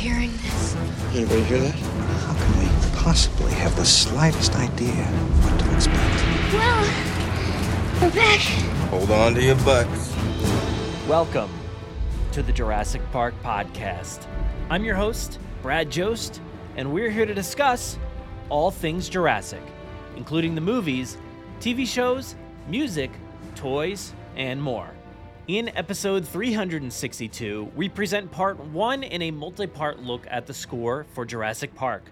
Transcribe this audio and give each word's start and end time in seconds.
hearing 0.00 0.32
this? 0.38 0.74
Anybody 1.12 1.42
hear 1.42 1.58
that? 1.58 1.74
How 1.74 2.32
can 2.32 2.58
we 2.58 2.96
possibly 2.96 3.52
have 3.52 3.76
the 3.76 3.84
slightest 3.84 4.56
idea 4.56 5.04
what 5.42 5.60
to 5.60 5.74
expect? 5.74 6.54
Well, 6.54 8.00
we're 8.00 8.10
back. 8.10 8.40
Hold 8.88 9.10
on 9.10 9.34
to 9.34 9.42
your 9.42 9.56
butts. 9.56 10.16
Welcome 11.06 11.50
to 12.32 12.42
the 12.42 12.50
Jurassic 12.50 13.02
Park 13.12 13.34
podcast. 13.42 14.26
I'm 14.70 14.84
your 14.84 14.94
host, 14.94 15.38
Brad 15.60 15.90
Jost, 15.90 16.40
and 16.76 16.94
we're 16.94 17.10
here 17.10 17.26
to 17.26 17.34
discuss 17.34 17.98
all 18.48 18.70
things 18.70 19.06
Jurassic, 19.06 19.62
including 20.16 20.54
the 20.54 20.62
movies, 20.62 21.18
TV 21.60 21.86
shows, 21.86 22.36
music, 22.68 23.10
toys, 23.54 24.14
and 24.34 24.62
more. 24.62 24.94
In 25.50 25.76
episode 25.76 26.28
362, 26.28 27.72
we 27.74 27.88
present 27.88 28.30
part 28.30 28.56
one 28.66 29.02
in 29.02 29.20
a 29.20 29.32
multi 29.32 29.66
part 29.66 29.98
look 29.98 30.24
at 30.30 30.46
the 30.46 30.54
score 30.54 31.06
for 31.12 31.24
Jurassic 31.24 31.74
Park. 31.74 32.04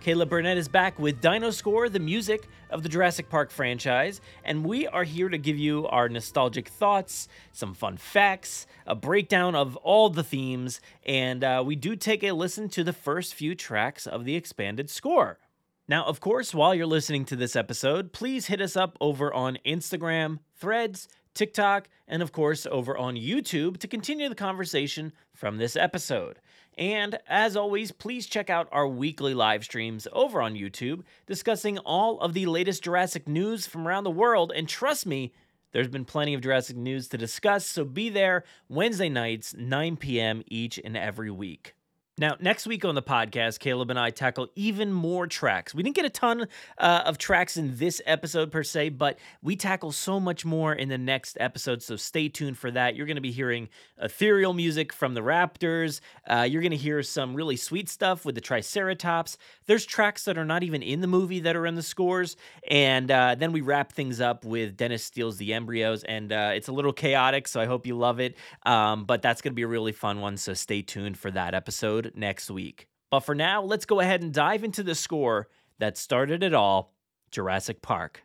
Caleb 0.00 0.30
Burnett 0.30 0.56
is 0.56 0.68
back 0.68 0.96
with 1.00 1.20
Dino 1.20 1.50
Score, 1.50 1.88
the 1.88 1.98
music 1.98 2.46
of 2.70 2.84
the 2.84 2.88
Jurassic 2.88 3.28
Park 3.28 3.50
franchise, 3.50 4.20
and 4.44 4.64
we 4.64 4.86
are 4.86 5.02
here 5.02 5.28
to 5.28 5.38
give 5.38 5.58
you 5.58 5.88
our 5.88 6.08
nostalgic 6.08 6.68
thoughts, 6.68 7.26
some 7.50 7.74
fun 7.74 7.96
facts, 7.96 8.64
a 8.86 8.94
breakdown 8.94 9.56
of 9.56 9.74
all 9.78 10.08
the 10.08 10.22
themes, 10.22 10.80
and 11.04 11.42
uh, 11.42 11.64
we 11.66 11.74
do 11.74 11.96
take 11.96 12.22
a 12.22 12.30
listen 12.30 12.68
to 12.68 12.84
the 12.84 12.92
first 12.92 13.34
few 13.34 13.56
tracks 13.56 14.06
of 14.06 14.24
the 14.24 14.36
expanded 14.36 14.88
score. 14.88 15.40
Now, 15.88 16.04
of 16.04 16.20
course, 16.20 16.54
while 16.54 16.76
you're 16.76 16.86
listening 16.86 17.24
to 17.24 17.34
this 17.36 17.56
episode, 17.56 18.12
please 18.12 18.46
hit 18.46 18.60
us 18.60 18.76
up 18.76 18.96
over 19.00 19.34
on 19.34 19.58
Instagram, 19.66 20.38
Threads, 20.56 21.08
TikTok, 21.34 21.88
and 22.08 22.22
of 22.22 22.32
course 22.32 22.66
over 22.70 22.96
on 22.96 23.16
YouTube 23.16 23.78
to 23.78 23.88
continue 23.88 24.28
the 24.28 24.34
conversation 24.34 25.12
from 25.32 25.58
this 25.58 25.76
episode. 25.76 26.38
And 26.76 27.18
as 27.28 27.56
always, 27.56 27.92
please 27.92 28.26
check 28.26 28.50
out 28.50 28.68
our 28.72 28.88
weekly 28.88 29.34
live 29.34 29.64
streams 29.64 30.08
over 30.12 30.40
on 30.40 30.54
YouTube 30.54 31.02
discussing 31.26 31.78
all 31.78 32.20
of 32.20 32.34
the 32.34 32.46
latest 32.46 32.82
Jurassic 32.82 33.28
news 33.28 33.66
from 33.66 33.86
around 33.86 34.04
the 34.04 34.10
world. 34.10 34.52
And 34.54 34.68
trust 34.68 35.06
me, 35.06 35.32
there's 35.72 35.88
been 35.88 36.04
plenty 36.04 36.34
of 36.34 36.40
Jurassic 36.40 36.76
news 36.76 37.08
to 37.08 37.18
discuss, 37.18 37.66
so 37.66 37.84
be 37.84 38.08
there 38.08 38.44
Wednesday 38.68 39.08
nights, 39.08 39.54
9 39.56 39.96
p.m. 39.96 40.42
each 40.46 40.80
and 40.84 40.96
every 40.96 41.30
week. 41.30 41.73
Now, 42.16 42.36
next 42.38 42.68
week 42.68 42.84
on 42.84 42.94
the 42.94 43.02
podcast, 43.02 43.58
Caleb 43.58 43.90
and 43.90 43.98
I 43.98 44.10
tackle 44.10 44.46
even 44.54 44.92
more 44.92 45.26
tracks. 45.26 45.74
We 45.74 45.82
didn't 45.82 45.96
get 45.96 46.04
a 46.04 46.10
ton 46.10 46.46
uh, 46.78 47.02
of 47.04 47.18
tracks 47.18 47.56
in 47.56 47.76
this 47.76 48.00
episode 48.06 48.52
per 48.52 48.62
se, 48.62 48.90
but 48.90 49.18
we 49.42 49.56
tackle 49.56 49.90
so 49.90 50.20
much 50.20 50.44
more 50.44 50.72
in 50.72 50.88
the 50.88 50.96
next 50.96 51.36
episode. 51.40 51.82
So 51.82 51.96
stay 51.96 52.28
tuned 52.28 52.56
for 52.56 52.70
that. 52.70 52.94
You're 52.94 53.06
going 53.06 53.16
to 53.16 53.20
be 53.20 53.32
hearing 53.32 53.68
ethereal 54.00 54.52
music 54.52 54.92
from 54.92 55.14
the 55.14 55.22
Raptors. 55.22 56.00
Uh, 56.24 56.46
you're 56.48 56.62
going 56.62 56.70
to 56.70 56.76
hear 56.76 57.02
some 57.02 57.34
really 57.34 57.56
sweet 57.56 57.88
stuff 57.88 58.24
with 58.24 58.36
the 58.36 58.40
Triceratops. 58.40 59.36
There's 59.66 59.84
tracks 59.84 60.24
that 60.26 60.38
are 60.38 60.44
not 60.44 60.62
even 60.62 60.84
in 60.84 61.00
the 61.00 61.08
movie 61.08 61.40
that 61.40 61.56
are 61.56 61.66
in 61.66 61.74
the 61.74 61.82
scores. 61.82 62.36
And 62.70 63.10
uh, 63.10 63.34
then 63.34 63.50
we 63.50 63.60
wrap 63.60 63.90
things 63.90 64.20
up 64.20 64.44
with 64.44 64.76
Dennis 64.76 65.02
Steals 65.02 65.36
the 65.36 65.52
Embryos. 65.52 66.04
And 66.04 66.30
uh, 66.30 66.52
it's 66.54 66.68
a 66.68 66.72
little 66.72 66.92
chaotic, 66.92 67.48
so 67.48 67.60
I 67.60 67.66
hope 67.66 67.88
you 67.88 67.98
love 67.98 68.20
it. 68.20 68.36
Um, 68.64 69.04
but 69.04 69.20
that's 69.20 69.42
going 69.42 69.50
to 69.50 69.56
be 69.56 69.62
a 69.62 69.66
really 69.66 69.90
fun 69.90 70.20
one. 70.20 70.36
So 70.36 70.54
stay 70.54 70.80
tuned 70.80 71.18
for 71.18 71.32
that 71.32 71.54
episode 71.54 72.03
next 72.14 72.50
week. 72.50 72.88
But 73.10 73.20
for 73.20 73.34
now, 73.34 73.62
let's 73.62 73.86
go 73.86 74.00
ahead 74.00 74.22
and 74.22 74.32
dive 74.32 74.64
into 74.64 74.82
the 74.82 74.94
score 74.94 75.48
that 75.78 75.96
started 75.96 76.42
it 76.42 76.54
all 76.54 76.92
Jurassic 77.30 77.82
Park. 77.82 78.22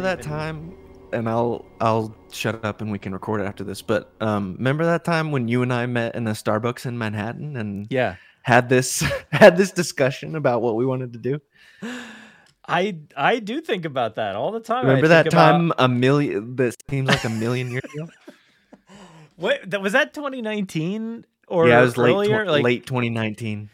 Remember 0.00 0.22
that 0.22 0.28
time? 0.28 0.74
And 1.12 1.28
I'll 1.28 1.64
I'll 1.80 2.14
shut 2.30 2.64
up 2.64 2.80
and 2.80 2.90
we 2.92 2.98
can 2.98 3.12
record 3.12 3.40
it 3.40 3.44
after 3.44 3.64
this. 3.64 3.82
But 3.82 4.12
um, 4.20 4.54
remember 4.58 4.84
that 4.84 5.04
time 5.04 5.32
when 5.32 5.48
you 5.48 5.62
and 5.62 5.72
I 5.72 5.86
met 5.86 6.14
in 6.14 6.26
a 6.28 6.32
Starbucks 6.32 6.86
in 6.86 6.96
Manhattan 6.98 7.56
and 7.56 7.86
Yeah. 7.90 8.14
had 8.42 8.68
this 8.68 9.02
had 9.32 9.56
this 9.56 9.72
discussion 9.72 10.36
about 10.36 10.62
what 10.62 10.76
we 10.76 10.86
wanted 10.86 11.12
to 11.14 11.18
do? 11.18 11.40
I 12.68 12.98
I 13.16 13.40
do 13.40 13.60
think 13.60 13.84
about 13.84 14.14
that 14.16 14.36
all 14.36 14.52
the 14.52 14.60
time. 14.60 14.86
Remember 14.86 15.08
that 15.08 15.26
about- 15.26 15.52
time 15.58 15.72
a 15.78 15.88
million 15.88 16.54
that 16.56 16.76
seems 16.88 17.08
like 17.08 17.24
a 17.24 17.28
million 17.30 17.70
years 17.72 17.82
ago? 17.94 18.08
Wait, 19.36 19.70
that 19.70 19.80
was 19.82 19.92
that 19.94 20.12
2019 20.14 21.24
or 21.48 21.66
yeah, 21.68 21.80
it 21.80 21.82
was 21.82 21.96
late 21.96 22.12
earlier? 22.12 22.44
tw- 22.44 22.48
like 22.48 22.62
late 22.62 22.86
2019. 22.86 23.70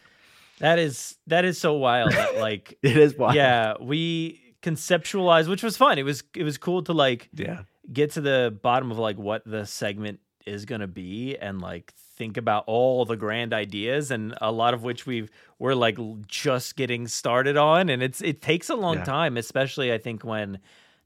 that 0.61 0.79
is 0.79 1.17
that 1.27 1.45
is 1.45 1.59
so 1.61 1.75
wild. 1.75 2.13
That 2.13 2.39
like 2.39 2.79
It 2.83 2.97
is 2.97 3.15
wild. 3.19 3.35
yeah, 3.35 3.75
we 3.81 4.46
conceptualized, 4.67 5.49
which 5.49 5.63
was 5.63 5.77
fun. 5.77 5.99
It 5.99 6.03
was 6.05 6.23
it 6.35 6.43
was 6.43 6.59
cool 6.59 6.83
to 6.85 6.93
like 6.93 7.29
Yeah. 7.35 7.63
get 7.93 8.13
to 8.13 8.21
the 8.21 8.57
bottom 8.63 8.91
of 8.91 8.99
like 8.99 9.17
what 9.19 9.43
the 9.47 9.65
segment 9.67 10.21
is 10.45 10.65
going 10.65 10.81
to 10.81 10.87
be 10.87 11.37
and 11.37 11.61
like 11.61 11.93
think 12.17 12.37
about 12.37 12.65
all 12.67 13.05
the 13.05 13.17
grand 13.17 13.53
ideas 13.53 14.11
and 14.11 14.35
a 14.41 14.51
lot 14.53 14.75
of 14.75 14.83
which 14.83 15.05
we've 15.07 15.29
we're 15.59 15.75
like 15.75 15.99
just 16.29 16.77
getting 16.77 17.09
started 17.09 17.57
on 17.57 17.89
and 17.89 18.03
it's 18.03 18.23
it 18.23 18.41
takes 18.41 18.71
a 18.71 18.75
long 18.77 18.97
Yeah. 18.99 19.05
time 19.05 19.37
especially 19.37 19.93
i 19.93 19.99
think 19.99 20.25
when 20.25 20.61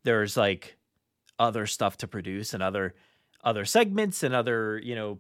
there's 0.05 0.37
like 0.37 0.77
other 1.39 1.67
stuff 1.67 1.97
to 1.99 2.07
produce 2.07 2.53
and 2.55 2.63
other 2.63 2.95
other 3.43 3.65
segments 3.65 4.23
and 4.23 4.35
other 4.35 4.79
you 4.85 4.95
know 4.95 5.19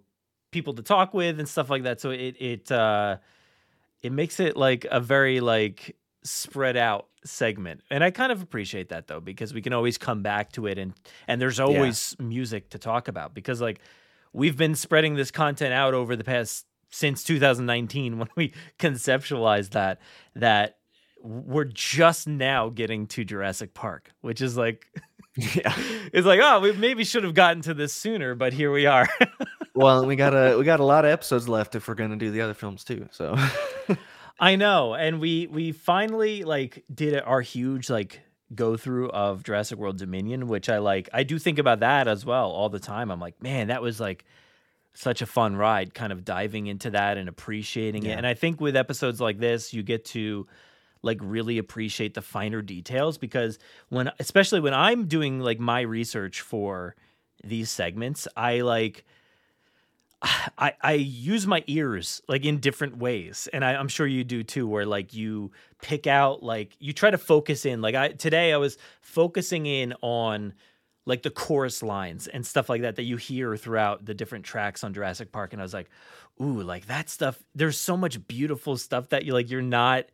people 0.52 0.74
to 0.74 0.82
talk 0.82 1.14
with 1.14 1.40
and 1.40 1.48
stuff 1.48 1.70
like 1.70 1.82
that 1.84 2.00
so 2.00 2.10
it 2.10 2.36
it 2.38 2.70
uh 2.70 3.16
it 4.02 4.12
makes 4.12 4.38
it 4.38 4.54
like 4.56 4.86
a 4.90 5.00
very 5.00 5.40
like 5.40 5.96
spread 6.22 6.76
out 6.76 7.06
segment 7.24 7.80
and 7.90 8.02
i 8.04 8.10
kind 8.10 8.32
of 8.32 8.42
appreciate 8.42 8.88
that 8.88 9.06
though 9.06 9.20
because 9.20 9.54
we 9.54 9.62
can 9.62 9.72
always 9.72 9.98
come 9.98 10.22
back 10.22 10.52
to 10.52 10.66
it 10.66 10.78
and 10.78 10.94
and 11.28 11.40
there's 11.40 11.60
always 11.60 12.14
music 12.18 12.70
to 12.70 12.78
talk 12.78 13.08
about 13.08 13.34
because 13.34 13.60
like 13.60 13.80
we've 14.32 14.56
been 14.56 14.74
spreading 14.74 15.14
this 15.14 15.30
content 15.30 15.72
out 15.72 15.94
over 15.94 16.16
the 16.16 16.24
past 16.24 16.66
since 16.90 17.22
2019 17.24 18.18
when 18.18 18.28
we 18.36 18.52
conceptualized 18.78 19.70
that 19.70 20.00
that 20.34 20.76
we're 21.22 21.64
just 21.64 22.26
now 22.26 22.70
getting 22.70 23.06
to 23.06 23.24
Jurassic 23.24 23.74
Park 23.74 24.10
which 24.20 24.40
is 24.40 24.56
like 24.56 24.86
Yeah. 25.36 25.72
it's 26.12 26.26
like 26.26 26.40
oh 26.42 26.60
we 26.60 26.72
maybe 26.72 27.04
should 27.04 27.24
have 27.24 27.34
gotten 27.34 27.62
to 27.62 27.74
this 27.74 27.94
sooner 27.94 28.34
but 28.34 28.52
here 28.52 28.72
we 28.72 28.86
are 28.86 29.08
Well, 29.74 30.04
we 30.04 30.16
got 30.16 30.34
a 30.34 30.58
we 30.58 30.64
got 30.64 30.80
a 30.80 30.84
lot 30.84 31.04
of 31.04 31.10
episodes 31.10 31.48
left 31.48 31.74
if 31.74 31.88
we're 31.88 31.94
gonna 31.94 32.16
do 32.16 32.30
the 32.30 32.40
other 32.40 32.54
films 32.54 32.84
too. 32.84 33.08
So 33.12 33.36
I 34.40 34.56
know, 34.56 34.94
and 34.94 35.20
we 35.20 35.46
we 35.46 35.72
finally 35.72 36.44
like 36.44 36.82
did 36.92 37.20
our 37.20 37.42
huge 37.42 37.90
like 37.90 38.20
go 38.54 38.76
through 38.76 39.10
of 39.10 39.42
Jurassic 39.42 39.78
World 39.78 39.98
Dominion, 39.98 40.48
which 40.48 40.68
I 40.68 40.78
like. 40.78 41.10
I 41.12 41.22
do 41.22 41.38
think 41.38 41.58
about 41.58 41.80
that 41.80 42.08
as 42.08 42.24
well 42.24 42.50
all 42.50 42.70
the 42.70 42.80
time. 42.80 43.10
I'm 43.10 43.20
like, 43.20 43.40
man, 43.42 43.68
that 43.68 43.82
was 43.82 44.00
like 44.00 44.24
such 44.94 45.22
a 45.22 45.26
fun 45.26 45.56
ride, 45.56 45.94
kind 45.94 46.12
of 46.12 46.24
diving 46.24 46.66
into 46.66 46.90
that 46.90 47.18
and 47.18 47.28
appreciating 47.28 48.04
it. 48.06 48.16
And 48.16 48.26
I 48.26 48.34
think 48.34 48.60
with 48.60 48.76
episodes 48.76 49.20
like 49.20 49.38
this, 49.38 49.72
you 49.72 49.82
get 49.82 50.04
to 50.06 50.46
like 51.02 51.18
really 51.22 51.58
appreciate 51.58 52.14
the 52.14 52.22
finer 52.22 52.60
details 52.62 53.18
because 53.18 53.58
when 53.88 54.10
especially 54.18 54.60
when 54.60 54.74
I'm 54.74 55.06
doing 55.06 55.40
like 55.40 55.60
my 55.60 55.82
research 55.82 56.40
for 56.40 56.96
these 57.44 57.70
segments, 57.70 58.26
I 58.36 58.62
like 58.62 59.04
I, 60.22 60.74
I 60.82 60.92
use 60.92 61.46
my 61.46 61.64
ears 61.66 62.20
like 62.28 62.44
in 62.44 62.58
different 62.58 62.98
ways 62.98 63.48
and 63.52 63.64
I, 63.64 63.74
i'm 63.74 63.88
sure 63.88 64.06
you 64.06 64.22
do 64.22 64.42
too 64.42 64.66
where 64.68 64.84
like 64.84 65.14
you 65.14 65.50
pick 65.80 66.06
out 66.06 66.42
like 66.42 66.76
you 66.78 66.92
try 66.92 67.10
to 67.10 67.18
focus 67.18 67.64
in 67.64 67.80
like 67.80 67.94
i 67.94 68.08
today 68.08 68.52
i 68.52 68.58
was 68.58 68.76
focusing 69.00 69.64
in 69.64 69.94
on 70.02 70.52
like 71.06 71.22
the 71.22 71.30
chorus 71.30 71.82
lines 71.82 72.26
and 72.26 72.46
stuff 72.46 72.68
like 72.68 72.82
that 72.82 72.96
that 72.96 73.04
you 73.04 73.16
hear 73.16 73.56
throughout 73.56 74.04
the 74.04 74.12
different 74.12 74.44
tracks 74.44 74.84
on 74.84 74.92
jurassic 74.92 75.32
park 75.32 75.54
and 75.54 75.62
i 75.62 75.64
was 75.64 75.72
like 75.72 75.88
ooh 76.40 76.60
like 76.60 76.86
that 76.86 77.08
stuff 77.08 77.42
there's 77.54 77.80
so 77.80 77.96
much 77.96 78.26
beautiful 78.28 78.76
stuff 78.76 79.08
that 79.08 79.24
you 79.24 79.32
like 79.32 79.50
you're 79.50 79.62
not 79.62 80.04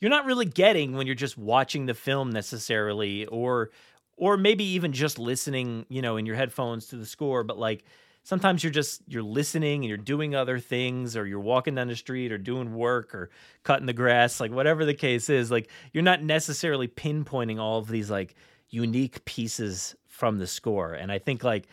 you're 0.00 0.10
not 0.10 0.26
really 0.26 0.46
getting 0.46 0.94
when 0.94 1.06
you're 1.06 1.16
just 1.16 1.38
watching 1.38 1.86
the 1.86 1.94
film 1.94 2.30
necessarily 2.30 3.24
or 3.26 3.70
or 4.18 4.36
maybe 4.36 4.64
even 4.64 4.92
just 4.92 5.18
listening, 5.18 5.86
you 5.88 6.02
know, 6.02 6.16
in 6.16 6.26
your 6.26 6.34
headphones 6.36 6.88
to 6.88 6.96
the 6.96 7.06
score, 7.06 7.44
but 7.44 7.58
like 7.58 7.84
sometimes 8.28 8.62
you're 8.62 8.70
just 8.70 9.00
you're 9.08 9.22
listening 9.22 9.76
and 9.76 9.88
you're 9.88 9.96
doing 9.96 10.34
other 10.34 10.58
things 10.58 11.16
or 11.16 11.26
you're 11.26 11.40
walking 11.40 11.74
down 11.74 11.88
the 11.88 11.96
street 11.96 12.30
or 12.30 12.36
doing 12.36 12.74
work 12.74 13.14
or 13.14 13.30
cutting 13.62 13.86
the 13.86 13.94
grass, 13.94 14.38
like 14.38 14.52
whatever 14.52 14.84
the 14.84 14.92
case 14.92 15.30
is, 15.30 15.50
like 15.50 15.70
you're 15.94 16.02
not 16.02 16.22
necessarily 16.22 16.86
pinpointing 16.86 17.58
all 17.58 17.78
of 17.78 17.88
these 17.88 18.10
like 18.10 18.34
unique 18.68 19.24
pieces 19.24 19.96
from 20.08 20.36
the 20.36 20.46
score. 20.46 20.92
And 20.92 21.10
I 21.10 21.18
think 21.18 21.42
like 21.42 21.68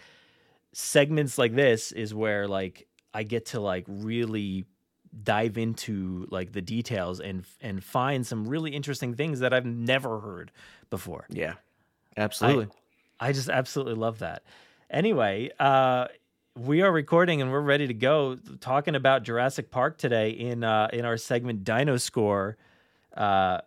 segments 0.72 1.38
like 1.38 1.54
this 1.54 1.92
is 1.92 2.14
where 2.14 2.48
like 2.48 2.88
I 3.14 3.24
get 3.24 3.48
to 3.48 3.60
like 3.60 3.84
really 3.90 4.64
dive 5.24 5.58
into 5.58 6.26
like 6.32 6.54
the 6.54 6.62
details 6.62 7.20
and 7.20 7.44
and 7.60 7.84
find 7.84 8.26
some 8.26 8.48
really 8.48 8.72
interesting 8.72 9.14
things 9.14 9.42
that 9.42 9.54
I've 9.54 9.66
never 9.66 10.22
heard 10.22 10.54
before. 10.90 11.26
Yeah, 11.30 11.56
absolutely. 12.16 12.70
I, 13.20 13.28
I 13.28 13.32
just 13.34 13.50
absolutely 13.50 13.96
love 13.96 14.20
that. 14.20 14.44
Anyway, 14.90 15.50
uh, 15.60 16.08
we 16.58 16.82
are 16.82 16.92
recording 16.92 17.42
and 17.42 17.52
we're 17.52 17.60
ready 17.60 17.88
to 17.88 17.94
go 17.94 18.38
talking 18.62 18.96
about 18.96 19.24
Jurassic 19.24 19.72
Park 19.72 19.98
today 19.98 20.30
in 20.30 20.64
uh, 20.64 20.88
in 20.94 21.06
our 21.06 21.18
segment 21.18 21.64
Dino 21.64 21.98
Score. 21.98 22.58
Uh, 23.16 23.60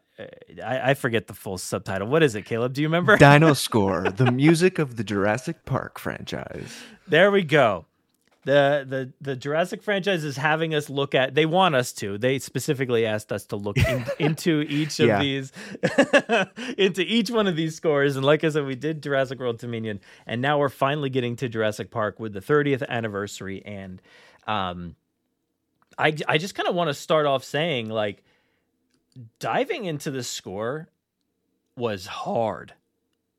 I, 0.65 0.91
I 0.91 0.95
forget 0.95 1.27
the 1.27 1.35
full 1.35 1.59
subtitle. 1.59 2.09
What 2.09 2.23
is 2.23 2.35
it, 2.35 2.45
Caleb? 2.45 2.73
Do 2.73 2.83
you 2.83 2.89
remember? 2.89 3.17
Dino 3.17 3.53
Score, 3.53 4.11
the 4.11 4.33
music 4.33 4.79
of 4.79 4.97
the 4.97 5.05
Jurassic 5.05 5.65
Park 5.65 5.99
franchise. 5.99 6.83
There 7.07 7.31
we 7.31 7.43
go 7.43 7.87
the 8.49 8.87
the 8.89 9.13
the 9.21 9.37
Jurassic 9.37 9.83
franchise 9.83 10.25
is 10.25 10.39
having 10.39 10.75
us 10.75 10.89
look 10.89 11.15
at. 11.15 11.35
They 11.35 11.45
want 11.45 11.75
us 11.75 11.93
to. 11.95 12.17
They 12.17 12.39
specifically 12.39 13.05
asked 13.05 13.31
us 13.31 13.45
to 13.47 13.57
look 13.57 13.77
in, 13.77 14.07
into 14.19 14.63
each 14.63 15.01
of 15.01 15.21
these, 15.21 15.53
into 16.79 17.03
each 17.03 17.31
one 17.31 17.47
of 17.47 17.57
these 17.57 17.75
scores. 17.75 18.17
And 18.17 18.25
like 18.25 18.45
I 18.45 18.49
said, 18.49 18.65
we 18.65 18.75
did 18.75 19.03
Jurassic 19.03 19.39
World 19.39 19.59
Dominion, 19.59 20.01
and 20.27 20.41
now 20.41 20.59
we're 20.59 20.71
finally 20.71 21.11
getting 21.11 21.37
to 21.37 21.49
Jurassic 21.51 21.91
Park 21.91 22.19
with 22.19 22.33
the 22.33 22.41
30th 22.41 22.89
anniversary. 22.89 23.63
And 23.67 24.01
um, 24.47 24.97
I 25.99 26.17
I 26.27 26.39
just 26.39 26.55
kind 26.55 26.71
of 26.71 26.75
want 26.75 26.89
to 26.89 26.95
start 26.95 27.27
off 27.27 27.45
saying 27.45 27.91
like 27.91 28.25
diving 29.41 29.85
into 29.85 30.11
the 30.11 30.23
score 30.23 30.89
was 31.77 32.07
hard. 32.07 32.73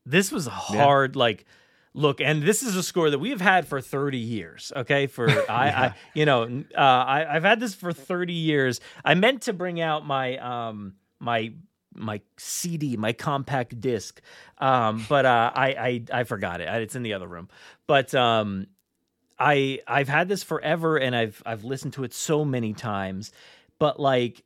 This 0.06 0.30
was 0.30 0.46
hard, 0.46 1.16
like 1.16 1.46
look, 1.94 2.20
and 2.20 2.42
this 2.42 2.62
is 2.62 2.76
a 2.76 2.82
score 2.82 3.10
that 3.10 3.18
we 3.18 3.30
have 3.30 3.40
had 3.40 3.66
for 3.66 3.80
30 3.80 4.18
years. 4.18 4.72
Okay, 4.74 5.06
for 5.06 5.28
I, 5.50 5.68
I 5.68 5.94
you 6.14 6.24
know, 6.24 6.44
uh, 6.76 6.80
I, 6.80 7.36
I've 7.36 7.44
had 7.44 7.60
this 7.60 7.74
for 7.74 7.92
30 7.92 8.32
years. 8.32 8.80
I 9.04 9.14
meant 9.14 9.42
to 9.42 9.52
bring 9.52 9.80
out 9.80 10.06
my 10.06 10.36
um 10.38 10.94
my 11.18 11.52
my 11.94 12.20
CD, 12.38 12.96
my 12.96 13.12
compact 13.12 13.80
disc, 13.80 14.20
um, 14.58 15.04
but 15.08 15.26
uh, 15.26 15.50
I, 15.54 15.68
I 16.12 16.20
I 16.20 16.24
forgot 16.24 16.60
it. 16.60 16.68
It's 16.82 16.94
in 16.94 17.02
the 17.02 17.14
other 17.14 17.28
room, 17.28 17.48
but 17.86 18.14
um. 18.14 18.66
I 19.42 19.80
I've 19.88 20.10
had 20.10 20.28
this 20.28 20.42
forever 20.42 20.98
and 20.98 21.16
I've 21.16 21.42
I've 21.46 21.64
listened 21.64 21.94
to 21.94 22.04
it 22.04 22.12
so 22.12 22.44
many 22.44 22.74
times, 22.74 23.32
but 23.78 23.98
like 23.98 24.44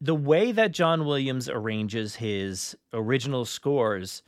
the 0.00 0.16
way 0.16 0.52
that 0.52 0.72
John 0.72 1.06
Williams 1.06 1.48
arranges 1.48 2.16
his 2.16 2.76
original 2.92 3.44
scores 3.44 4.22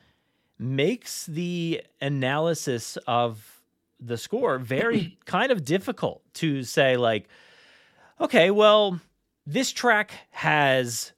makes 0.58 1.26
the 1.26 1.82
analysis 2.00 2.96
of 3.06 3.60
the 4.00 4.16
score 4.16 4.58
very 4.58 5.16
kind 5.24 5.50
of 5.52 5.64
difficult 5.64 6.22
to 6.34 6.62
say 6.62 6.96
like 6.96 7.28
okay 8.20 8.50
well 8.50 9.00
this 9.46 9.72
track 9.72 10.12
has 10.30 11.12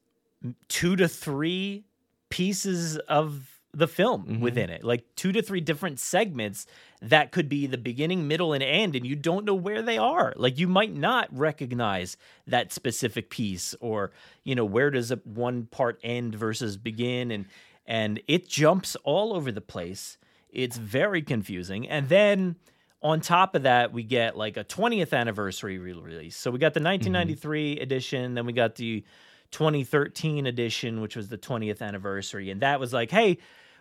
two 0.69 0.96
to 0.96 1.08
three 1.08 1.84
pieces 2.31 2.96
of 3.08 3.46
the 3.72 3.87
film 3.87 4.25
Mhm. 4.25 4.40
within 4.40 4.69
it 4.70 4.82
like 4.82 5.04
two 5.14 5.31
to 5.32 5.42
three 5.42 5.60
different 5.60 6.00
segments 6.00 6.66
that 7.02 7.31
could 7.31 7.48
be 7.48 7.66
the 7.66 7.78
beginning 7.78 8.26
middle 8.26 8.52
and 8.52 8.62
end 8.64 8.96
and 8.96 9.06
you 9.06 9.14
don't 9.14 9.44
know 9.44 9.54
where 9.54 9.81
they 9.82 9.96
are 9.96 10.32
like 10.37 10.58
you 10.58 10.66
might 10.66 10.92
not 10.94 11.28
recognize 11.31 12.16
that 12.46 12.72
specific 12.72 13.31
piece 13.31 13.75
or 13.81 14.10
you 14.42 14.54
know 14.56 14.64
where 14.64 14.90
does 14.90 15.10
a 15.12 15.16
one 15.25 15.66
part 15.66 16.00
end 16.02 16.34
versus 16.34 16.76
begin 16.76 17.31
and 17.31 17.44
and 17.90 18.22
it 18.28 18.48
jumps 18.48 18.96
all 19.02 19.34
over 19.34 19.50
the 19.50 19.60
place. 19.60 20.16
It's 20.48 20.76
very 20.76 21.22
confusing. 21.22 21.88
And 21.88 22.08
then 22.08 22.54
on 23.02 23.20
top 23.20 23.56
of 23.56 23.64
that 23.64 23.92
we 23.92 24.04
get 24.04 24.37
like 24.37 24.56
a 24.56 24.62
20th 24.64 25.12
anniversary 25.12 25.78
re-release. 25.78 26.37
So 26.37 26.52
we 26.52 26.60
got 26.60 26.72
the 26.72 26.81
mm-hmm. 26.81 27.12
1993 27.12 27.81
edition 27.81 28.34
then 28.34 28.46
we 28.46 28.52
got 28.52 28.76
the 28.76 29.04
2013 29.50 30.46
edition 30.46 31.00
which 31.00 31.16
was 31.16 31.28
the 31.28 31.38
20th 31.38 31.82
anniversary. 31.82 32.50
And 32.50 32.62
that 32.62 32.78
was 32.78 32.92
like 32.92 33.10
hey 33.10 33.38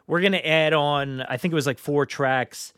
we're 0.07 0.21
going 0.21 0.31
to 0.31 0.47
add 0.47 0.73
on 0.73 1.21
i 1.21 1.38
think 1.38 1.51
it 1.51 1.56
was 1.56 1.67
like 1.67 1.77
four 1.77 2.07
tracks 2.07 2.73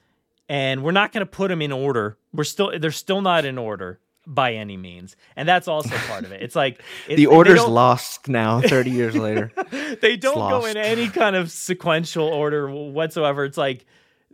and 0.50 0.84
we're 0.84 0.92
not 0.92 1.14
going 1.14 1.26
to 1.26 1.32
put 1.32 1.48
them 1.48 1.62
in 1.62 1.72
order. 1.72 2.18
We're 2.34 2.44
still 2.44 2.78
they're 2.78 2.92
still 2.92 3.22
not 3.22 3.46
in 3.46 3.58
order 3.58 4.02
by 4.28 4.54
any 4.54 4.78
means 4.78 5.16
and 5.36 5.50
that's 5.50 5.68
also 5.68 5.96
part 6.08 6.24
of 6.26 6.32
it 6.32 6.42
it's 6.44 6.56
like 6.56 6.82
it, 7.10 7.16
The 7.16 7.26
order's 7.26 7.66
lost 7.66 8.28
now, 8.28 8.62
30 8.76 8.92
years 8.92 9.16
later. 9.16 9.52
they 10.02 10.16
don't 10.16 10.38
go 10.50 10.66
in 10.66 10.78
any 10.78 11.08
kind 11.08 11.36
of 11.36 11.50
sequential 11.52 12.26
order 12.28 12.70
whatsoever. 12.70 13.44
It's 13.46 13.58
like, 13.58 13.86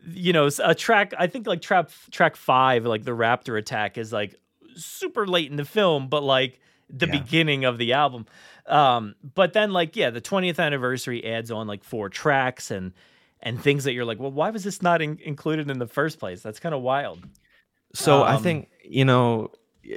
you 0.09 0.33
know, 0.33 0.49
a 0.63 0.75
track. 0.75 1.13
I 1.17 1.27
think 1.27 1.47
like 1.47 1.61
track 1.61 1.89
track 2.11 2.35
five, 2.35 2.85
like 2.85 3.03
the 3.03 3.11
Raptor 3.11 3.57
attack, 3.57 3.97
is 3.97 4.11
like 4.11 4.35
super 4.75 5.25
late 5.25 5.49
in 5.49 5.55
the 5.57 5.65
film, 5.65 6.09
but 6.09 6.21
like 6.21 6.59
the 6.89 7.07
Yeah. 7.07 7.19
beginning 7.19 7.63
of 7.65 7.77
the 7.77 7.93
album. 7.93 8.25
Um, 8.67 9.15
but 9.35 9.53
then 9.53 9.71
like 9.71 9.95
yeah, 9.95 10.09
the 10.09 10.21
20th 10.21 10.59
anniversary 10.59 11.25
adds 11.25 11.49
on 11.49 11.65
like 11.67 11.83
four 11.85 12.09
tracks 12.09 12.71
and 12.71 12.93
and 13.41 13.61
things 13.61 13.85
that 13.85 13.93
you're 13.93 14.05
like, 14.05 14.19
well, 14.19 14.31
why 14.31 14.49
was 14.49 14.63
this 14.63 14.81
not 14.81 15.01
in- 15.01 15.19
included 15.23 15.71
in 15.71 15.79
the 15.79 15.87
first 15.87 16.19
place? 16.19 16.41
That's 16.41 16.59
kind 16.59 16.75
of 16.75 16.81
wild. 16.81 17.23
So 17.93 18.23
I 18.23 18.35
Um, 18.35 18.43
think, 18.43 18.69
you 18.83 19.05
know, 19.05 19.51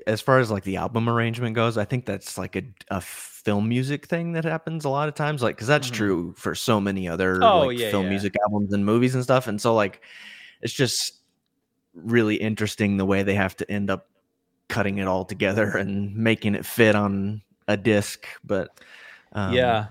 as 0.07 0.21
far 0.21 0.39
as 0.39 0.51
like 0.51 0.65
the 0.65 0.77
album 0.77 1.09
arrangement 1.09 1.55
goes, 1.55 1.77
I 1.79 1.85
think 1.85 2.07
that's 2.07 2.37
like 2.39 2.57
a, 2.57 2.63
a 2.91 3.01
film 3.01 3.69
music 3.69 4.07
thing 4.07 4.33
that 4.33 4.45
happens 4.45 4.85
a 4.85 4.89
lot 4.89 5.09
of 5.09 5.15
times. 5.15 5.43
Like, 5.43 5.57
because 5.57 5.67
that's 5.69 5.89
Mhm. 5.91 5.95
true 5.95 6.35
for 6.37 6.55
so 6.55 6.81
many 6.81 7.09
other 7.09 7.43
Oh, 7.43 7.61
like 7.67 7.79
yeah, 7.79 7.91
film 7.91 8.05
yeah. 8.05 8.11
music 8.11 8.35
albums 8.45 8.73
and 8.73 8.85
movies 8.85 9.15
and 9.15 9.25
stuff. 9.25 9.47
And 9.49 9.61
so, 9.61 9.75
like, 9.75 10.03
it's 10.61 10.73
just 10.73 11.15
really 11.95 12.37
interesting 12.37 12.97
the 12.97 13.05
way 13.07 13.23
they 13.23 13.35
have 13.35 13.57
to 13.57 13.71
end 13.71 13.91
up 13.91 14.09
cutting 14.69 14.99
it 14.99 15.09
all 15.09 15.25
together 15.25 15.77
and 15.77 16.15
making 16.15 16.55
it 16.55 16.65
fit 16.65 16.95
on 16.95 17.43
a 17.67 17.77
disc. 17.77 18.27
But 18.45 18.69
um, 19.33 19.55
Yeah. 19.55 19.87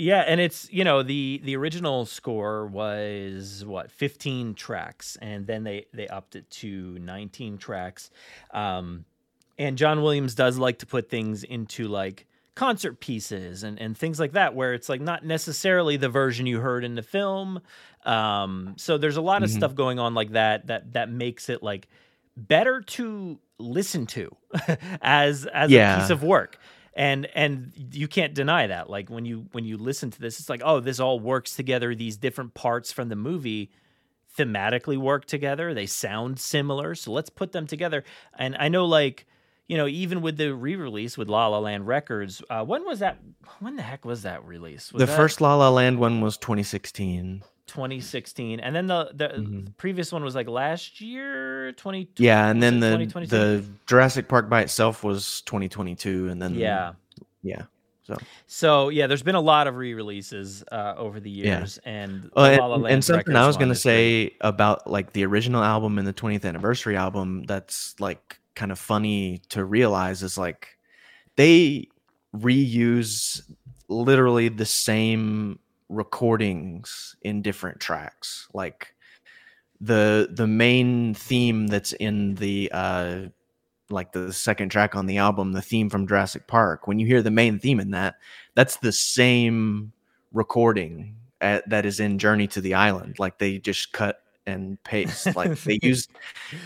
Yeah, 0.00 0.20
and 0.20 0.40
it's 0.40 0.72
you 0.72 0.84
know 0.84 1.02
the 1.02 1.40
the 1.42 1.56
original 1.56 2.06
score 2.06 2.68
was 2.68 3.64
what 3.66 3.90
15 3.90 4.54
tracks, 4.54 5.18
and 5.20 5.44
then 5.44 5.64
they 5.64 5.86
they 5.92 6.06
upped 6.06 6.36
it 6.36 6.48
to 6.50 6.96
19 7.00 7.58
tracks. 7.58 8.08
Um, 8.52 9.04
and 9.58 9.76
John 9.76 10.00
Williams 10.00 10.36
does 10.36 10.56
like 10.56 10.78
to 10.78 10.86
put 10.86 11.10
things 11.10 11.42
into 11.42 11.88
like 11.88 12.26
concert 12.54 13.00
pieces 13.00 13.64
and 13.64 13.76
and 13.80 13.98
things 13.98 14.20
like 14.20 14.32
that, 14.32 14.54
where 14.54 14.72
it's 14.72 14.88
like 14.88 15.00
not 15.00 15.24
necessarily 15.24 15.96
the 15.96 16.08
version 16.08 16.46
you 16.46 16.60
heard 16.60 16.84
in 16.84 16.94
the 16.94 17.02
film. 17.02 17.60
Um, 18.04 18.74
so 18.76 18.98
there's 18.98 19.16
a 19.16 19.20
lot 19.20 19.42
of 19.42 19.50
Mhm. 19.50 19.54
stuff 19.54 19.74
going 19.74 19.98
on 19.98 20.14
like 20.14 20.30
that 20.30 20.68
that 20.68 20.92
that 20.92 21.10
makes 21.10 21.48
it 21.48 21.60
like 21.60 21.88
better 22.36 22.82
to 22.82 23.40
listen 23.58 24.06
to 24.06 24.30
as 25.02 25.44
as 25.46 25.74
a 25.74 25.80
piece 25.96 26.10
of 26.10 26.22
work 26.22 26.60
and 26.98 27.28
and 27.34 27.72
you 27.92 28.08
can't 28.08 28.34
deny 28.34 28.66
that. 28.66 28.90
Like 28.90 29.08
when 29.08 29.24
you 29.24 29.46
when 29.52 29.64
you 29.64 29.78
listen 29.78 30.10
to 30.10 30.20
this 30.20 30.40
it's 30.40 30.48
like 30.48 30.60
oh 30.64 30.80
this 30.80 30.98
all 30.98 31.20
works 31.20 31.54
together. 31.54 31.94
These 31.94 32.16
different 32.16 32.54
parts 32.54 32.90
from 32.90 33.08
the 33.08 33.16
movie 33.16 33.70
thematically 34.36 34.98
work 34.98 35.24
together. 35.24 35.72
They 35.72 35.86
sound 35.86 36.40
similar. 36.40 36.96
So 36.96 37.12
let's 37.12 37.30
put 37.30 37.52
them 37.52 37.66
together. 37.66 38.04
And 38.36 38.56
i 38.58 38.68
know 38.68 38.84
like 38.84 39.26
you 39.68 39.76
know 39.76 39.86
even 39.86 40.20
with 40.22 40.36
the 40.38 40.52
re-release 40.54 41.16
with 41.16 41.28
la 41.28 41.46
la 41.46 41.60
land 41.60 41.86
records 41.86 42.42
uh 42.50 42.64
when 42.64 42.84
was 42.84 42.98
that 42.98 43.18
when 43.60 43.76
the 43.76 43.82
heck 43.82 44.04
was 44.04 44.22
that 44.22 44.44
release? 44.44 44.92
Was 44.92 44.98
the 44.98 45.06
that 45.06 45.16
first 45.16 45.40
La 45.40 45.54
La 45.54 45.70
Land 45.70 46.00
one 46.00 46.20
was 46.20 46.36
2016. 46.36 47.44
2016 47.68 48.60
and 48.60 48.74
then 48.74 48.86
the 48.86 49.10
the 49.14 49.28
Mhm. 49.28 49.76
previous 49.76 50.10
one 50.10 50.24
was 50.24 50.34
like 50.34 50.48
last 50.48 51.00
year 51.00 51.72
20 51.72 52.08
Yeah, 52.16 52.48
and 52.48 52.62
then 52.62 52.80
the 52.80 52.96
the 53.28 53.64
Jurassic 53.86 54.28
Park 54.28 54.48
by 54.48 54.62
itself 54.62 55.04
was 55.04 55.42
2022, 55.42 56.28
and 56.28 56.42
then 56.42 56.54
yeah 56.54 56.92
yeah. 57.42 57.62
So 58.02 58.16
So 58.46 58.88
yeah, 58.88 59.06
there's 59.06 59.22
been 59.22 59.34
a 59.34 59.40
lot 59.40 59.66
of 59.66 59.76
re-releases 59.76 60.64
uh, 60.72 60.94
over 60.96 61.20
the 61.20 61.30
Yeah. 61.30 61.60
years, 61.60 61.78
and 61.84 62.30
Uh, 62.34 62.58
and, 62.72 62.84
and 62.94 63.04
something 63.04 63.36
I 63.36 63.46
was 63.46 63.56
gonna 63.56 63.74
is 63.74 63.84
great. 63.84 64.30
say 64.30 64.36
about 64.40 64.90
like 64.90 65.12
the 65.12 65.24
original 65.26 65.62
album 65.62 65.98
and 65.98 66.06
the 66.08 66.12
20th 66.12 66.44
anniversary 66.44 66.96
album 66.96 67.44
that's 67.44 67.94
like 68.00 68.40
kind 68.54 68.72
of 68.72 68.78
funny 68.78 69.42
to 69.50 69.64
realize 69.64 70.22
is 70.22 70.36
like 70.38 70.68
they 71.36 71.88
reuse 72.34 73.40
literally 73.88 74.48
the 74.48 74.66
same 74.66 75.58
recordings 75.88 77.16
in 77.22 77.42
different 77.42 77.80
tracks 77.80 78.48
like 78.52 78.94
the 79.80 80.28
the 80.32 80.46
main 80.46 81.14
theme 81.14 81.66
that's 81.66 81.92
in 81.92 82.34
the 82.34 82.70
uh 82.72 83.20
like 83.90 84.12
the 84.12 84.32
second 84.32 84.68
track 84.70 84.94
on 84.94 85.06
the 85.06 85.18
album, 85.18 85.52
the 85.52 85.62
theme 85.62 85.88
from 85.88 86.06
Jurassic 86.06 86.46
Park. 86.46 86.86
When 86.86 86.98
you 86.98 87.06
hear 87.06 87.22
the 87.22 87.30
main 87.30 87.58
theme 87.58 87.80
in 87.80 87.92
that, 87.92 88.16
that's 88.54 88.76
the 88.76 88.92
same 88.92 89.92
recording 90.32 91.16
at, 91.40 91.68
that 91.70 91.86
is 91.86 92.00
in 92.00 92.18
Journey 92.18 92.46
to 92.48 92.60
the 92.60 92.74
Island. 92.74 93.18
Like 93.18 93.38
they 93.38 93.58
just 93.58 93.92
cut 93.92 94.22
and 94.46 94.82
paste. 94.84 95.34
Like 95.36 95.58
they 95.60 95.78
use 95.82 96.08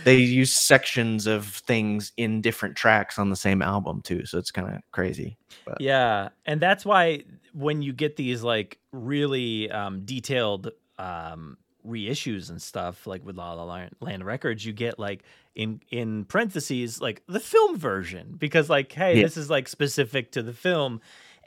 they 0.05 0.17
use 0.17 0.53
sections 0.53 1.27
of 1.27 1.47
things 1.47 2.13
in 2.17 2.41
different 2.41 2.77
tracks 2.77 3.19
on 3.19 3.31
the 3.31 3.37
same 3.37 3.63
album 3.63 4.03
too. 4.03 4.27
So 4.27 4.39
it's 4.39 4.51
kind 4.51 4.75
of 4.75 4.83
crazy. 4.91 5.37
But. 5.65 5.81
Yeah, 5.81 6.31
and 6.47 6.61
that's 6.61 6.85
why 6.85 7.25
when 7.53 7.83
you 7.83 7.93
get 7.93 8.17
these 8.17 8.43
like 8.43 8.79
really 8.93 9.71
um, 9.71 10.05
detailed 10.05 10.71
um, 10.99 11.57
reissues 11.87 12.51
and 12.51 12.61
stuff, 12.61 13.07
like 13.07 13.25
with 13.25 13.37
La 13.37 13.53
La 13.53 13.87
Land 14.01 14.25
Records, 14.25 14.65
you 14.65 14.73
get 14.73 14.99
like 14.99 15.23
in 15.55 15.81
in 15.91 16.25
parentheses 16.25 17.01
like 17.01 17.23
the 17.27 17.41
film 17.41 17.77
version 17.77 18.35
because 18.39 18.71
like 18.71 18.93
hey, 18.93 19.17
yeah. 19.17 19.23
this 19.23 19.37
is 19.37 19.51
like 19.51 19.69
specific 19.69 20.33
to 20.33 20.43
the 20.43 20.53
film 20.53 21.01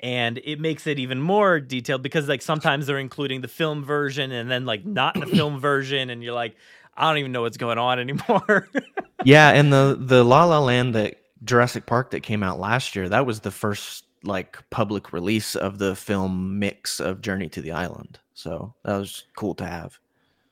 and 0.03 0.39
it 0.43 0.59
makes 0.59 0.85
it 0.85 0.99
even 0.99 1.19
more 1.19 1.59
detailed 1.59 2.03
because 2.03 2.27
like 2.27 2.41
sometimes 2.41 2.85
they're 2.85 2.99
including 2.99 3.41
the 3.41 3.47
film 3.47 3.83
version 3.83 4.31
and 4.31 4.51
then 4.51 4.65
like 4.65 4.85
not 4.85 5.15
the 5.15 5.25
film 5.35 5.59
version 5.59 6.09
and 6.09 6.23
you're 6.23 6.33
like 6.33 6.55
I 6.97 7.09
don't 7.09 7.17
even 7.17 7.31
know 7.31 7.41
what's 7.41 7.57
going 7.57 7.77
on 7.77 7.99
anymore. 7.99 8.69
yeah, 9.23 9.51
and 9.51 9.71
the 9.71 9.97
the 9.99 10.23
La 10.23 10.45
La 10.45 10.59
Land 10.59 10.95
that 10.95 11.17
Jurassic 11.43 11.85
Park 11.85 12.11
that 12.11 12.21
came 12.21 12.41
out 12.41 12.59
last 12.59 12.95
year, 12.95 13.09
that 13.09 13.25
was 13.25 13.41
the 13.41 13.51
first 13.51 14.04
like 14.25 14.57
public 14.69 15.13
release 15.13 15.55
of 15.55 15.77
the 15.77 15.95
film 15.95 16.59
mix 16.59 16.99
of 16.99 17.21
Journey 17.21 17.49
to 17.49 17.61
the 17.61 17.71
Island. 17.71 18.19
So 18.33 18.73
that 18.83 18.97
was 18.97 19.25
cool 19.35 19.55
to 19.55 19.65
have. 19.65 19.99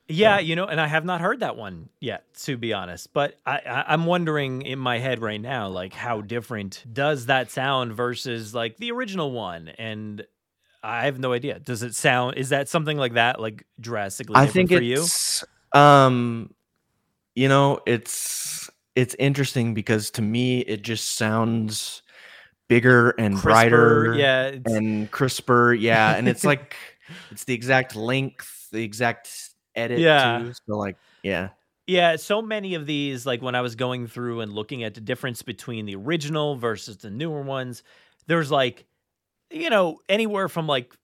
Yeah, 0.09 0.39
you 0.39 0.55
know, 0.55 0.65
and 0.65 0.81
I 0.81 0.87
have 0.87 1.05
not 1.05 1.21
heard 1.21 1.39
that 1.39 1.55
one 1.55 1.89
yet, 1.99 2.25
to 2.43 2.57
be 2.57 2.73
honest. 2.73 3.13
But 3.13 3.37
I, 3.45 3.59
I, 3.59 3.93
am 3.93 4.05
wondering 4.05 4.61
in 4.63 4.77
my 4.77 4.99
head 4.99 5.21
right 5.21 5.39
now, 5.39 5.69
like, 5.69 5.93
how 5.93 6.21
different 6.21 6.83
does 6.91 7.27
that 7.27 7.51
sound 7.51 7.93
versus 7.93 8.53
like 8.53 8.77
the 8.77 8.91
original 8.91 9.31
one? 9.31 9.69
And 9.69 10.25
I 10.83 11.05
have 11.05 11.19
no 11.19 11.31
idea. 11.31 11.59
Does 11.59 11.83
it 11.83 11.95
sound? 11.95 12.37
Is 12.37 12.49
that 12.49 12.67
something 12.67 12.97
like 12.97 13.13
that, 13.13 13.39
like 13.39 13.65
drastically? 13.79 14.35
I 14.35 14.45
think 14.45 14.69
for 14.71 14.81
it's, 14.81 15.43
you? 15.73 15.79
um, 15.79 16.53
you 17.33 17.47
know, 17.47 17.79
it's 17.85 18.69
it's 18.95 19.15
interesting 19.17 19.73
because 19.73 20.11
to 20.11 20.21
me, 20.21 20.59
it 20.59 20.81
just 20.81 21.15
sounds 21.15 22.02
bigger 22.67 23.11
and 23.11 23.35
crisper, 23.35 23.49
brighter, 23.49 24.15
yeah, 24.15 24.55
and 24.65 25.09
crisper, 25.11 25.73
yeah, 25.73 26.15
and 26.15 26.27
it's 26.27 26.43
like 26.43 26.75
it's 27.31 27.43
the 27.45 27.53
exact 27.53 27.95
length, 27.95 28.69
the 28.71 28.83
exact 28.83 29.29
edit 29.75 29.99
yeah. 29.99 30.39
too. 30.39 30.53
So 30.67 30.77
like, 30.77 30.97
yeah. 31.23 31.49
Yeah, 31.85 32.15
so 32.15 32.41
many 32.41 32.75
of 32.75 32.85
these, 32.85 33.25
like 33.25 33.41
when 33.41 33.55
I 33.55 33.61
was 33.61 33.75
going 33.75 34.07
through 34.07 34.39
and 34.39 34.53
looking 34.53 34.83
at 34.83 34.93
the 34.93 35.01
difference 35.01 35.41
between 35.41 35.85
the 35.85 35.95
original 35.95 36.55
versus 36.55 36.97
the 36.97 37.09
newer 37.09 37.41
ones, 37.41 37.83
there's 38.25 38.49
like, 38.49 38.85
you 39.51 39.69
know, 39.69 39.99
anywhere 40.07 40.47
from 40.47 40.65
like 40.65 40.95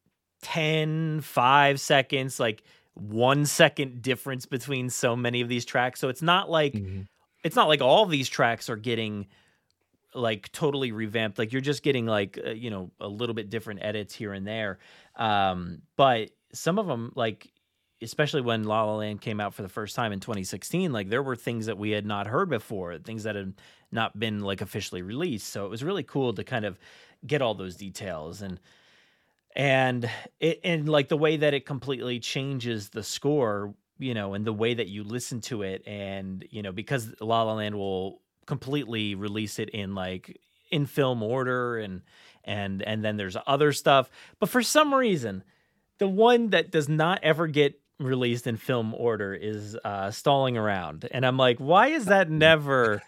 10, 0.42 1.20
5 1.20 1.80
seconds, 1.82 2.40
like 2.40 2.64
one 2.94 3.46
second 3.46 4.02
difference 4.02 4.46
between 4.46 4.90
so 4.90 5.18
many 5.18 5.42
of 5.42 5.50
these 5.50 5.66
tracks. 5.66 6.00
So 6.00 6.08
it's 6.08 6.22
not 6.22 6.50
like 6.50 6.74
mm-hmm. 6.74 7.02
it's 7.44 7.58
not 7.58 7.68
like 7.68 7.82
all 7.82 8.06
these 8.06 8.30
tracks 8.30 8.70
are 8.70 8.78
getting 8.78 9.28
like 10.14 10.52
totally 10.52 10.92
revamped. 10.92 11.38
Like 11.38 11.52
you're 11.52 11.62
just 11.62 11.84
getting 11.84 12.06
like 12.06 12.40
uh, 12.44 12.52
you 12.52 12.70
know 12.70 12.92
a 13.00 13.08
little 13.08 13.36
bit 13.36 13.50
different 13.50 13.82
edits 13.84 14.14
here 14.14 14.34
and 14.34 14.46
there. 14.46 14.80
Um, 15.16 15.82
but 15.96 16.32
some 16.54 16.80
of 16.80 16.88
them 16.88 17.12
like 17.16 17.52
especially 18.02 18.42
when 18.42 18.64
La 18.64 18.84
La 18.84 18.96
Land 18.96 19.22
came 19.22 19.40
out 19.40 19.54
for 19.54 19.62
the 19.62 19.70
first 19.70 19.96
time 19.96 20.14
in 20.14 20.20
2016, 20.20 20.92
like 20.94 21.10
there 21.10 21.24
were 21.24 21.36
things 21.36 21.66
that 21.66 21.78
we 21.78 21.92
had 21.92 22.06
not 22.06 22.28
heard 22.28 22.50
before, 22.50 22.98
things 22.98 23.24
that 23.24 23.36
had 23.36 23.54
not 23.92 24.18
been 24.18 24.40
like 24.40 24.62
officially 24.62 25.02
released. 25.02 25.50
So 25.50 25.66
it 25.66 25.70
was 25.70 25.84
really 25.84 26.04
cool 26.04 26.34
to 26.34 26.44
kind 26.44 26.66
of 26.66 26.80
get 27.26 27.42
all 27.42 27.56
those 27.56 27.76
details 27.76 28.42
and 28.42 28.60
and 29.56 30.10
it 30.40 30.62
and 30.64 30.88
like 30.88 31.10
the 31.10 31.18
way 31.18 31.38
that 31.38 31.54
it 31.54 31.66
completely 31.66 32.20
changes 32.20 32.90
the 32.90 33.04
score, 33.04 33.74
you 33.98 34.14
know, 34.14 34.34
and 34.34 34.46
the 34.46 34.54
way 34.54 34.74
that 34.74 34.88
you 34.88 35.04
listen 35.04 35.42
to 35.42 35.64
it 35.64 35.86
and 35.88 36.46
you 36.50 36.62
know 36.62 36.72
because 36.72 37.14
La 37.20 37.44
La 37.44 37.54
Land 37.54 37.76
will 37.76 38.22
completely 38.50 39.14
release 39.14 39.60
it 39.60 39.70
in 39.70 39.94
like 39.94 40.42
in 40.72 40.88
film 40.88 41.22
order 41.22 41.78
and 41.78 42.02
and 42.44 42.82
and 42.82 43.06
then 43.06 43.16
there's 43.16 43.38
other 43.46 43.72
stuff, 43.72 44.10
but 44.40 44.50
for 44.50 44.64
some 44.64 44.92
reason 44.92 45.44
the 46.00 46.08
one 46.08 46.50
that 46.50 46.72
does 46.72 46.90
not 46.90 47.20
ever 47.22 47.46
get 47.46 47.80
released 48.00 48.48
in 48.48 48.58
film 48.58 48.96
order 48.96 49.36
is 49.36 49.78
uh, 49.86 50.10
stalling 50.10 50.58
around, 50.58 51.08
and 51.12 51.26
I'm 51.26 51.38
like, 51.38 51.60
why 51.60 51.88
is 51.90 52.06
that 52.06 52.30
never 52.48 53.04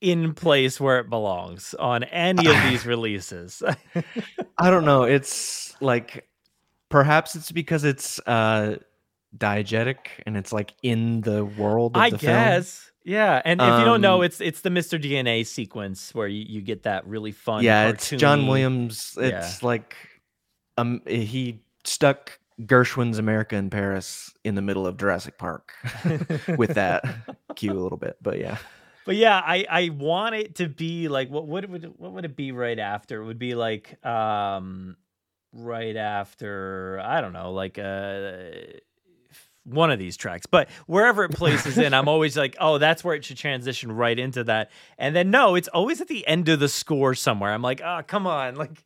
in 0.00 0.32
place 0.32 0.78
where 0.78 1.00
it 1.00 1.10
belongs 1.10 1.74
on 1.74 2.04
any 2.04 2.46
of 2.46 2.62
these 2.70 2.86
releases? 2.86 3.64
I 4.58 4.70
don't 4.70 4.84
know. 4.84 5.02
It's 5.02 5.74
like 5.80 6.28
perhaps 6.88 7.34
it's 7.34 7.50
because 7.50 7.82
it's 7.82 8.20
uh, 8.26 8.76
diegetic 9.36 9.96
and 10.24 10.36
it's 10.36 10.52
like 10.52 10.74
in 10.84 11.22
the 11.22 11.44
world. 11.44 11.96
I 11.96 12.10
guess. 12.10 12.78
Film. 12.78 12.91
Yeah, 13.04 13.42
and 13.44 13.60
if 13.60 13.66
um, 13.66 13.80
you 13.80 13.84
don't 13.84 14.00
know, 14.00 14.18
um, 14.18 14.24
it's 14.24 14.40
it's 14.40 14.60
the 14.60 14.70
Mr. 14.70 15.02
DNA 15.02 15.44
sequence 15.46 16.14
where 16.14 16.28
you, 16.28 16.44
you 16.48 16.60
get 16.60 16.84
that 16.84 17.06
really 17.06 17.32
fun. 17.32 17.64
Yeah, 17.64 17.86
cartoony, 17.86 17.94
it's 17.94 18.10
John 18.10 18.46
Williams. 18.46 19.18
It's 19.20 19.62
yeah. 19.62 19.66
like 19.66 19.96
um 20.78 21.02
he 21.06 21.60
stuck 21.84 22.38
Gershwin's 22.60 23.18
America 23.18 23.56
in 23.56 23.70
Paris 23.70 24.32
in 24.44 24.54
the 24.54 24.62
middle 24.62 24.86
of 24.86 24.96
Jurassic 24.96 25.38
Park 25.38 25.72
with 26.56 26.74
that 26.74 27.04
cue 27.56 27.72
a 27.72 27.80
little 27.80 27.98
bit, 27.98 28.16
but 28.22 28.38
yeah. 28.38 28.58
But 29.04 29.16
yeah, 29.16 29.42
I 29.44 29.66
I 29.68 29.88
want 29.88 30.36
it 30.36 30.56
to 30.56 30.68
be 30.68 31.08
like 31.08 31.28
what 31.28 31.46
what 31.46 31.68
would 31.68 31.92
what 31.98 32.12
would 32.12 32.24
it 32.24 32.36
be 32.36 32.52
right 32.52 32.78
after? 32.78 33.22
It 33.22 33.26
would 33.26 33.38
be 33.38 33.54
like 33.54 34.04
um 34.06 34.96
right 35.52 35.96
after 35.96 37.00
I 37.02 37.20
don't 37.20 37.32
know, 37.32 37.52
like 37.52 37.78
uh 37.78 38.78
one 39.64 39.90
of 39.90 39.98
these 39.98 40.16
tracks. 40.16 40.46
But 40.46 40.70
wherever 40.86 41.24
it 41.24 41.32
places 41.32 41.78
in, 41.78 41.94
I'm 41.94 42.08
always 42.08 42.36
like, 42.36 42.56
oh, 42.60 42.78
that's 42.78 43.04
where 43.04 43.14
it 43.14 43.24
should 43.24 43.36
transition 43.36 43.92
right 43.92 44.18
into 44.18 44.44
that. 44.44 44.70
And 44.98 45.14
then 45.14 45.30
no, 45.30 45.54
it's 45.54 45.68
always 45.68 46.00
at 46.00 46.08
the 46.08 46.26
end 46.26 46.48
of 46.48 46.60
the 46.60 46.68
score 46.68 47.14
somewhere. 47.14 47.52
I'm 47.52 47.62
like, 47.62 47.80
oh, 47.80 48.00
come 48.06 48.26
on, 48.26 48.54
like 48.56 48.84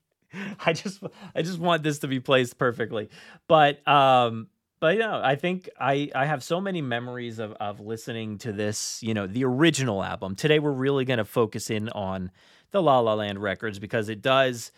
I 0.65 0.73
just 0.73 1.03
I 1.35 1.43
just 1.43 1.59
want 1.59 1.83
this 1.83 2.01
to 2.01 2.09
be 2.09 2.21
placed 2.21 2.59
perfectly. 2.59 3.09
But 3.49 3.87
um 3.89 4.49
but 4.79 4.95
you 4.95 5.01
know, 5.01 5.21
I 5.23 5.37
think 5.37 5.71
I 5.81 6.11
I 6.15 6.27
have 6.27 6.43
so 6.43 6.61
many 6.61 6.83
memories 6.83 7.39
of 7.39 7.53
of 7.53 7.81
listening 7.81 8.39
to 8.39 8.53
this, 8.53 9.03
you 9.03 9.15
know, 9.15 9.27
the 9.27 9.45
original 9.45 10.03
album. 10.03 10.35
Today 10.35 10.59
we're 10.59 10.73
really 10.73 11.05
going 11.05 11.19
to 11.19 11.25
focus 11.25 11.71
in 11.71 11.89
on 11.91 12.31
the 12.73 12.83
La 12.83 13.01
La 13.01 13.15
Land 13.15 13.41
records 13.41 13.79
because 13.79 14.09
it 14.09 14.21
does 14.21 14.73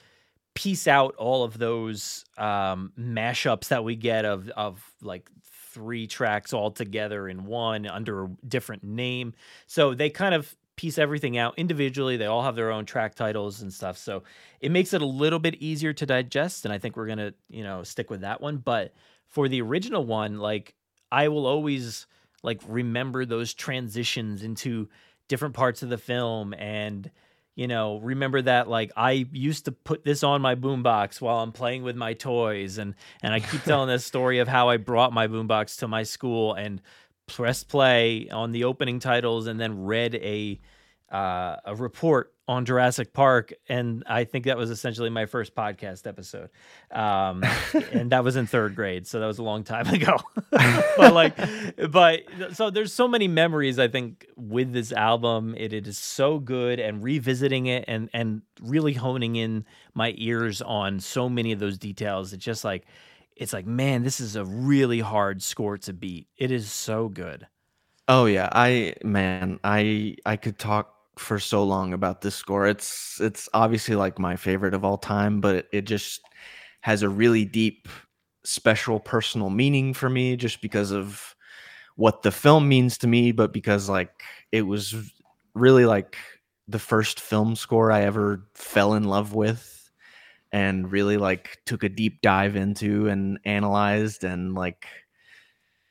piece 0.54 0.88
out 0.88 1.14
all 1.16 1.44
of 1.44 1.58
those 1.58 2.24
um 2.36 2.92
mashups 2.98 3.68
that 3.68 3.84
we 3.84 3.96
get 3.96 4.24
of 4.24 4.48
of 4.50 4.82
like 5.02 5.28
three 5.78 6.08
tracks 6.08 6.52
all 6.52 6.72
together 6.72 7.28
in 7.28 7.44
one 7.44 7.86
under 7.86 8.24
a 8.24 8.28
different 8.46 8.82
name. 8.82 9.32
So 9.68 9.94
they 9.94 10.10
kind 10.10 10.34
of 10.34 10.56
piece 10.74 10.98
everything 10.98 11.38
out 11.38 11.54
individually. 11.56 12.16
They 12.16 12.26
all 12.26 12.42
have 12.42 12.56
their 12.56 12.72
own 12.72 12.84
track 12.84 13.14
titles 13.14 13.62
and 13.62 13.72
stuff. 13.72 13.96
So 13.96 14.24
it 14.60 14.72
makes 14.72 14.92
it 14.92 15.02
a 15.02 15.06
little 15.06 15.38
bit 15.38 15.54
easier 15.56 15.92
to 15.92 16.06
digest. 16.06 16.64
And 16.64 16.74
I 16.74 16.78
think 16.78 16.96
we're 16.96 17.06
going 17.06 17.18
to, 17.18 17.34
you 17.48 17.62
know, 17.62 17.84
stick 17.84 18.10
with 18.10 18.22
that 18.22 18.40
one. 18.40 18.56
But 18.56 18.92
for 19.28 19.48
the 19.48 19.62
original 19.62 20.04
one, 20.04 20.38
like 20.38 20.74
I 21.12 21.28
will 21.28 21.46
always 21.46 22.08
like 22.42 22.60
remember 22.66 23.24
those 23.24 23.54
transitions 23.54 24.42
into 24.42 24.88
different 25.28 25.54
parts 25.54 25.82
of 25.82 25.90
the 25.90 25.98
film 25.98 26.54
and 26.54 27.10
you 27.58 27.66
know 27.66 27.98
remember 27.98 28.40
that 28.40 28.68
like 28.68 28.92
i 28.96 29.26
used 29.32 29.64
to 29.64 29.72
put 29.72 30.04
this 30.04 30.22
on 30.22 30.40
my 30.40 30.54
boombox 30.54 31.20
while 31.20 31.40
i'm 31.40 31.50
playing 31.50 31.82
with 31.82 31.96
my 31.96 32.12
toys 32.12 32.78
and 32.78 32.94
and 33.20 33.34
i 33.34 33.40
keep 33.40 33.62
telling 33.64 33.88
this 33.88 34.04
story 34.04 34.38
of 34.38 34.46
how 34.46 34.68
i 34.68 34.76
brought 34.76 35.12
my 35.12 35.26
boombox 35.26 35.76
to 35.76 35.88
my 35.88 36.04
school 36.04 36.54
and 36.54 36.80
pressed 37.26 37.68
play 37.68 38.28
on 38.30 38.52
the 38.52 38.62
opening 38.62 39.00
titles 39.00 39.48
and 39.48 39.60
then 39.60 39.84
read 39.84 40.14
a 40.14 40.60
uh, 41.10 41.56
a 41.64 41.74
report 41.74 42.32
on 42.48 42.64
Jurassic 42.64 43.12
Park, 43.12 43.52
and 43.68 44.02
I 44.06 44.24
think 44.24 44.46
that 44.46 44.56
was 44.56 44.70
essentially 44.70 45.10
my 45.10 45.26
first 45.26 45.54
podcast 45.54 46.06
episode, 46.06 46.48
um, 46.90 47.44
and 47.92 48.10
that 48.10 48.24
was 48.24 48.36
in 48.36 48.46
third 48.46 48.74
grade, 48.74 49.06
so 49.06 49.20
that 49.20 49.26
was 49.26 49.38
a 49.38 49.42
long 49.42 49.64
time 49.64 49.86
ago. 49.88 50.16
but 50.50 51.12
like, 51.12 51.36
but 51.90 52.22
so 52.52 52.70
there's 52.70 52.94
so 52.94 53.06
many 53.06 53.28
memories 53.28 53.78
I 53.78 53.88
think 53.88 54.26
with 54.34 54.72
this 54.72 54.92
album. 54.92 55.54
It, 55.58 55.74
it 55.74 55.86
is 55.86 55.98
so 55.98 56.38
good, 56.38 56.80
and 56.80 57.04
revisiting 57.04 57.66
it 57.66 57.84
and 57.86 58.08
and 58.14 58.40
really 58.62 58.94
honing 58.94 59.36
in 59.36 59.66
my 59.92 60.14
ears 60.16 60.62
on 60.62 61.00
so 61.00 61.28
many 61.28 61.52
of 61.52 61.58
those 61.58 61.76
details. 61.76 62.32
It's 62.32 62.44
just 62.44 62.64
like 62.64 62.86
it's 63.36 63.52
like, 63.52 63.66
man, 63.66 64.02
this 64.02 64.20
is 64.20 64.36
a 64.36 64.44
really 64.44 65.00
hard 65.00 65.42
score 65.42 65.76
to 65.78 65.92
beat. 65.92 66.28
It 66.38 66.50
is 66.50 66.72
so 66.72 67.08
good. 67.08 67.46
Oh 68.08 68.24
yeah, 68.24 68.48
I 68.50 68.94
man, 69.04 69.60
I 69.62 70.16
I 70.24 70.36
could 70.36 70.58
talk 70.58 70.94
for 71.18 71.38
so 71.38 71.64
long 71.64 71.92
about 71.92 72.20
this 72.20 72.34
score. 72.34 72.66
It's 72.66 73.20
it's 73.20 73.48
obviously 73.54 73.94
like 73.96 74.18
my 74.18 74.36
favorite 74.36 74.74
of 74.74 74.84
all 74.84 74.98
time, 74.98 75.40
but 75.40 75.56
it, 75.56 75.68
it 75.72 75.82
just 75.82 76.20
has 76.82 77.02
a 77.02 77.08
really 77.08 77.44
deep 77.44 77.88
special 78.44 79.00
personal 79.00 79.50
meaning 79.50 79.92
for 79.92 80.08
me 80.08 80.36
just 80.36 80.62
because 80.62 80.90
of 80.90 81.34
what 81.96 82.22
the 82.22 82.30
film 82.30 82.68
means 82.68 82.96
to 82.98 83.06
me, 83.06 83.32
but 83.32 83.52
because 83.52 83.88
like 83.88 84.22
it 84.52 84.62
was 84.62 84.94
really 85.54 85.84
like 85.84 86.16
the 86.68 86.78
first 86.78 87.20
film 87.20 87.56
score 87.56 87.90
I 87.90 88.02
ever 88.02 88.46
fell 88.54 88.94
in 88.94 89.04
love 89.04 89.34
with 89.34 89.90
and 90.52 90.90
really 90.90 91.16
like 91.16 91.58
took 91.66 91.82
a 91.82 91.88
deep 91.88 92.20
dive 92.22 92.56
into 92.56 93.08
and 93.08 93.38
analyzed 93.44 94.24
and 94.24 94.54
like 94.54 94.86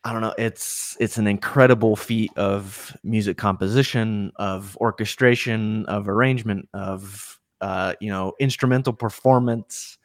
I 0.07 0.13
don't 0.13 0.21
know, 0.21 0.33
it's 0.37 0.95
it's 1.01 1.17
an 1.17 1.27
incredible 1.27 1.97
feat 1.97 2.31
of 2.37 2.95
music 3.03 3.35
composition, 3.35 4.31
of 4.37 4.77
orchestration, 4.77 5.85
of 5.87 6.07
arrangement, 6.07 6.69
of 6.73 7.37
uh, 7.59 7.93
you 7.99 8.09
know, 8.09 8.31
instrumental 8.39 8.93
performance. 8.93 9.97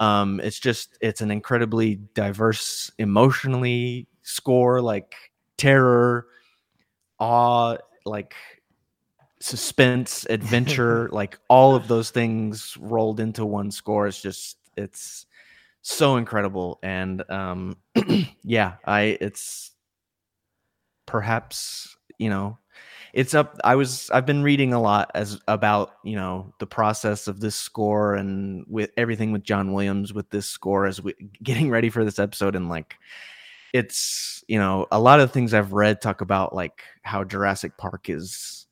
Um, 0.00 0.38
it's 0.40 0.60
just 0.60 0.98
it's 1.00 1.22
an 1.22 1.30
incredibly 1.30 1.94
diverse 2.12 2.90
emotionally 2.98 4.06
score, 4.20 4.82
like 4.82 5.14
terror, 5.56 6.26
awe, 7.18 7.78
like 8.04 8.34
suspense, 9.40 10.26
adventure, 10.28 11.08
like 11.12 11.38
all 11.48 11.74
of 11.74 11.88
those 11.88 12.10
things 12.10 12.76
rolled 12.78 13.18
into 13.18 13.46
one 13.46 13.70
score. 13.70 14.06
It's 14.06 14.20
just 14.20 14.58
it's 14.76 15.24
so 15.92 16.16
incredible. 16.16 16.78
And 16.82 17.28
um 17.30 17.76
yeah, 18.42 18.74
I 18.84 19.18
it's 19.20 19.72
perhaps, 21.06 21.96
you 22.18 22.30
know, 22.30 22.58
it's 23.12 23.34
up 23.34 23.58
i 23.64 23.74
was 23.74 24.10
i've 24.10 24.26
been 24.26 24.42
reading 24.42 24.72
a 24.72 24.80
lot 24.80 25.10
as 25.14 25.40
about 25.48 25.92
you 26.04 26.14
know 26.14 26.52
the 26.58 26.66
process 26.66 27.26
of 27.26 27.40
this 27.40 27.56
score 27.56 28.14
and 28.14 28.64
with 28.68 28.90
everything 28.96 29.32
with 29.32 29.42
john 29.42 29.72
williams 29.72 30.12
with 30.12 30.28
this 30.30 30.46
score 30.46 30.86
as 30.86 31.00
we 31.00 31.14
getting 31.42 31.70
ready 31.70 31.90
for 31.90 32.04
this 32.04 32.18
episode 32.18 32.54
and 32.54 32.68
like 32.68 32.96
it's 33.72 34.44
you 34.48 34.58
know 34.58 34.86
a 34.92 35.00
lot 35.00 35.20
of 35.20 35.32
things 35.32 35.54
i've 35.54 35.72
read 35.72 36.00
talk 36.00 36.20
about 36.20 36.54
like 36.54 36.82
how 37.02 37.24
jurassic 37.24 37.76
park 37.76 38.08
is 38.08 38.66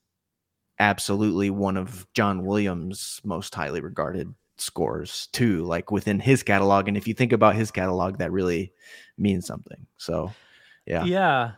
absolutely 0.79 1.51
one 1.51 1.77
of 1.77 2.07
john 2.15 2.45
williams 2.45 3.21
most 3.25 3.55
highly 3.55 3.81
regarded 3.81 4.33
scores 4.59 5.29
too 5.33 5.63
like 5.65 5.91
within 5.91 6.19
his 6.19 6.43
catalog 6.43 6.89
and 6.89 6.97
if 6.97 7.07
you 7.07 7.15
think 7.15 7.33
about 7.33 7.55
his 7.55 7.71
catalog 7.71 8.19
that 8.19 8.33
really 8.33 8.73
means 9.19 9.47
something 9.47 9.87
so 9.97 10.33
yeah 10.87 11.05
Yeah. 11.05 11.53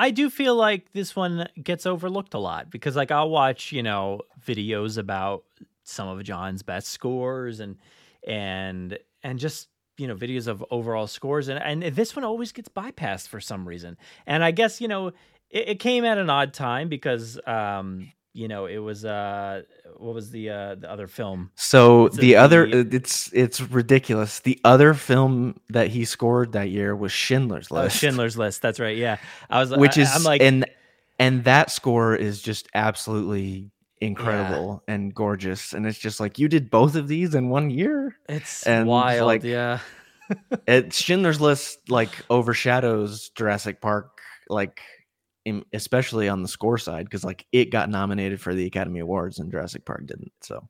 I 0.00 0.12
do 0.12 0.30
feel 0.30 0.54
like 0.54 0.92
this 0.92 1.16
one 1.16 1.48
gets 1.60 1.84
overlooked 1.84 2.32
a 2.34 2.38
lot 2.38 2.70
because 2.70 2.94
like 2.94 3.10
I'll 3.10 3.30
watch, 3.30 3.72
you 3.72 3.82
know, 3.82 4.20
videos 4.46 4.96
about 4.96 5.42
some 5.82 6.06
of 6.06 6.22
John's 6.22 6.62
best 6.62 6.86
scores 6.86 7.58
and 7.58 7.76
and 8.26 8.96
and 9.22 9.38
just 9.38 9.68
you 9.96 10.06
know 10.06 10.14
videos 10.14 10.46
of 10.46 10.64
overall 10.70 11.06
scores 11.06 11.48
and 11.48 11.58
and 11.58 11.94
this 11.94 12.14
one 12.14 12.24
always 12.24 12.52
gets 12.52 12.68
bypassed 12.68 13.28
for 13.28 13.40
some 13.40 13.66
reason 13.66 13.96
and 14.26 14.44
i 14.44 14.50
guess 14.50 14.80
you 14.80 14.88
know 14.88 15.08
it, 15.50 15.68
it 15.68 15.80
came 15.80 16.04
at 16.04 16.18
an 16.18 16.30
odd 16.30 16.52
time 16.54 16.88
because 16.88 17.38
um 17.46 18.10
you 18.32 18.48
know 18.48 18.66
it 18.66 18.78
was 18.78 19.04
uh 19.04 19.62
what 19.96 20.14
was 20.14 20.30
the 20.30 20.50
uh 20.50 20.74
the 20.76 20.90
other 20.90 21.06
film? 21.06 21.50
So 21.56 22.06
It's 22.06 22.16
the 22.16 22.36
other, 22.36 22.66
the- 22.66 22.80
uh, 22.80 22.96
it's 22.96 23.32
it's 23.32 23.60
ridiculous. 23.60 24.40
The 24.40 24.60
other 24.64 24.94
film 24.94 25.60
that 25.68 25.88
he 25.88 26.04
scored 26.04 26.52
that 26.52 26.70
year 26.70 26.94
was 26.94 27.12
Schindler's 27.12 27.68
oh, 27.70 27.76
List, 27.76 27.96
schindler's 27.96 28.36
list. 28.36 28.62
That's 28.62 28.80
right. 28.80 28.96
Yeah. 28.96 29.18
I 29.50 29.60
was 29.60 29.70
which 29.70 29.98
I, 29.98 30.02
is 30.02 30.14
i'm 30.14 30.22
like 30.22 30.42
and 30.42 30.66
and 31.18 31.44
that 31.44 31.70
score 31.70 32.14
is 32.14 32.40
just 32.40 32.68
absolutely 32.74 33.70
incredible 34.00 34.82
and 34.86 35.14
gorgeous. 35.14 35.72
And 35.72 35.86
it's 35.86 35.98
just 35.98 36.20
like 36.20 36.38
you 36.38 36.48
did 36.48 36.70
both 36.70 36.94
of 36.94 37.08
these 37.08 37.34
in 37.34 37.48
one 37.48 37.70
year. 37.70 38.16
it's 38.28 38.66
and, 38.66 38.88
wild 38.88 39.26
like, 39.26 39.42
yeah. 39.42 39.80
It 40.66 40.92
Schindler's 40.92 41.40
List 41.40 41.78
like 41.88 42.10
overshadows 42.28 43.30
Jurassic 43.30 43.80
Park, 43.80 44.20
like 44.50 44.80
especially 45.72 46.28
on 46.28 46.42
the 46.42 46.48
score 46.48 46.78
side, 46.78 47.04
because 47.04 47.24
like 47.24 47.46
it 47.52 47.70
got 47.70 47.90
nominated 47.90 48.40
for 48.40 48.54
the 48.54 48.66
Academy 48.66 49.00
Awards 49.00 49.38
and 49.38 49.50
Jurassic 49.50 49.84
Park 49.84 50.06
didn't. 50.06 50.32
So 50.42 50.68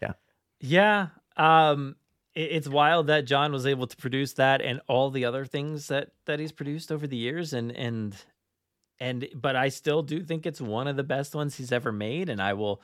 Yeah. 0.00 0.12
Yeah. 0.60 1.08
Um 1.36 1.96
it, 2.34 2.52
it's 2.52 2.68
wild 2.68 3.08
that 3.08 3.24
John 3.24 3.52
was 3.52 3.66
able 3.66 3.86
to 3.86 3.96
produce 3.96 4.34
that 4.34 4.62
and 4.62 4.80
all 4.88 5.10
the 5.10 5.24
other 5.24 5.44
things 5.44 5.88
that 5.88 6.10
that 6.26 6.40
he's 6.40 6.52
produced 6.52 6.92
over 6.92 7.06
the 7.06 7.16
years 7.16 7.52
and 7.52 7.72
and 7.72 8.16
and 9.00 9.28
but 9.34 9.56
I 9.56 9.68
still 9.68 10.02
do 10.02 10.22
think 10.22 10.46
it's 10.46 10.60
one 10.60 10.88
of 10.88 10.96
the 10.96 11.04
best 11.04 11.34
ones 11.34 11.56
he's 11.56 11.72
ever 11.72 11.92
made 11.92 12.28
and 12.28 12.40
I 12.40 12.54
will 12.54 12.82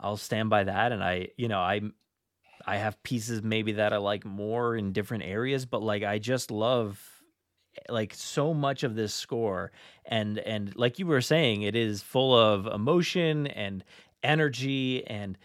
I'll 0.00 0.16
stand 0.16 0.50
by 0.50 0.64
that 0.64 0.92
and 0.92 1.02
I 1.02 1.28
you 1.36 1.48
know 1.48 1.60
I 1.60 1.82
I 2.66 2.76
have 2.76 3.02
pieces 3.02 3.42
maybe 3.42 3.72
that 3.72 3.92
I 3.92 3.98
like 3.98 4.24
more 4.24 4.76
in 4.76 4.92
different 4.92 5.24
areas 5.24 5.66
but 5.66 5.82
like 5.82 6.02
I 6.02 6.18
just 6.18 6.50
love 6.50 7.15
like 7.88 8.14
so 8.14 8.54
much 8.54 8.82
of 8.82 8.94
this 8.94 9.14
score 9.14 9.72
and 10.04 10.38
and 10.38 10.74
like 10.76 10.98
you 10.98 11.06
were 11.06 11.20
saying 11.20 11.62
it 11.62 11.74
is 11.74 12.02
full 12.02 12.36
of 12.36 12.66
emotion 12.66 13.46
and 13.46 13.84
energy 14.22 15.06
and 15.06 15.38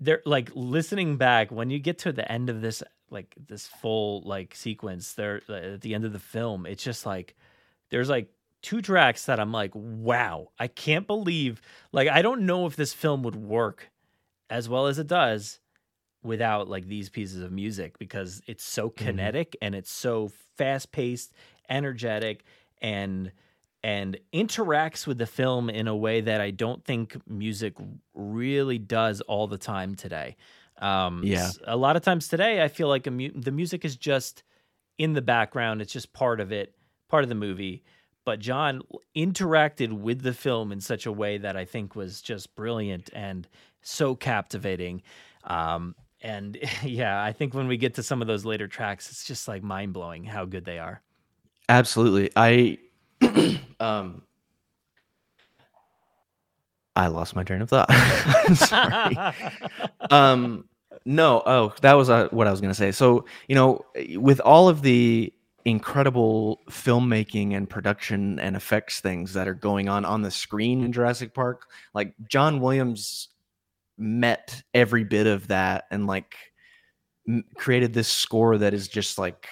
they're 0.00 0.22
like 0.24 0.50
listening 0.54 1.16
back 1.16 1.50
when 1.50 1.70
you 1.70 1.78
get 1.78 1.98
to 1.98 2.12
the 2.12 2.30
end 2.30 2.50
of 2.50 2.60
this 2.60 2.82
like 3.10 3.34
this 3.48 3.66
full 3.66 4.22
like 4.22 4.54
sequence 4.54 5.12
there 5.14 5.42
uh, 5.48 5.52
at 5.52 5.80
the 5.80 5.94
end 5.94 6.04
of 6.04 6.12
the 6.12 6.18
film 6.18 6.66
it's 6.66 6.82
just 6.82 7.06
like 7.06 7.36
there's 7.90 8.08
like 8.08 8.28
two 8.62 8.80
tracks 8.80 9.26
that 9.26 9.40
i'm 9.40 9.52
like 9.52 9.72
wow 9.74 10.48
i 10.58 10.66
can't 10.66 11.06
believe 11.06 11.60
like 11.92 12.08
i 12.08 12.22
don't 12.22 12.46
know 12.46 12.66
if 12.66 12.76
this 12.76 12.92
film 12.92 13.22
would 13.22 13.36
work 13.36 13.90
as 14.50 14.68
well 14.68 14.86
as 14.86 14.98
it 14.98 15.06
does 15.06 15.60
without 16.22 16.68
like 16.68 16.86
these 16.86 17.08
pieces 17.08 17.42
of 17.42 17.50
music 17.50 17.98
because 17.98 18.42
it's 18.46 18.64
so 18.64 18.88
kinetic 18.88 19.56
and 19.60 19.74
it's 19.74 19.90
so 19.90 20.30
fast 20.56 20.92
paced 20.92 21.32
energetic 21.72 22.44
and 22.80 23.32
and 23.84 24.16
interacts 24.32 25.08
with 25.08 25.18
the 25.18 25.26
film 25.26 25.68
in 25.68 25.88
a 25.88 25.96
way 25.96 26.20
that 26.20 26.40
I 26.40 26.52
don't 26.52 26.84
think 26.84 27.16
music 27.28 27.74
really 28.14 28.78
does 28.78 29.20
all 29.22 29.48
the 29.48 29.58
time 29.58 29.96
today. 29.96 30.36
Um, 30.78 31.22
Yeah. 31.24 31.50
a 31.66 31.76
lot 31.76 31.96
of 31.96 32.02
times 32.02 32.28
today, 32.28 32.62
I 32.62 32.68
feel 32.68 32.86
like 32.86 33.08
a 33.08 33.10
mu- 33.10 33.32
the 33.34 33.50
music 33.50 33.84
is 33.84 33.96
just 33.96 34.44
in 34.98 35.14
the 35.14 35.22
background. 35.22 35.82
It's 35.82 35.92
just 35.92 36.12
part 36.12 36.38
of 36.38 36.52
it, 36.52 36.76
part 37.08 37.24
of 37.24 37.28
the 37.28 37.34
movie. 37.34 37.82
But 38.24 38.38
John 38.38 38.82
interacted 39.16 39.92
with 39.92 40.22
the 40.22 40.32
film 40.32 40.70
in 40.70 40.80
such 40.80 41.04
a 41.06 41.12
way 41.12 41.38
that 41.38 41.56
I 41.56 41.64
think 41.64 41.96
was 41.96 42.22
just 42.22 42.54
brilliant 42.54 43.10
and 43.12 43.48
so 43.80 44.14
captivating. 44.14 45.02
Um, 45.42 45.96
and 46.20 46.56
yeah, 46.84 47.20
I 47.20 47.32
think 47.32 47.52
when 47.52 47.66
we 47.66 47.76
get 47.78 47.94
to 47.94 48.02
some 48.04 48.22
of 48.22 48.28
those 48.28 48.44
later 48.44 48.68
tracks, 48.68 49.10
it's 49.10 49.24
just 49.24 49.48
like 49.48 49.64
mind 49.64 49.92
blowing 49.92 50.22
how 50.22 50.44
good 50.44 50.64
they 50.64 50.78
are. 50.78 51.02
Absolutely. 51.68 52.30
I 52.36 52.78
um 53.80 54.22
I 56.94 57.06
lost 57.06 57.34
my 57.34 57.42
train 57.42 57.62
of 57.62 57.70
thought. 57.70 57.90
Sorry. 58.54 59.16
um 60.10 60.64
no, 61.04 61.42
oh, 61.46 61.74
that 61.82 61.94
was 61.94 62.08
uh, 62.08 62.28
what 62.30 62.46
I 62.46 62.52
was 62.52 62.60
going 62.60 62.70
to 62.70 62.76
say. 62.78 62.92
So, 62.92 63.24
you 63.48 63.56
know, 63.56 63.84
with 64.14 64.38
all 64.40 64.68
of 64.68 64.82
the 64.82 65.32
incredible 65.64 66.60
filmmaking 66.70 67.56
and 67.56 67.68
production 67.68 68.38
and 68.38 68.54
effects 68.54 69.00
things 69.00 69.32
that 69.32 69.48
are 69.48 69.54
going 69.54 69.88
on 69.88 70.04
on 70.04 70.22
the 70.22 70.30
screen 70.30 70.84
in 70.84 70.92
Jurassic 70.92 71.34
Park, 71.34 71.66
like 71.92 72.14
John 72.28 72.60
Williams 72.60 73.30
met 73.98 74.62
every 74.74 75.02
bit 75.02 75.26
of 75.26 75.48
that 75.48 75.86
and 75.90 76.06
like 76.06 76.36
m- 77.28 77.44
created 77.56 77.92
this 77.92 78.08
score 78.08 78.58
that 78.58 78.74
is 78.74 78.86
just 78.86 79.18
like 79.18 79.48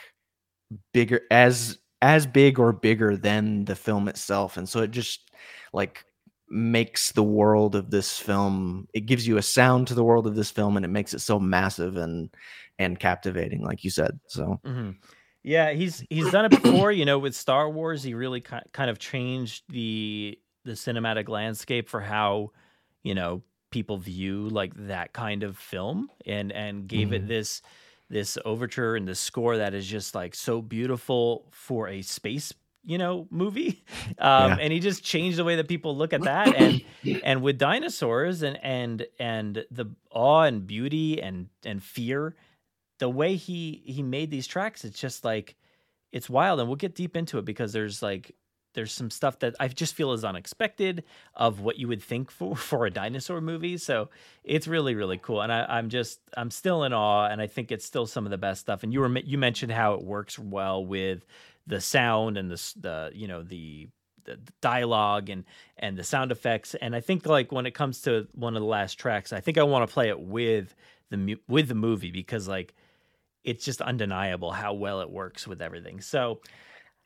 bigger 0.93 1.23
as 1.33 1.79
as 2.03 2.27
big 2.27 2.59
or 2.59 2.73
bigger 2.73 3.17
than 3.17 3.65
the 3.67 3.77
film 3.77 4.09
itself 4.09 4.57
and 4.57 4.69
so 4.69 4.81
it 4.81 4.91
just 4.91 5.31
like 5.73 6.05
makes 6.49 7.13
the 7.13 7.23
world 7.23 7.75
of 7.77 7.91
this 7.91 8.19
film 8.19 8.87
it 8.95 9.03
gives 9.07 9.27
you 9.27 9.37
a 9.37 9.43
sound 9.43 9.87
to 9.87 9.95
the 9.95 10.05
world 10.05 10.27
of 10.27 10.35
this 10.35 10.51
film 10.51 10.77
and 10.77 10.85
it 10.85 10.89
makes 10.89 11.15
it 11.15 11.21
so 11.21 11.39
massive 11.39 11.97
and 11.97 12.35
and 12.79 12.99
captivating 13.01 13.63
like 13.63 13.85
you 13.85 13.91
said 13.91 14.19
so 14.27 14.61
hmm 14.65 14.91
Yeah, 15.43 15.73
he's 15.73 16.05
he's 16.11 16.31
done 16.31 16.45
it 16.45 16.51
before. 16.53 16.93
You 16.93 17.05
know, 17.05 17.19
with 17.19 17.35
Star 17.35 17.69
Wars, 17.71 18.03
he 18.03 18.15
really 18.15 18.41
kind 18.41 18.91
of 18.91 18.99
changed 18.99 19.65
the 19.69 20.39
the 20.65 20.73
cinematic 20.73 21.29
landscape 21.29 21.89
for 21.89 22.01
how 22.01 22.51
you 23.03 23.15
know 23.15 23.43
people 23.71 23.97
view 23.99 24.49
like 24.51 24.75
that 24.77 25.13
kind 25.13 25.43
of 25.43 25.57
film, 25.59 26.11
and 26.27 26.53
and 26.53 26.89
gave 26.89 27.13
it 27.13 27.27
Mhm. 27.27 27.29
this 27.29 27.63
this 28.11 28.37
overture 28.45 28.97
and 28.97 29.09
this 29.09 29.21
score 29.21 29.57
that 29.59 29.75
is 29.75 29.87
just 29.87 30.15
like 30.15 30.35
so 30.35 30.61
beautiful 30.63 31.47
for 31.53 31.89
a 31.89 32.03
space 32.03 32.53
you 32.85 32.99
know 32.99 33.27
movie. 33.31 33.85
Um 34.19 34.57
Yeah. 34.57 34.59
and 34.59 34.73
he 34.73 34.81
just 34.81 35.05
changed 35.05 35.39
the 35.39 35.45
way 35.45 35.57
that 35.57 35.69
people 35.69 35.97
look 35.97 36.13
at 36.13 36.25
that. 36.25 36.53
And 36.55 36.83
and 37.23 37.43
with 37.43 37.59
dinosaurs 37.59 38.43
and 38.43 38.59
and 38.63 39.07
and 39.19 39.65
the 39.71 39.87
awe 40.11 40.43
and 40.43 40.67
beauty 40.67 41.23
and 41.23 41.49
and 41.65 41.83
fear 41.83 42.35
the 42.99 43.09
way 43.09 43.37
he 43.37 43.83
he 43.87 44.03
made 44.03 44.31
these 44.31 44.47
tracks 44.47 44.85
it's 44.85 45.01
just 45.01 45.25
like 45.25 45.57
it's 46.13 46.29
wild. 46.31 46.61
And 46.61 46.69
we'll 46.69 46.77
get 46.77 46.95
deep 46.95 47.17
into 47.17 47.39
it 47.39 47.45
because 47.45 47.73
there's 47.73 48.03
like 48.03 48.35
there's 48.75 48.93
some 48.93 49.11
stuff 49.11 49.39
that 49.41 49.55
I 49.59 49.69
just 49.69 49.95
feel 49.95 50.13
is 50.13 50.25
unexpected 50.25 51.05
of 51.35 51.61
what 51.61 51.79
you 51.79 51.89
would 51.89 52.03
think 52.03 52.31
for 52.31 52.57
for 52.71 52.87
a 52.87 52.91
dinosaur 52.91 53.41
movie. 53.41 53.79
So 53.79 54.11
it's 54.45 54.67
really 54.67 54.95
really 54.95 55.19
cool, 55.19 55.41
and 55.41 55.53
I, 55.53 55.65
I'm 55.69 55.89
just 55.89 56.21
I'm 56.37 56.51
still 56.51 56.85
in 56.85 56.93
awe, 56.93 57.27
and 57.27 57.41
I 57.41 57.47
think 57.47 57.73
it's 57.73 57.85
still 57.85 58.07
some 58.07 58.27
of 58.27 58.31
the 58.31 58.39
best 58.39 58.61
stuff. 58.61 58.83
And 58.83 58.93
you 58.93 59.01
were 59.01 59.19
you 59.19 59.39
mentioned 59.39 59.73
how 59.73 59.95
it 59.95 60.03
works 60.03 60.39
well 60.39 60.85
with 60.85 61.25
the 61.67 61.81
sound 61.81 62.37
and 62.37 62.51
the 62.51 62.75
the 62.81 63.11
you 63.15 63.29
know 63.29 63.43
the 63.43 63.89
the 64.25 64.39
dialogue 64.61 65.31
and 65.31 65.45
and 65.77 65.97
the 65.97 66.05
sound 66.05 66.33
effects. 66.33 66.75
And 66.75 66.95
I 66.95 67.01
think 67.01 67.27
like 67.27 67.53
when 67.53 67.67
it 67.67 67.75
comes 67.75 68.03
to 68.03 68.29
one 68.33 68.57
of 68.57 68.63
the 68.63 68.69
last 68.69 68.99
tracks, 68.99 69.33
I 69.33 69.41
think 69.41 69.59
I 69.59 69.63
want 69.63 69.89
to 69.89 69.93
play 69.93 70.09
it 70.09 70.21
with 70.21 70.75
the 71.11 71.37
with 71.49 71.69
the 71.69 71.75
movie 71.75 72.11
because 72.11 72.49
like 72.49 72.75
it's 73.43 73.65
just 73.65 73.81
undeniable 73.81 74.53
how 74.53 74.75
well 74.75 75.01
it 75.01 75.11
works 75.11 75.47
with 75.47 75.63
everything. 75.63 76.01
So 76.01 76.41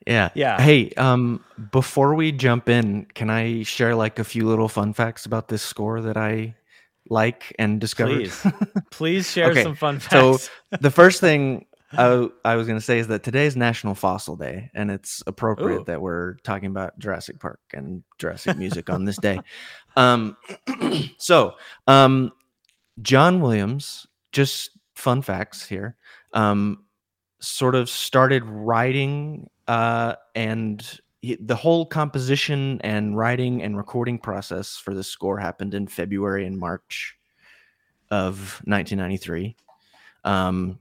Yeah. 0.07 0.29
Yeah. 0.35 0.61
Hey, 0.61 0.91
um, 0.97 1.43
before 1.71 2.13
we 2.15 2.31
jump 2.31 2.69
in, 2.69 3.05
can 3.13 3.29
I 3.29 3.63
share 3.63 3.95
like 3.95 4.19
a 4.19 4.23
few 4.23 4.47
little 4.47 4.67
fun 4.69 4.93
facts 4.93 5.25
about 5.25 5.47
this 5.47 5.61
score 5.61 6.01
that 6.01 6.17
I 6.17 6.55
like 7.09 7.55
and 7.57 7.79
discovered? 7.81 8.29
please, 8.29 8.47
please 8.91 9.31
share 9.31 9.51
Okay, 9.51 9.63
some 9.63 9.75
fun 9.75 9.99
facts. 9.99 10.49
so 10.49 10.77
the 10.79 10.91
first 10.91 11.21
thing 11.21 11.65
I, 11.91 12.27
I 12.43 12.55
was 12.55 12.67
going 12.67 12.79
to 12.79 12.85
say 12.85 12.99
is 12.99 13.07
that 13.07 13.23
today 13.23 13.45
is 13.45 13.55
National 13.55 13.95
Fossil 13.95 14.35
Day, 14.35 14.69
and 14.73 14.91
it's 14.91 15.23
appropriate 15.27 15.81
Ooh. 15.81 15.85
that 15.85 16.01
we're 16.01 16.35
talking 16.43 16.67
about 16.67 16.97
Jurassic 16.99 17.39
Park 17.39 17.59
and 17.73 18.03
Jurassic 18.17 18.57
music 18.57 18.89
on 18.89 19.05
this 19.05 19.17
day. 19.17 19.39
Um, 19.97 20.35
so, 21.17 21.55
um, 21.87 22.33
John 23.01 23.39
Williams, 23.39 24.05
just 24.33 24.71
fun 24.93 25.21
facts 25.21 25.65
here, 25.65 25.95
um, 26.33 26.83
sort 27.45 27.75
of 27.75 27.89
started 27.89 28.43
writing 28.45 29.49
uh, 29.67 30.15
and 30.33 30.99
he- 31.21 31.37
the 31.39 31.55
whole 31.55 31.85
composition 31.85 32.79
and 32.83 33.17
writing 33.17 33.61
and 33.63 33.77
recording 33.77 34.17
process 34.17 34.75
for 34.77 34.93
the 34.93 35.03
score 35.03 35.39
happened 35.39 35.73
in 35.73 35.87
February 35.87 36.45
and 36.45 36.57
March 36.57 37.15
of 38.11 38.61
1993. 38.65 39.55
Um, 40.23 40.79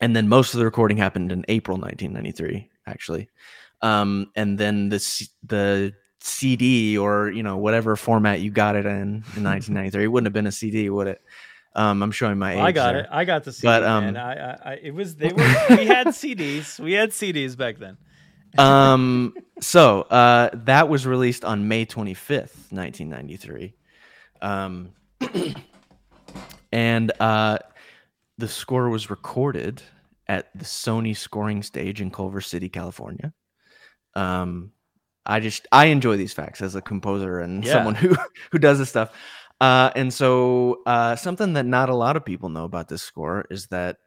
and 0.00 0.16
then 0.16 0.28
most 0.28 0.54
of 0.54 0.58
the 0.58 0.64
recording 0.64 0.96
happened 0.96 1.30
in 1.32 1.44
April 1.48 1.76
1993, 1.76 2.70
actually. 2.86 3.28
Um, 3.82 4.30
and 4.34 4.58
then 4.58 4.88
the 4.88 4.98
C- 4.98 5.28
the 5.46 5.92
CD 6.22 6.98
or 6.98 7.30
you 7.30 7.42
know 7.42 7.56
whatever 7.56 7.96
format 7.96 8.40
you 8.40 8.50
got 8.50 8.76
it 8.76 8.84
in 8.86 9.24
in 9.36 9.42
1993, 9.44 10.04
it 10.04 10.06
wouldn't 10.08 10.26
have 10.26 10.32
been 10.34 10.46
a 10.46 10.52
CD, 10.52 10.90
would 10.90 11.06
it? 11.06 11.22
Um, 11.74 12.02
I'm 12.02 12.10
showing 12.10 12.38
my 12.38 12.54
age. 12.54 12.58
I 12.60 12.72
got 12.72 12.92
there. 12.92 13.02
it. 13.02 13.08
I 13.12 13.24
got 13.24 13.44
the 13.44 13.52
CD, 13.52 13.66
But, 13.68 13.82
man. 13.82 14.16
um, 14.16 14.16
I, 14.16 14.32
I, 14.34 14.58
I, 14.72 14.74
it 14.82 14.90
was 14.94 15.14
they 15.16 15.32
were. 15.32 15.42
we 15.70 15.86
had 15.86 16.06
CDs. 16.20 16.80
We 16.80 16.92
had 16.94 17.10
CDs 17.10 17.56
back 17.56 17.78
then. 17.78 17.96
um 18.58 19.32
so 19.60 20.02
uh 20.02 20.50
that 20.52 20.88
was 20.88 21.06
released 21.06 21.44
on 21.44 21.68
may 21.68 21.86
25th 21.86 22.72
1993 22.72 23.74
um 24.42 24.90
and 26.72 27.12
uh 27.20 27.58
the 28.38 28.48
score 28.48 28.88
was 28.88 29.10
recorded 29.10 29.82
at 30.26 30.50
the 30.56 30.64
sony 30.64 31.16
scoring 31.16 31.62
stage 31.62 32.00
in 32.00 32.10
culver 32.10 32.40
city 32.40 32.68
california 32.68 33.32
um 34.14 34.72
i 35.26 35.38
just 35.40 35.66
i 35.72 35.86
enjoy 35.86 36.16
these 36.16 36.32
facts 36.32 36.60
as 36.60 36.74
a 36.74 36.82
composer 36.82 37.40
and 37.40 37.64
Yeah. 37.64 37.74
someone 37.74 37.94
who 37.94 38.16
who 38.50 38.58
does 38.58 38.78
this 38.78 38.88
stuff 38.88 39.10
uh 39.60 39.90
and 39.94 40.12
so 40.12 40.80
uh 40.86 41.14
something 41.16 41.52
that 41.52 41.66
not 41.66 41.88
a 41.88 41.94
lot 41.94 42.16
of 42.16 42.24
people 42.24 42.48
know 42.48 42.64
about 42.64 42.88
this 42.88 43.02
score 43.02 43.46
is 43.50 43.66
that 43.66 43.98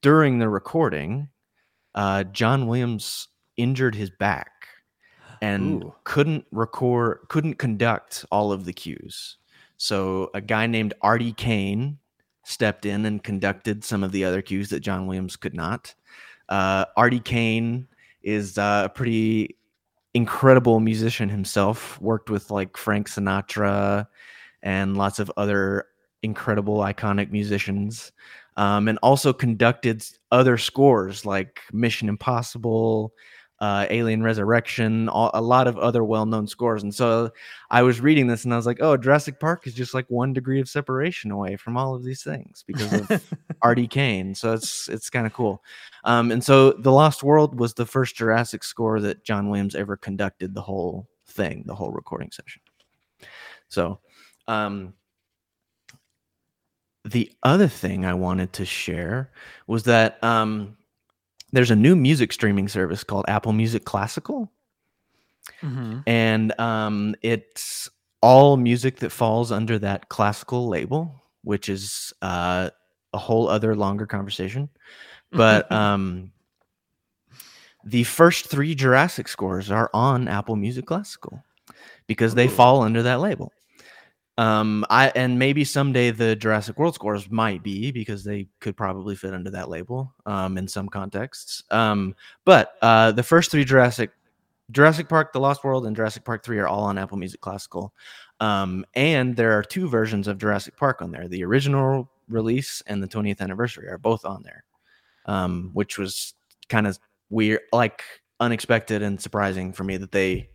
during 0.00 0.38
the 0.38 0.48
recording 0.48 1.28
uh 1.94 2.24
john 2.24 2.66
williams 2.66 3.28
injured 3.56 3.94
his 3.94 4.10
back 4.10 4.50
and 5.40 5.84
Ooh. 5.84 5.94
couldn't 6.04 6.46
record 6.50 7.20
couldn't 7.28 7.58
conduct 7.58 8.24
all 8.30 8.52
of 8.52 8.64
the 8.64 8.72
cues 8.72 9.36
so 9.76 10.30
a 10.34 10.40
guy 10.40 10.66
named 10.66 10.94
artie 11.02 11.32
kane 11.32 11.98
stepped 12.44 12.86
in 12.86 13.04
and 13.04 13.22
conducted 13.22 13.84
some 13.84 14.02
of 14.02 14.12
the 14.12 14.24
other 14.24 14.42
cues 14.42 14.70
that 14.70 14.80
john 14.80 15.06
williams 15.06 15.36
could 15.36 15.54
not 15.54 15.94
uh, 16.48 16.84
artie 16.96 17.20
kane 17.20 17.86
is 18.22 18.58
uh, 18.58 18.82
a 18.86 18.88
pretty 18.88 19.56
incredible 20.14 20.80
musician 20.80 21.28
himself 21.28 22.00
worked 22.00 22.28
with 22.28 22.50
like 22.50 22.76
frank 22.76 23.08
sinatra 23.08 24.06
and 24.62 24.96
lots 24.96 25.18
of 25.18 25.30
other 25.36 25.86
incredible 26.22 26.78
iconic 26.78 27.30
musicians 27.30 28.12
um, 28.56 28.88
and 28.88 28.98
also 29.02 29.32
conducted 29.32 30.04
other 30.30 30.56
scores 30.58 31.26
like 31.26 31.60
mission 31.72 32.08
impossible 32.08 33.12
uh, 33.62 33.86
Alien 33.90 34.24
Resurrection, 34.24 35.08
all, 35.08 35.30
a 35.34 35.40
lot 35.40 35.68
of 35.68 35.78
other 35.78 36.02
well-known 36.02 36.48
scores. 36.48 36.82
And 36.82 36.92
so 36.92 37.30
I 37.70 37.82
was 37.82 38.00
reading 38.00 38.26
this 38.26 38.44
and 38.44 38.52
I 38.52 38.56
was 38.56 38.66
like, 38.66 38.78
oh, 38.80 38.96
Jurassic 38.96 39.38
Park 39.38 39.68
is 39.68 39.74
just 39.74 39.94
like 39.94 40.04
one 40.08 40.32
degree 40.32 40.60
of 40.60 40.68
separation 40.68 41.30
away 41.30 41.56
from 41.56 41.76
all 41.76 41.94
of 41.94 42.02
these 42.02 42.24
things 42.24 42.64
because 42.66 42.92
of 42.92 43.22
Artie 43.62 43.86
Kane. 43.86 44.34
So 44.34 44.52
it's 44.52 44.88
it's 44.88 45.08
kind 45.08 45.28
of 45.28 45.32
cool. 45.32 45.62
Um, 46.02 46.32
and 46.32 46.42
so 46.42 46.72
The 46.72 46.90
Lost 46.90 47.22
World 47.22 47.60
was 47.60 47.72
the 47.72 47.86
first 47.86 48.16
Jurassic 48.16 48.64
score 48.64 48.98
that 48.98 49.22
John 49.22 49.48
Williams 49.48 49.76
ever 49.76 49.96
conducted 49.96 50.54
the 50.54 50.62
whole 50.62 51.06
thing, 51.28 51.62
the 51.64 51.74
whole 51.76 51.92
recording 51.92 52.32
session. 52.32 52.62
So 53.68 54.00
um, 54.48 54.94
the 57.04 57.32
other 57.42 57.68
thing 57.68 58.04
I 58.04 58.14
wanted 58.14 58.52
to 58.54 58.64
share 58.64 59.30
was 59.66 59.84
that 59.84 60.22
um, 60.22 60.76
there's 61.52 61.70
a 61.70 61.76
new 61.76 61.96
music 61.96 62.32
streaming 62.32 62.68
service 62.68 63.02
called 63.04 63.24
Apple 63.28 63.52
Music 63.52 63.84
Classical, 63.84 64.50
Mm-hmm. 65.60 65.98
and 66.06 66.60
um, 66.60 67.16
it's 67.20 67.90
all 68.20 68.56
music 68.56 68.98
that 68.98 69.10
falls 69.10 69.50
under 69.50 69.78
that 69.80 70.08
classical 70.08 70.68
label, 70.68 71.20
which 71.42 71.68
is 71.68 72.12
uh, 72.22 72.70
a 73.12 73.18
whole 73.18 73.48
other 73.48 73.74
longer 73.74 74.06
conversation. 74.06 74.68
But 75.32 75.70
um, 75.72 76.30
the 77.84 78.04
first 78.04 78.46
three 78.46 78.74
Jurassic 78.74 79.26
scores 79.26 79.70
are 79.70 79.90
on 79.92 80.28
Apple 80.28 80.56
Music 80.56 80.86
Classical 80.86 81.42
because 82.06 82.34
they 82.34 82.46
Ooh. 82.46 82.50
fall 82.50 82.82
under 82.82 83.02
that 83.02 83.20
label. 83.20 83.52
Um, 84.38 84.86
I 84.88 85.12
and 85.14 85.38
maybe 85.38 85.62
someday 85.62 86.10
the 86.10 86.34
Jurassic 86.34 86.78
World 86.78 86.94
scores 86.94 87.30
might 87.30 87.62
be 87.62 87.90
because 87.90 88.24
they 88.24 88.48
could 88.60 88.76
probably 88.76 89.14
fit 89.14 89.34
under 89.34 89.50
that 89.50 89.68
label 89.68 90.14
um, 90.24 90.56
in 90.56 90.66
some 90.66 90.88
contexts. 90.88 91.62
Um, 91.70 92.14
but 92.44 92.74
uh, 92.80 93.12
the 93.12 93.22
first 93.22 93.50
three 93.50 93.64
Jurassic 93.64 94.10
Jurassic 94.70 95.08
Park, 95.08 95.32
The 95.32 95.40
Lost 95.40 95.64
World, 95.64 95.86
and 95.86 95.94
Jurassic 95.94 96.24
Park 96.24 96.44
3 96.44 96.58
are 96.58 96.68
all 96.68 96.84
on 96.84 96.98
Apple 96.98 97.18
Music 97.18 97.40
Classical. 97.40 97.92
Um, 98.40 98.84
and 98.94 99.36
there 99.36 99.56
are 99.56 99.62
two 99.62 99.88
versions 99.88 100.26
of 100.26 100.38
Jurassic 100.38 100.76
Park 100.76 101.02
on 101.02 101.10
there. 101.10 101.28
The 101.28 101.44
original 101.44 102.10
release 102.28 102.82
and 102.86 103.02
the 103.02 103.08
20th 103.08 103.40
anniversary 103.40 103.88
are 103.88 103.98
both 103.98 104.24
on 104.24 104.42
there. 104.42 104.64
Um, 105.26 105.70
which 105.72 105.98
was 105.98 106.34
kind 106.68 106.86
of 106.86 106.98
weird, 107.30 107.60
like 107.72 108.02
unexpected 108.40 109.02
and 109.02 109.20
surprising 109.20 109.72
for 109.72 109.84
me 109.84 109.96
that 109.98 110.10
they 110.10 110.48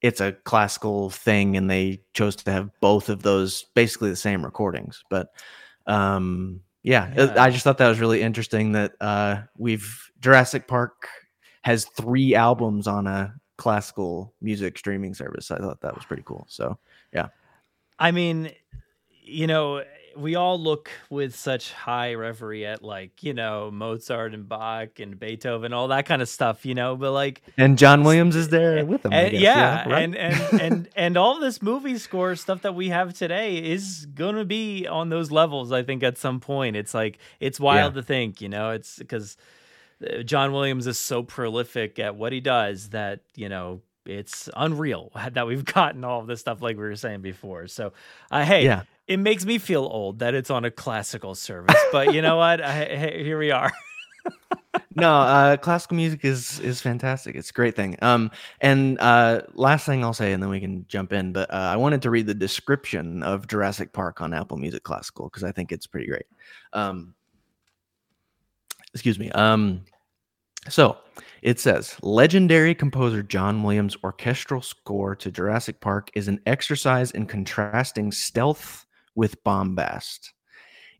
it's 0.00 0.20
a 0.20 0.32
classical 0.44 1.10
thing 1.10 1.56
and 1.56 1.70
they 1.70 2.02
chose 2.14 2.36
to 2.36 2.52
have 2.52 2.70
both 2.80 3.08
of 3.08 3.22
those 3.22 3.64
basically 3.74 4.10
the 4.10 4.16
same 4.16 4.44
recordings. 4.44 5.02
But 5.10 5.28
um 5.86 6.60
yeah, 6.82 7.12
Yeah. 7.16 7.34
I 7.36 7.50
just 7.50 7.64
thought 7.64 7.78
that 7.78 7.88
was 7.88 8.00
really 8.00 8.22
interesting 8.22 8.72
that 8.72 8.92
uh 9.00 9.42
we've 9.56 10.10
Jurassic 10.20 10.68
Park 10.68 11.08
has 11.62 11.84
three 11.84 12.34
albums 12.34 12.86
on 12.86 13.06
a 13.06 13.34
classical 13.56 14.32
music 14.40 14.78
streaming 14.78 15.14
service. 15.14 15.50
I 15.50 15.58
thought 15.58 15.80
that 15.80 15.94
was 15.94 16.04
pretty 16.04 16.22
cool. 16.24 16.46
So 16.48 16.78
yeah. 17.12 17.28
I 17.98 18.12
mean, 18.12 18.52
you 19.22 19.46
know, 19.48 19.82
we 20.18 20.34
all 20.34 20.58
look 20.58 20.90
with 21.10 21.34
such 21.34 21.72
high 21.72 22.14
reverie 22.14 22.66
at 22.66 22.82
like, 22.82 23.22
you 23.22 23.32
know, 23.32 23.70
Mozart 23.70 24.34
and 24.34 24.48
Bach 24.48 24.98
and 24.98 25.18
Beethoven, 25.18 25.72
all 25.72 25.88
that 25.88 26.06
kind 26.06 26.20
of 26.20 26.28
stuff, 26.28 26.66
you 26.66 26.74
know, 26.74 26.96
but 26.96 27.12
like 27.12 27.42
and 27.56 27.78
John 27.78 28.02
Williams 28.02 28.34
is 28.34 28.48
there 28.48 28.78
eh, 28.78 28.82
with 28.82 29.02
them. 29.02 29.12
And, 29.12 29.28
eh, 29.28 29.30
guess, 29.30 29.40
yeah, 29.40 29.88
right? 29.88 30.02
and 30.02 30.16
and 30.16 30.60
and 30.60 30.88
and 30.96 31.16
all 31.16 31.38
this 31.38 31.62
movie 31.62 31.98
score 31.98 32.34
stuff 32.36 32.62
that 32.62 32.74
we 32.74 32.88
have 32.88 33.14
today 33.14 33.56
is 33.58 34.06
gonna 34.06 34.44
be 34.44 34.86
on 34.86 35.08
those 35.08 35.30
levels. 35.30 35.72
I 35.72 35.82
think 35.82 36.02
at 36.02 36.18
some 36.18 36.40
point, 36.40 36.76
it's 36.76 36.94
like 36.94 37.18
it's 37.40 37.60
wild 37.60 37.94
to 37.94 38.02
think, 38.02 38.40
you 38.40 38.48
know, 38.48 38.70
it's 38.70 38.98
because 38.98 39.36
uh, 40.04 40.22
John 40.22 40.52
Williams 40.52 40.86
is 40.86 40.98
so 40.98 41.22
prolific 41.22 41.98
at 41.98 42.16
what 42.16 42.32
he 42.32 42.40
does 42.40 42.90
that 42.90 43.20
you 43.36 43.48
know 43.48 43.82
it's 44.08 44.48
unreal 44.56 45.12
that 45.32 45.46
we've 45.46 45.64
gotten 45.64 46.04
all 46.04 46.20
of 46.20 46.26
this 46.26 46.40
stuff 46.40 46.62
like 46.62 46.76
we 46.76 46.82
were 46.82 46.96
saying 46.96 47.20
before. 47.20 47.66
So, 47.68 47.92
uh, 48.30 48.44
hey, 48.44 48.64
Yeah. 48.64 48.82
it 49.06 49.18
makes 49.18 49.44
me 49.44 49.58
feel 49.58 49.82
old 49.84 50.20
that 50.20 50.34
it's 50.34 50.50
on 50.50 50.64
a 50.64 50.70
classical 50.70 51.34
service, 51.34 51.76
but 51.92 52.14
you 52.14 52.22
know 52.22 52.36
what? 52.36 52.60
I, 52.62 52.72
hey, 52.84 53.22
here 53.22 53.38
we 53.38 53.50
are. 53.50 53.72
no, 54.96 55.12
uh, 55.14 55.56
classical 55.56 55.96
music 55.96 56.24
is 56.24 56.58
is 56.60 56.80
fantastic. 56.80 57.34
It's 57.36 57.50
a 57.50 57.52
great 57.52 57.74
thing. 57.76 57.96
Um, 58.02 58.30
and 58.60 58.98
uh, 59.00 59.42
last 59.54 59.86
thing 59.86 60.04
I'll 60.04 60.12
say, 60.12 60.32
and 60.32 60.42
then 60.42 60.50
we 60.50 60.60
can 60.60 60.84
jump 60.88 61.12
in. 61.12 61.32
But 61.32 61.50
uh, 61.52 61.56
I 61.56 61.76
wanted 61.76 62.02
to 62.02 62.10
read 62.10 62.26
the 62.26 62.34
description 62.34 63.22
of 63.22 63.46
Jurassic 63.46 63.92
Park 63.92 64.20
on 64.20 64.34
Apple 64.34 64.56
Music 64.58 64.82
Classical 64.82 65.26
because 65.28 65.44
I 65.44 65.52
think 65.52 65.72
it's 65.72 65.86
pretty 65.86 66.06
great. 66.08 66.26
Um, 66.72 67.14
excuse 68.92 69.18
me. 69.18 69.30
Um, 69.30 69.84
so 70.68 70.98
it 71.42 71.60
says 71.60 71.96
legendary 72.02 72.74
composer 72.74 73.22
John 73.22 73.62
Williams' 73.62 73.96
orchestral 74.02 74.60
score 74.62 75.14
to 75.16 75.30
Jurassic 75.30 75.80
Park 75.80 76.10
is 76.14 76.28
an 76.28 76.40
exercise 76.46 77.10
in 77.12 77.26
contrasting 77.26 78.12
stealth 78.12 78.86
with 79.14 79.42
bombast. 79.44 80.32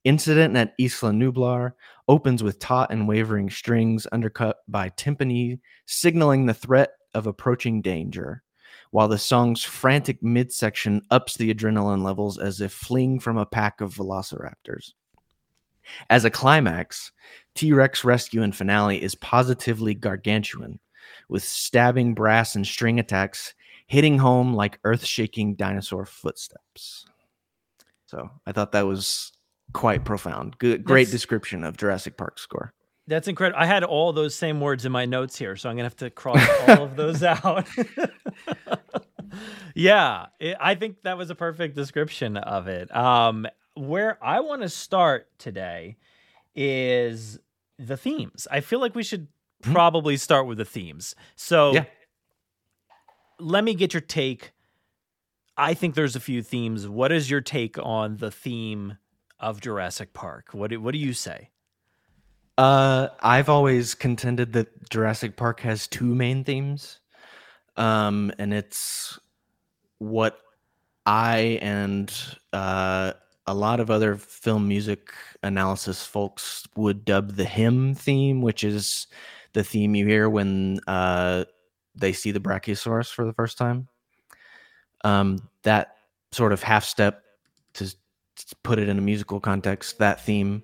Incident 0.04 0.56
at 0.56 0.74
Isla 0.78 1.10
Nublar 1.10 1.72
opens 2.06 2.42
with 2.42 2.58
taut 2.60 2.90
and 2.92 3.08
wavering 3.08 3.50
strings 3.50 4.06
undercut 4.12 4.58
by 4.68 4.90
timpani 4.90 5.58
signaling 5.86 6.46
the 6.46 6.54
threat 6.54 6.90
of 7.14 7.26
approaching 7.26 7.82
danger. 7.82 8.42
while 8.90 9.08
the 9.08 9.18
song's 9.18 9.64
frantic 9.64 10.22
midsection 10.22 11.02
ups 11.10 11.36
the 11.36 11.52
adrenaline 11.52 12.02
levels 12.02 12.38
as 12.38 12.60
if 12.60 12.72
fleeing 12.72 13.20
from 13.20 13.36
a 13.36 13.46
pack 13.46 13.80
of 13.80 13.94
velociraptors. 13.94 14.92
As 16.10 16.24
a 16.24 16.30
climax, 16.30 17.12
T 17.54 17.72
Rex 17.72 18.04
rescue 18.04 18.42
and 18.42 18.54
finale 18.54 19.02
is 19.02 19.14
positively 19.14 19.94
gargantuan, 19.94 20.78
with 21.28 21.44
stabbing 21.44 22.14
brass 22.14 22.54
and 22.54 22.66
string 22.66 22.98
attacks 23.00 23.54
hitting 23.86 24.18
home 24.18 24.52
like 24.54 24.78
earth 24.84 25.04
shaking 25.04 25.54
dinosaur 25.54 26.04
footsteps. 26.04 27.06
So 28.06 28.30
I 28.46 28.52
thought 28.52 28.72
that 28.72 28.86
was 28.86 29.32
quite 29.72 30.04
profound. 30.04 30.58
Good, 30.58 30.84
great 30.84 31.04
That's- 31.04 31.12
description 31.12 31.64
of 31.64 31.76
Jurassic 31.76 32.16
Park 32.16 32.38
score. 32.38 32.72
That's 33.06 33.26
incredible. 33.26 33.58
I 33.58 33.64
had 33.64 33.84
all 33.84 34.12
those 34.12 34.34
same 34.34 34.60
words 34.60 34.84
in 34.84 34.92
my 34.92 35.06
notes 35.06 35.38
here, 35.38 35.56
so 35.56 35.70
I'm 35.70 35.76
gonna 35.76 35.84
have 35.84 35.96
to 35.96 36.10
cross 36.10 36.46
all 36.68 36.84
of 36.84 36.96
those 36.96 37.22
out. 37.22 37.66
yeah, 39.74 40.26
it, 40.38 40.56
I 40.60 40.74
think 40.74 41.02
that 41.04 41.16
was 41.16 41.30
a 41.30 41.34
perfect 41.34 41.74
description 41.74 42.36
of 42.36 42.68
it. 42.68 42.94
Um, 42.94 43.46
where 43.78 44.22
I 44.22 44.40
want 44.40 44.62
to 44.62 44.68
start 44.68 45.28
today 45.38 45.96
is 46.54 47.38
the 47.78 47.96
themes. 47.96 48.46
I 48.50 48.60
feel 48.60 48.80
like 48.80 48.94
we 48.94 49.02
should 49.02 49.28
probably 49.62 50.16
start 50.16 50.46
with 50.46 50.58
the 50.58 50.64
themes. 50.64 51.14
So, 51.36 51.72
Yeah. 51.72 51.84
let 53.38 53.64
me 53.64 53.74
get 53.74 53.94
your 53.94 54.00
take. 54.00 54.52
I 55.56 55.74
think 55.74 55.94
there's 55.94 56.16
a 56.16 56.20
few 56.20 56.42
themes. 56.42 56.88
What 56.88 57.12
is 57.12 57.30
your 57.30 57.40
take 57.40 57.78
on 57.78 58.16
the 58.18 58.30
theme 58.30 58.98
of 59.40 59.60
Jurassic 59.60 60.12
Park? 60.12 60.48
What 60.52 60.70
do, 60.70 60.80
what 60.80 60.92
do 60.92 60.98
you 60.98 61.12
say? 61.12 61.50
Uh, 62.56 63.08
I've 63.20 63.48
always 63.48 63.94
contended 63.94 64.52
that 64.54 64.90
Jurassic 64.90 65.36
Park 65.36 65.60
has 65.60 65.86
two 65.86 66.14
main 66.14 66.42
themes, 66.42 66.98
um, 67.76 68.32
and 68.38 68.52
it's 68.52 69.18
what 69.98 70.40
I 71.06 71.58
and 71.62 72.12
uh, 72.52 73.12
a 73.48 73.54
lot 73.54 73.80
of 73.80 73.90
other 73.90 74.14
film 74.14 74.68
music 74.68 75.10
analysis 75.42 76.04
folks 76.04 76.66
would 76.76 77.06
dub 77.06 77.34
the 77.36 77.46
hymn 77.46 77.94
theme, 77.94 78.42
which 78.42 78.62
is 78.62 79.06
the 79.54 79.64
theme 79.64 79.94
you 79.94 80.06
hear 80.06 80.28
when 80.28 80.80
uh, 80.86 81.44
they 81.94 82.12
see 82.12 82.30
the 82.30 82.40
Brachiosaurus 82.40 83.10
for 83.10 83.24
the 83.24 83.32
first 83.32 83.56
time. 83.56 83.88
Um, 85.02 85.48
that 85.62 85.96
sort 86.30 86.52
of 86.52 86.62
half 86.62 86.84
step 86.84 87.24
to 87.72 87.84
s- 87.84 87.96
put 88.62 88.78
it 88.78 88.90
in 88.90 88.98
a 88.98 89.00
musical 89.00 89.40
context, 89.40 89.98
that 89.98 90.20
theme. 90.20 90.62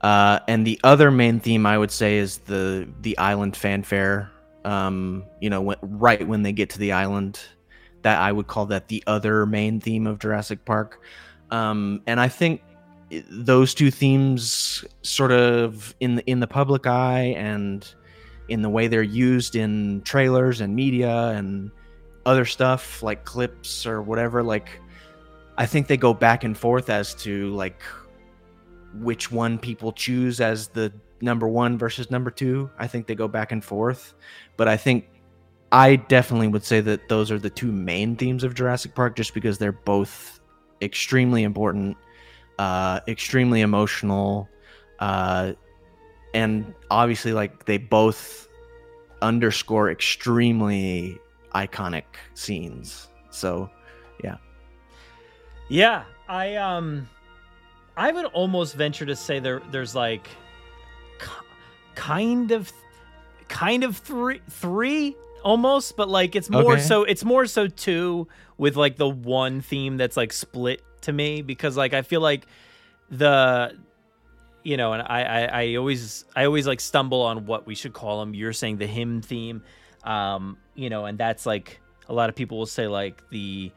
Uh, 0.00 0.40
and 0.48 0.66
the 0.66 0.80
other 0.82 1.10
main 1.10 1.40
theme 1.40 1.66
I 1.66 1.76
would 1.76 1.90
say 1.90 2.16
is 2.16 2.38
the 2.38 2.88
the 3.02 3.18
island 3.18 3.54
fanfare. 3.54 4.30
Um, 4.64 5.24
you 5.40 5.50
know, 5.50 5.60
when, 5.60 5.76
right 5.82 6.26
when 6.26 6.42
they 6.42 6.52
get 6.52 6.70
to 6.70 6.78
the 6.78 6.92
island, 6.92 7.38
that 8.00 8.18
I 8.18 8.32
would 8.32 8.46
call 8.46 8.64
that 8.66 8.88
the 8.88 9.04
other 9.06 9.44
main 9.44 9.78
theme 9.78 10.06
of 10.06 10.18
Jurassic 10.18 10.64
Park. 10.64 11.02
Um, 11.54 12.02
and 12.08 12.18
I 12.18 12.26
think 12.26 12.62
those 13.30 13.74
two 13.74 13.90
themes, 13.92 14.84
sort 15.02 15.30
of 15.30 15.94
in 16.00 16.16
the 16.16 16.24
in 16.28 16.40
the 16.40 16.48
public 16.48 16.86
eye 16.86 17.34
and 17.36 17.86
in 18.48 18.60
the 18.62 18.68
way 18.68 18.88
they're 18.88 19.02
used 19.02 19.54
in 19.54 20.02
trailers 20.02 20.60
and 20.60 20.74
media 20.74 21.28
and 21.28 21.70
other 22.26 22.44
stuff 22.44 23.02
like 23.04 23.24
clips 23.24 23.86
or 23.86 24.02
whatever, 24.02 24.42
like 24.42 24.80
I 25.56 25.66
think 25.66 25.86
they 25.86 25.96
go 25.96 26.12
back 26.12 26.42
and 26.42 26.58
forth 26.58 26.90
as 26.90 27.14
to 27.16 27.50
like 27.54 27.80
which 28.94 29.30
one 29.30 29.56
people 29.58 29.92
choose 29.92 30.40
as 30.40 30.68
the 30.68 30.92
number 31.20 31.46
one 31.46 31.78
versus 31.78 32.10
number 32.10 32.32
two. 32.32 32.68
I 32.78 32.88
think 32.88 33.06
they 33.06 33.14
go 33.14 33.28
back 33.28 33.52
and 33.52 33.64
forth, 33.64 34.14
but 34.56 34.66
I 34.66 34.76
think 34.76 35.08
I 35.70 35.96
definitely 35.96 36.48
would 36.48 36.64
say 36.64 36.80
that 36.80 37.08
those 37.08 37.30
are 37.30 37.38
the 37.38 37.50
two 37.50 37.70
main 37.70 38.16
themes 38.16 38.42
of 38.42 38.54
Jurassic 38.54 38.94
Park, 38.96 39.14
just 39.14 39.34
because 39.34 39.56
they're 39.58 39.70
both 39.72 40.40
extremely 40.84 41.42
important, 41.42 41.96
uh, 42.58 43.00
extremely 43.08 43.62
emotional, 43.62 44.48
uh, 45.00 45.52
and 46.34 46.74
obviously, 46.90 47.32
like 47.32 47.64
they 47.64 47.78
both 47.78 48.48
underscore 49.22 49.90
extremely 49.90 51.18
iconic 51.54 52.04
scenes. 52.34 53.08
So, 53.30 53.70
Yeah, 54.22 54.36
yeah. 55.68 56.04
I 56.28 56.56
um, 56.56 57.08
I 57.96 58.12
would 58.12 58.26
almost 58.26 58.74
venture 58.74 59.06
to 59.06 59.16
say 59.16 59.40
there 59.40 59.60
there's 59.70 59.94
like, 59.94 60.28
kind 61.94 62.50
of, 62.50 62.72
kind 63.48 63.84
of 63.84 63.96
three 63.96 64.40
three 64.50 65.16
almost, 65.44 65.96
but 65.96 66.08
like 66.08 66.34
it's 66.34 66.50
more 66.50 66.72
Okay. 66.72 66.80
so 66.82 67.04
it's 67.04 67.24
more 67.24 67.46
so 67.46 67.66
two 67.66 68.26
with 68.56 68.76
like 68.76 68.96
the 68.96 69.08
one 69.08 69.60
theme 69.60 69.96
that's 69.96 70.16
like 70.16 70.32
split 70.32 70.82
to 71.02 71.12
me 71.12 71.42
because 71.42 71.76
like 71.76 71.94
I 71.94 72.02
feel 72.02 72.20
like 72.20 72.46
the 73.10 73.76
you 74.62 74.76
know 74.76 74.94
and 74.94 75.02
I, 75.02 75.22
I 75.22 75.62
i 75.62 75.74
always 75.76 76.24
i 76.34 76.46
always 76.46 76.66
like 76.66 76.80
stumble 76.80 77.20
on 77.20 77.46
what 77.46 77.66
we 77.66 77.74
should 77.74 77.92
call 77.92 78.20
them 78.20 78.34
you're 78.34 78.54
saying 78.54 78.78
the 78.78 78.86
hymn 78.86 79.20
theme 79.20 79.62
um 80.04 80.56
you 80.74 80.88
know 80.88 81.04
and 81.04 81.18
that's 81.18 81.46
like 81.46 81.80
a 82.08 82.14
lot 82.14 82.28
of 82.30 82.34
people 82.34 82.58
will 82.58 82.66
say 82.66 82.88
like 82.88 83.22
the 83.28 83.70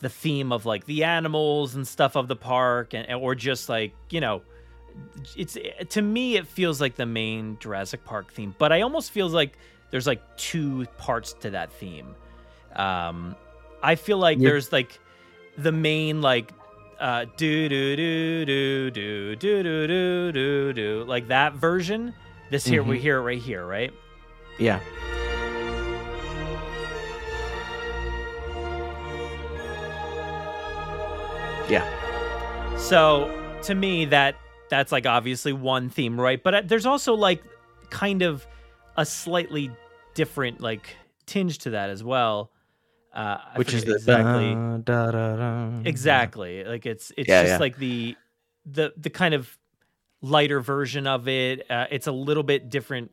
the 0.00 0.08
theme 0.08 0.52
of 0.52 0.66
like 0.66 0.84
the 0.86 1.04
animals 1.04 1.76
and 1.76 1.86
stuff 1.86 2.16
of 2.16 2.28
the 2.28 2.36
park 2.36 2.94
and 2.94 3.10
or 3.14 3.34
just 3.34 3.68
like 3.68 3.94
you 4.10 4.20
know 4.20 4.42
it's 5.36 5.56
to 5.88 6.02
me 6.02 6.36
it 6.36 6.46
feels 6.46 6.80
like 6.80 6.94
the 6.94 7.06
main 7.06 7.56
Jurassic 7.58 8.04
Park 8.04 8.32
theme 8.32 8.54
but 8.58 8.70
I 8.70 8.82
almost 8.82 9.10
feels 9.10 9.32
like 9.32 9.58
there's 9.90 10.06
like 10.06 10.20
two 10.36 10.86
parts 10.98 11.32
to 11.40 11.50
that 11.50 11.72
theme. 11.72 12.14
Um 12.76 13.34
I 13.84 13.94
feel 13.96 14.18
like 14.18 14.38
Yeah. 14.38 14.48
there's 14.48 14.72
like 14.72 14.98
the 15.58 15.70
main 15.72 16.20
like 16.22 16.52
uh 17.00 17.26
do 17.36 17.68
do 17.68 17.96
do 17.96 18.44
do 18.46 18.90
do 18.90 19.36
do 19.36 19.62
do 19.62 19.86
do 19.86 20.32
do 20.32 20.72
do 20.72 21.04
like 21.06 21.28
that 21.28 21.52
version 21.54 22.14
this 22.50 22.64
here 22.66 22.82
we 22.82 22.96
Mhm. 22.98 23.00
hear 23.00 23.18
it 23.18 23.22
right 23.22 23.38
here 23.42 23.66
right 23.66 23.92
yeah. 24.58 24.80
Yeah. 31.68 32.76
So 32.76 33.30
to 33.62 33.74
me, 33.74 34.04
that 34.06 34.36
that's 34.68 34.92
like 34.92 35.06
obviously 35.06 35.52
one 35.52 35.88
theme, 35.88 36.20
right? 36.20 36.42
But 36.42 36.54
uh, 36.54 36.62
there's 36.64 36.86
also 36.86 37.14
like 37.14 37.42
kind 37.90 38.22
of 38.22 38.46
a 38.96 39.06
slightly 39.06 39.70
different 40.14 40.60
like 40.60 40.96
tinge 41.26 41.58
to 41.60 41.70
that 41.70 41.90
as 41.90 42.04
well. 42.04 42.50
Uh, 43.14 43.38
Which 43.54 43.72
is 43.72 43.84
the 43.84 43.94
exactly 43.94 44.54
da, 44.54 44.76
da, 44.78 45.10
da, 45.12 45.36
da. 45.36 45.80
exactly 45.84 46.64
like 46.64 46.84
it's 46.84 47.12
it's 47.16 47.28
Yeah, 47.28 47.42
just 47.42 47.52
yeah. 47.52 47.58
like 47.58 47.76
the 47.78 48.16
the 48.66 48.92
the 48.96 49.10
kind 49.10 49.34
of 49.34 49.56
lighter 50.20 50.60
version 50.60 51.06
of 51.06 51.28
it. 51.28 51.70
Uh, 51.70 51.86
it's 51.90 52.06
a 52.06 52.12
little 52.12 52.42
bit 52.42 52.70
different 52.70 53.10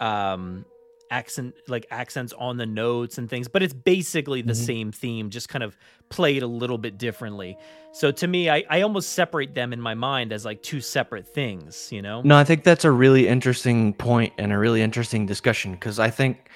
um 0.00 0.64
accent 1.10 1.54
like 1.68 1.86
accents 1.90 2.32
on 2.38 2.56
the 2.56 2.66
notes 2.66 3.18
and 3.18 3.28
things 3.30 3.46
but 3.46 3.62
it's 3.62 3.74
basically 3.74 4.40
the 4.42 4.54
Mhm. 4.54 4.66
same 4.66 4.90
theme 4.92 5.30
just 5.30 5.48
kind 5.48 5.62
of 5.62 5.76
played 6.08 6.42
a 6.42 6.46
little 6.46 6.78
bit 6.78 6.98
differently 6.98 7.56
so 7.92 8.10
to 8.10 8.26
me 8.26 8.48
I, 8.50 8.64
I 8.68 8.80
almost 8.80 9.10
separate 9.12 9.54
them 9.54 9.72
in 9.72 9.80
my 9.80 9.94
mind 9.94 10.32
as 10.32 10.44
like 10.44 10.62
two 10.62 10.80
separate 10.80 11.28
things 11.28 11.90
you 11.92 12.02
know 12.02 12.22
No, 12.22 12.36
I 12.36 12.42
think 12.42 12.64
that's 12.64 12.84
a 12.84 12.90
really 12.90 13.28
interesting 13.28 13.92
point 13.92 14.32
and 14.38 14.50
a 14.50 14.58
really 14.58 14.80
interesting 14.82 15.26
discussion 15.26 15.72
because 15.72 16.00
I 16.00 16.10
think, 16.10 16.48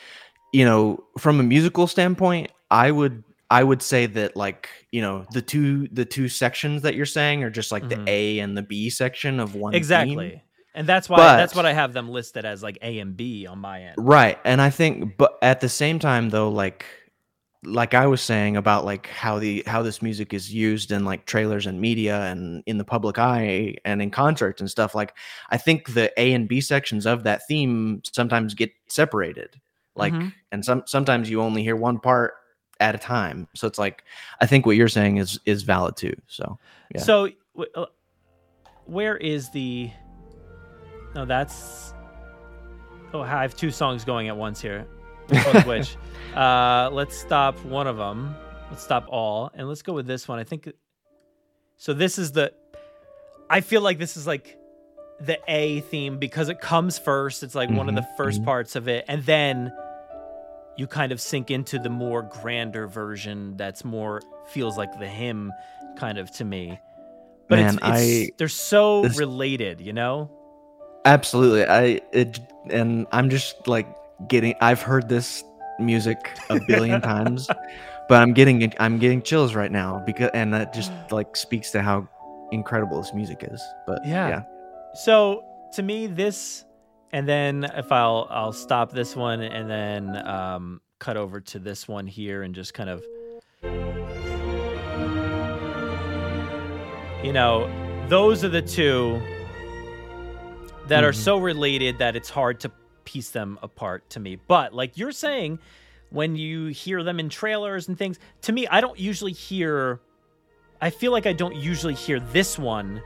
you 0.52 0.64
know, 0.64 1.04
from 1.18 1.38
a 1.38 1.42
musical 1.44 1.86
standpoint, 1.86 2.50
I 2.70 2.90
would 2.90 3.24
I 3.50 3.64
would 3.64 3.80
say 3.82 4.06
that 4.06 4.36
like 4.36 4.68
you 4.92 5.00
know 5.00 5.24
the 5.32 5.40
two 5.42 5.88
the 5.88 6.04
two 6.04 6.28
sections 6.28 6.82
that 6.82 6.94
you're 6.94 7.06
saying 7.06 7.42
are 7.44 7.50
just 7.50 7.72
like 7.72 7.84
Mhm. 7.84 7.88
the 8.04 8.04
A 8.10 8.38
and 8.40 8.56
the 8.56 8.62
B 8.62 8.90
section 8.90 9.40
of 9.40 9.54
one 9.54 9.74
exactly 9.74 10.30
theme. 10.30 10.40
and 10.74 10.86
that's 10.86 11.08
why 11.08 11.36
that's 11.36 11.54
what 11.54 11.64
i 11.66 11.72
have 11.72 11.92
them 11.94 12.08
listed 12.10 12.44
as 12.44 12.62
like 12.62 12.78
a 12.82 12.98
and 13.00 13.16
b 13.16 13.46
on 13.46 13.58
my 13.58 13.82
end 13.82 13.94
right 13.98 14.38
and 14.44 14.60
i 14.60 14.68
think 14.70 15.16
but 15.16 15.36
at 15.42 15.60
the 15.60 15.68
same 15.68 15.98
time 15.98 16.28
though 16.28 16.50
like 16.50 16.84
like 17.64 17.94
i 17.94 18.06
was 18.06 18.20
saying 18.20 18.56
about 18.56 18.84
like 18.84 19.06
how 19.08 19.38
the 19.38 19.64
how 19.66 19.82
this 19.82 20.00
music 20.02 20.32
is 20.34 20.52
used 20.52 20.92
in 20.92 21.04
like 21.06 21.24
trailers 21.26 21.66
and 21.66 21.80
media 21.80 22.20
and 22.30 22.62
in 22.66 22.76
the 22.78 22.84
public 22.84 23.18
eye 23.18 23.74
and 23.84 24.00
in 24.02 24.10
concerts 24.10 24.60
and 24.60 24.70
stuff 24.70 24.94
like 24.94 25.14
i 25.50 25.56
think 25.56 25.94
the 25.94 26.12
a 26.20 26.32
and 26.34 26.48
b 26.48 26.60
sections 26.60 27.06
of 27.06 27.24
that 27.24 27.40
theme 27.48 28.00
sometimes 28.12 28.54
get 28.54 28.70
separated 28.88 29.56
like 29.96 30.12
Mhm. 30.12 30.32
and 30.52 30.64
some 30.64 30.82
sometimes 30.86 31.28
you 31.30 31.40
only 31.40 31.62
hear 31.64 31.74
one 31.76 31.98
part 31.98 32.34
at 32.80 32.94
a 32.94 32.98
time 32.98 33.48
so 33.54 33.66
it's 33.66 33.78
like 33.78 34.04
i 34.40 34.46
think 34.46 34.64
what 34.66 34.76
you're 34.76 34.88
saying 34.88 35.16
is 35.16 35.38
is 35.46 35.62
valid 35.62 35.96
too 35.96 36.14
so 36.28 36.58
Yeah. 36.94 37.02
So, 37.02 37.28
uh, 37.74 37.86
where 38.86 39.16
is 39.16 39.50
the? 39.50 39.90
No, 41.14 41.24
that's. 41.26 41.92
Oh, 43.12 43.20
I 43.20 43.42
have 43.42 43.54
two 43.56 43.70
songs 43.70 44.04
going 44.04 44.28
at 44.28 44.36
once 44.36 44.60
here. 44.62 44.86
Which 45.26 45.44
one's 45.46 45.66
which? 45.72 45.96
Uh, 46.34 46.88
let's 46.92 47.14
stop 47.16 47.58
one 47.64 47.86
of 47.86 47.96
them. 47.98 48.34
Let's 48.70 48.82
stop 48.84 49.06
all, 49.08 49.50
and 49.54 49.68
let's 49.68 49.82
go 49.82 49.92
with 49.92 50.06
this 50.06 50.26
one. 50.28 50.38
I 50.38 50.44
think. 50.44 50.72
So 51.76 51.92
this 51.92 52.18
is 52.18 52.32
the. 52.32 52.52
I 53.50 53.60
feel 53.60 53.82
like 53.82 53.98
this 53.98 54.16
is 54.16 54.26
like 54.26 54.56
the 55.20 55.38
A 55.48 55.80
theme 55.80 56.18
because 56.18 56.48
it 56.48 56.60
comes 56.60 56.98
first. 56.98 57.42
It's 57.42 57.54
like 57.54 57.68
one 57.70 57.88
of 57.90 57.94
the 57.94 58.02
Mhm, 58.02 58.16
1st 58.16 58.40
mhm. 58.40 58.44
parts 58.44 58.76
of 58.76 58.88
it, 58.88 59.04
and 59.08 59.22
then 59.24 59.72
you 60.78 60.86
kind 60.86 61.12
of 61.12 61.20
sink 61.20 61.50
into 61.50 61.78
the 61.78 61.90
more 61.90 62.22
grander 62.22 62.86
version 62.86 63.56
that's 63.56 63.84
more 63.84 64.22
feels 64.46 64.78
like 64.78 64.98
the 64.98 65.06
hymn 65.08 65.52
kind 65.96 66.16
of 66.18 66.30
to 66.30 66.44
me. 66.44 66.78
But 67.48 67.56
Man, 67.58 67.66
it's, 67.74 67.76
it's 67.76 67.82
I- 67.84 68.30
they're 68.38 68.48
so 68.48 69.02
this- 69.02 69.18
related, 69.18 69.80
you 69.80 69.92
know? 69.92 70.30
Absolutely. 71.04 71.64
I 71.64 72.00
it 72.12 72.38
and 72.70 73.06
I'm 73.12 73.30
just 73.30 73.66
like 73.66 73.86
getting 74.28 74.54
I've 74.60 74.82
heard 74.82 75.08
this 75.08 75.42
music 75.78 76.36
a 76.50 76.60
billion 76.66 77.00
times, 77.14 77.46
but 78.08 78.20
I'm 78.22 78.32
getting 78.34 78.72
I'm 78.78 78.98
getting 78.98 79.22
chills 79.22 79.54
right 79.54 79.70
now 79.72 80.02
because 80.04 80.30
and 80.34 80.52
that 80.54 80.74
just 80.74 80.92
like 81.10 81.34
speaks 81.36 81.70
to 81.72 81.82
how 81.82 82.06
incredible 82.52 83.00
this 83.00 83.14
music 83.14 83.44
is. 83.50 83.62
But 83.86 84.04
Yeah. 84.06 84.28
yeah. 84.28 84.42
So 84.94 85.44
to 85.74 85.82
me, 85.82 86.06
this, 86.08 86.64
and 87.12 87.28
then 87.28 87.64
if 87.64 87.90
I'll 87.92 88.26
I'll 88.30 88.52
stop 88.52 88.92
this 88.92 89.16
one 89.16 89.40
and 89.40 89.68
then 89.70 90.26
um, 90.26 90.80
cut 90.98 91.16
over 91.16 91.40
to 91.40 91.58
this 91.58 91.86
one 91.88 92.06
here 92.06 92.42
and 92.42 92.54
just 92.54 92.74
kind 92.74 92.90
of, 92.90 93.02
you 97.24 97.32
know, 97.32 97.68
those 98.08 98.44
are 98.44 98.48
the 98.48 98.62
two 98.62 99.20
that 100.86 101.04
are 101.04 101.12
Mhm. 101.12 101.16
so 101.16 101.38
related 101.38 101.98
that 101.98 102.16
it's 102.16 102.30
hard 102.30 102.60
to 102.60 102.70
piece 103.04 103.30
them 103.30 103.58
apart 103.62 104.08
to 104.10 104.20
me. 104.20 104.36
But 104.36 104.72
like 104.74 104.96
you're 104.96 105.12
saying, 105.12 105.58
when 106.10 106.36
you 106.36 106.66
hear 106.68 107.02
them 107.02 107.18
in 107.20 107.28
trailers 107.28 107.88
and 107.88 107.98
things, 107.98 108.18
to 108.42 108.52
me, 108.52 108.66
I 108.68 108.80
don't 108.80 108.98
usually 108.98 109.32
hear. 109.32 110.00
I 110.80 110.90
feel 110.90 111.12
like 111.12 111.26
I 111.26 111.32
don't 111.32 111.56
usually 111.56 111.94
hear 111.94 112.20
this 112.20 112.58
one 112.58 113.02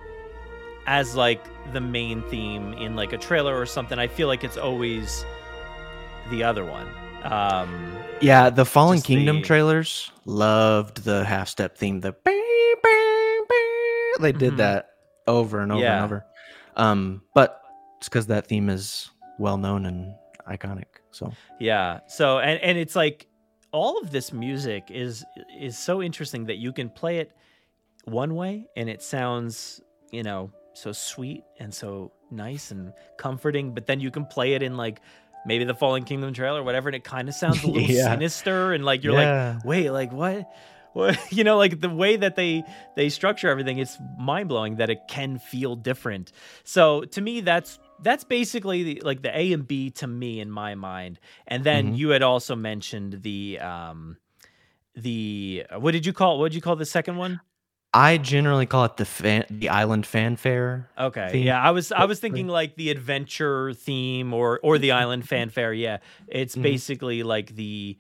as 0.87 1.15
like 1.15 1.45
the 1.73 1.81
main 1.81 2.23
theme 2.23 2.73
in 2.75 2.97
like 2.97 3.13
a 3.13 3.19
trailer 3.19 3.59
or 3.59 3.67
something. 3.67 3.99
I 3.99 4.07
feel 4.09 4.29
like 4.29 4.43
it's 4.45 4.57
always 4.57 5.25
the 6.31 6.43
other 6.45 6.65
one. 6.65 6.89
Um, 7.25 7.97
Yeah, 8.21 8.51
the 8.51 8.65
Fallen 8.65 9.01
Kingdom 9.01 9.37
the- 9.37 9.43
trailers 9.43 10.11
loved 10.25 11.05
the 11.05 11.25
half 11.25 11.49
step 11.49 11.77
theme. 11.79 12.01
The 12.01 12.15
they 14.21 14.33
did 14.33 14.55
Mhm. 14.55 14.57
that 14.59 14.91
over 15.27 15.61
and 15.61 15.73
over 15.73 15.81
Yeah. 15.81 15.97
and 15.97 16.05
over. 16.05 16.27
Um, 16.77 17.23
but 17.35 17.61
it's 17.99 18.09
because 18.09 18.27
that 18.29 18.47
theme 18.47 18.69
is 18.69 19.11
well 19.39 19.57
known 19.57 19.87
and 19.87 20.15
iconic. 20.49 20.85
So 21.11 21.33
yeah. 21.59 22.01
So 22.07 22.39
and 22.39 22.61
and 22.61 22.79
it's 22.79 22.95
like 22.95 23.27
all 23.73 23.99
of 24.01 24.11
this 24.11 24.33
music 24.33 24.85
is 24.91 25.25
is 25.59 25.79
so 25.79 26.03
interesting 26.03 26.45
that 26.47 26.57
you 26.59 26.73
can 26.73 26.89
play 26.91 27.19
it 27.19 27.33
one 28.05 28.35
way 28.35 28.67
and 28.77 28.89
it 28.91 29.03
sounds 29.03 29.81
you 30.11 30.23
know 30.23 30.51
so 30.75 30.93
sweet 30.93 31.45
and 31.59 31.73
so 31.73 32.13
nice 32.31 32.71
and 32.71 32.93
comforting, 33.17 33.75
but 33.75 33.87
then 33.87 34.01
you 34.01 34.11
can 34.11 34.25
play 34.27 34.55
it 34.55 34.63
in 34.63 34.77
like 34.77 35.01
maybe 35.45 35.65
the 35.65 35.75
Fallen 35.75 36.05
Kingdom 36.05 36.33
trailer 36.33 36.61
or 36.61 36.63
whatever, 36.63 36.89
and 36.89 36.97
it 36.97 37.05
kind 37.05 37.29
of 37.29 37.35
sounds 37.35 37.63
a 37.63 37.67
little 37.71 37.89
Yeah. 37.89 38.09
sinister 38.09 38.73
and 38.73 38.85
like 38.85 39.03
you're 39.05 39.15
like 39.15 39.65
wait 39.65 39.91
like 39.91 40.13
what? 40.13 40.47
You 41.31 41.43
know 41.43 41.57
like 41.57 41.81
the 41.81 41.89
way 41.89 42.17
that 42.17 42.37
they 42.37 42.65
they 42.97 43.09
structure 43.09 43.49
everything 43.49 43.79
it's 43.79 43.99
mind-blowing 44.19 44.77
that 44.77 44.91
it 44.91 45.09
can 45.09 45.39
feel 45.39 45.75
different. 45.75 46.33
So 46.65 47.03
to 47.05 47.21
me 47.23 47.41
that's 47.41 47.79
that's 48.03 48.25
basically 48.25 48.83
the, 48.83 49.03
like 49.03 49.23
the 49.23 49.35
a 49.37 49.53
and 49.55 49.67
b 49.67 49.89
to 49.93 50.07
me 50.07 50.39
in 50.41 50.51
my 50.51 50.75
mind. 50.75 51.19
And 51.47 51.65
then 51.65 51.95
Mhm. 51.95 51.97
you 51.97 52.11
had 52.11 52.23
also 52.23 52.55
mentioned 52.55 53.23
the 53.23 53.59
um 53.61 54.19
the 54.95 55.65
what 55.79 55.93
did 55.93 56.05
you 56.05 56.13
call 56.13 56.39
what 56.39 56.51
did 56.51 56.57
you 56.57 56.61
call 56.61 56.77
the 56.77 56.85
second 56.85 57.17
one 57.17 57.41
I 57.95 58.17
generally 58.17 58.65
call 58.65 58.87
it 58.87 58.97
the 58.97 59.05
fan, 59.05 59.45
the 59.51 59.69
island 59.69 60.07
fanfare. 60.07 60.89
okay 60.99 61.29
theme. 61.33 61.47
yeah 61.47 61.61
i 61.63 61.71
was 61.71 61.93
i 61.93 62.05
was 62.07 62.21
thinking 62.21 62.49
like 62.49 62.75
the 62.77 62.91
adventure 62.91 63.75
theme 63.75 64.33
or 64.33 64.59
or 64.63 64.79
the 64.79 64.93
island 65.03 65.29
fanfare 65.29 65.73
yeah 65.75 65.99
it's 66.27 66.57
Mhm. 66.57 66.63
basically 66.63 67.23
like 67.23 67.55
the 67.55 67.99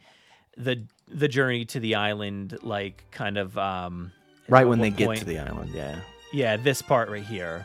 the 0.56 0.84
the 1.08 1.28
journey 1.28 1.64
to 1.66 1.78
the 1.80 1.94
island 1.96 2.56
like 2.62 3.04
kind 3.10 3.36
of 3.36 3.58
um 3.58 4.12
Right 4.48 4.66
when 4.66 4.80
they 4.80 4.90
get 4.90 5.16
to 5.18 5.24
the 5.24 5.38
island, 5.38 5.70
yeah. 5.74 6.00
Yeah, 6.32 6.56
this 6.56 6.82
part 6.82 7.08
right 7.08 7.22
here. 7.24 7.64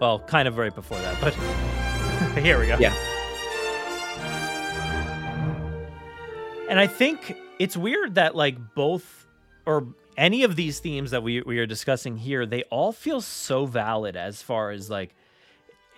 Well, 0.00 0.18
kind 0.20 0.48
of 0.48 0.58
right 0.58 0.74
before 0.74 0.98
that, 0.98 1.16
but 1.20 1.34
here 2.42 2.58
we 2.58 2.66
go. 2.66 2.76
Yeah. 2.78 2.94
And 6.68 6.80
I 6.80 6.86
think 6.86 7.36
it's 7.58 7.76
weird 7.76 8.14
that 8.16 8.34
like 8.34 8.56
both 8.74 9.26
or 9.66 9.86
any 10.16 10.44
of 10.44 10.56
these 10.56 10.78
themes 10.80 11.10
that 11.10 11.22
we 11.22 11.42
we 11.42 11.58
are 11.58 11.66
discussing 11.66 12.16
here, 12.16 12.46
they 12.46 12.62
all 12.64 12.92
feel 12.92 13.20
so 13.20 13.66
valid 13.66 14.16
as 14.16 14.42
far 14.42 14.70
as 14.70 14.88
like 14.90 15.14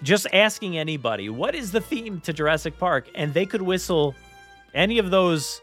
just 0.02 0.26
asking 0.32 0.76
anybody, 0.76 1.28
what 1.28 1.54
is 1.54 1.72
the 1.72 1.80
theme 1.80 2.20
to 2.22 2.32
Jurassic 2.32 2.78
Park? 2.78 3.08
And 3.14 3.32
they 3.32 3.46
could 3.46 3.62
whistle 3.62 4.14
any 4.74 4.98
of 4.98 5.10
those 5.10 5.60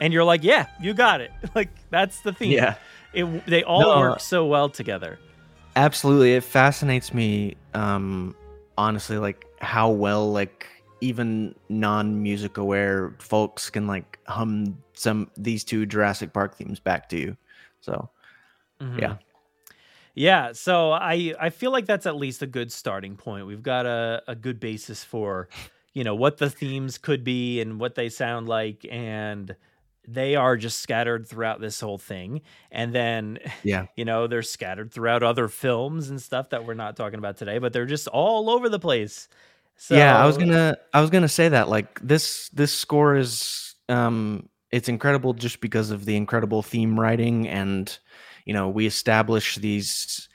and 0.00 0.12
you're 0.12 0.24
like, 0.24 0.42
yeah, 0.42 0.66
you 0.80 0.94
got 0.94 1.20
it. 1.20 1.30
Like 1.54 1.70
that's 1.90 2.20
the 2.22 2.32
theme. 2.32 2.52
Yeah. 2.52 2.74
It, 3.12 3.46
they 3.46 3.62
all 3.62 3.80
No. 3.82 3.98
work 4.00 4.20
so 4.20 4.46
well 4.46 4.68
together. 4.68 5.18
Absolutely. 5.76 6.34
It 6.34 6.44
fascinates 6.44 7.14
me, 7.14 7.56
um, 7.74 8.34
honestly, 8.76 9.18
like 9.18 9.44
how 9.60 9.90
well 9.90 10.30
like 10.32 10.66
even 11.02 11.54
non 11.68 12.22
music 12.22 12.56
aware 12.58 13.14
folks 13.18 13.68
can 13.70 13.86
like 13.86 14.18
hum 14.26 14.78
some 14.94 15.30
these 15.36 15.64
two 15.64 15.84
Jurassic 15.86 16.32
Park 16.32 16.54
themes 16.56 16.80
back 16.80 17.08
to 17.10 17.18
you. 17.18 17.36
So 17.80 18.08
Mhm. 18.80 19.00
Yeah. 19.00 19.16
Yeah, 20.14 20.52
so 20.52 20.92
I 20.92 21.34
I 21.40 21.50
feel 21.50 21.70
like 21.72 21.86
that's 21.86 22.06
at 22.06 22.16
least 22.16 22.42
a 22.42 22.46
good 22.46 22.70
starting 22.70 23.16
point. 23.16 23.46
We've 23.46 23.62
got 23.62 23.86
a, 23.86 24.22
a 24.28 24.34
good 24.34 24.60
basis 24.60 25.02
for, 25.04 25.48
you 25.94 26.04
know, 26.04 26.14
what 26.14 26.36
the 26.38 26.50
themes 26.50 26.98
could 26.98 27.24
be 27.24 27.60
and 27.60 27.80
what 27.80 27.94
they 27.94 28.08
sound 28.10 28.48
like 28.48 28.86
and 28.90 29.56
they 30.06 30.34
are 30.36 30.56
just 30.56 30.80
scattered 30.80 31.26
throughout 31.28 31.60
this 31.60 31.80
whole 31.80 31.96
thing. 31.98 32.42
And 32.72 32.92
then, 32.94 33.38
yeah. 33.62 33.86
you 33.96 34.04
know, 34.04 34.26
they're 34.26 34.42
scattered 34.42 34.92
throughout 34.92 35.22
other 35.22 35.48
films 35.48 36.10
and 36.10 36.20
stuff 36.20 36.50
that 36.50 36.66
we're 36.66 36.74
not 36.74 36.96
talking 36.96 37.18
about 37.18 37.36
today, 37.36 37.58
but 37.58 37.72
they're 37.72 37.86
just 37.86 38.08
all 38.08 38.50
over 38.50 38.68
the 38.68 38.80
place. 38.80 39.28
So 39.76 39.96
yeah, 39.96 40.22
I 40.22 40.26
was 40.26 40.38
gonna 40.38 40.76
I 40.94 41.00
was 41.00 41.10
gonna 41.10 41.28
say 41.28 41.48
that. 41.48 41.68
Like 41.68 42.00
this 42.00 42.48
this 42.50 42.72
score 42.72 43.16
is 43.16 43.74
um 43.88 44.48
it's 44.70 44.88
incredible 44.88 45.34
just 45.34 45.60
because 45.60 45.90
of 45.90 46.04
the 46.04 46.16
incredible 46.16 46.62
theme 46.62 46.98
writing 46.98 47.48
and 47.48 47.98
you 48.44 48.54
know, 48.54 48.68
we 48.68 48.86
establish 48.86 49.56
these 49.56 50.28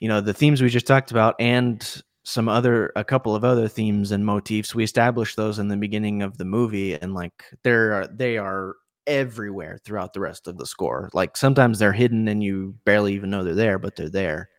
you 0.00 0.08
know, 0.08 0.20
the 0.20 0.34
themes 0.34 0.62
we 0.62 0.68
just 0.70 0.86
talked 0.86 1.10
about 1.10 1.34
and 1.38 2.02
some 2.24 2.48
other 2.48 2.92
a 2.96 3.04
couple 3.04 3.34
of 3.34 3.44
other 3.44 3.68
themes 3.68 4.12
and 4.12 4.24
motifs. 4.24 4.74
We 4.74 4.84
established 4.84 5.36
those 5.36 5.58
in 5.58 5.68
the 5.68 5.76
beginning 5.76 6.22
of 6.22 6.38
the 6.38 6.44
movie 6.44 6.94
and 6.94 7.14
like 7.14 7.44
they're 7.62 8.06
they 8.08 8.38
are 8.38 8.76
everywhere 9.06 9.78
throughout 9.82 10.12
the 10.12 10.20
rest 10.20 10.46
of 10.46 10.56
the 10.58 10.66
score. 10.66 11.10
Like 11.12 11.36
sometimes 11.36 11.78
they're 11.78 11.92
hidden 11.92 12.28
and 12.28 12.42
you 12.42 12.74
barely 12.84 13.14
even 13.14 13.30
know 13.30 13.42
they're 13.44 13.54
there, 13.54 13.78
but 13.78 13.96
they're 13.96 14.10
there. 14.10 14.50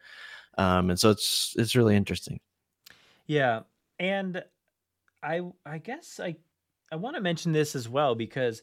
Um 0.57 0.89
and 0.89 0.99
so 0.99 1.09
it's 1.11 1.53
it's 1.57 1.75
really 1.75 1.95
interesting. 1.95 2.39
Yeah, 3.27 3.61
and 4.01 4.43
I 5.23 5.41
I 5.63 5.77
guess 5.77 6.19
I 6.19 6.35
I 6.91 6.95
want 6.95 7.15
to 7.15 7.21
mention 7.21 7.53
this 7.53 7.75
as 7.75 7.87
well 7.87 8.15
because 8.15 8.61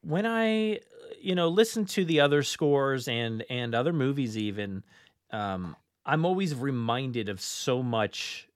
when 0.00 0.26
I 0.26 0.80
you 1.20 1.34
know 1.34 1.48
listen 1.48 1.84
to 1.86 2.04
the 2.04 2.20
other 2.20 2.42
scores 2.42 3.06
and 3.06 3.44
and 3.50 3.74
other 3.74 3.92
movies 3.92 4.36
even 4.36 4.82
um 5.30 5.76
I'm 6.04 6.24
always 6.24 6.54
reminded 6.54 7.28
of 7.28 7.40
so 7.40 7.82
much 7.82 8.48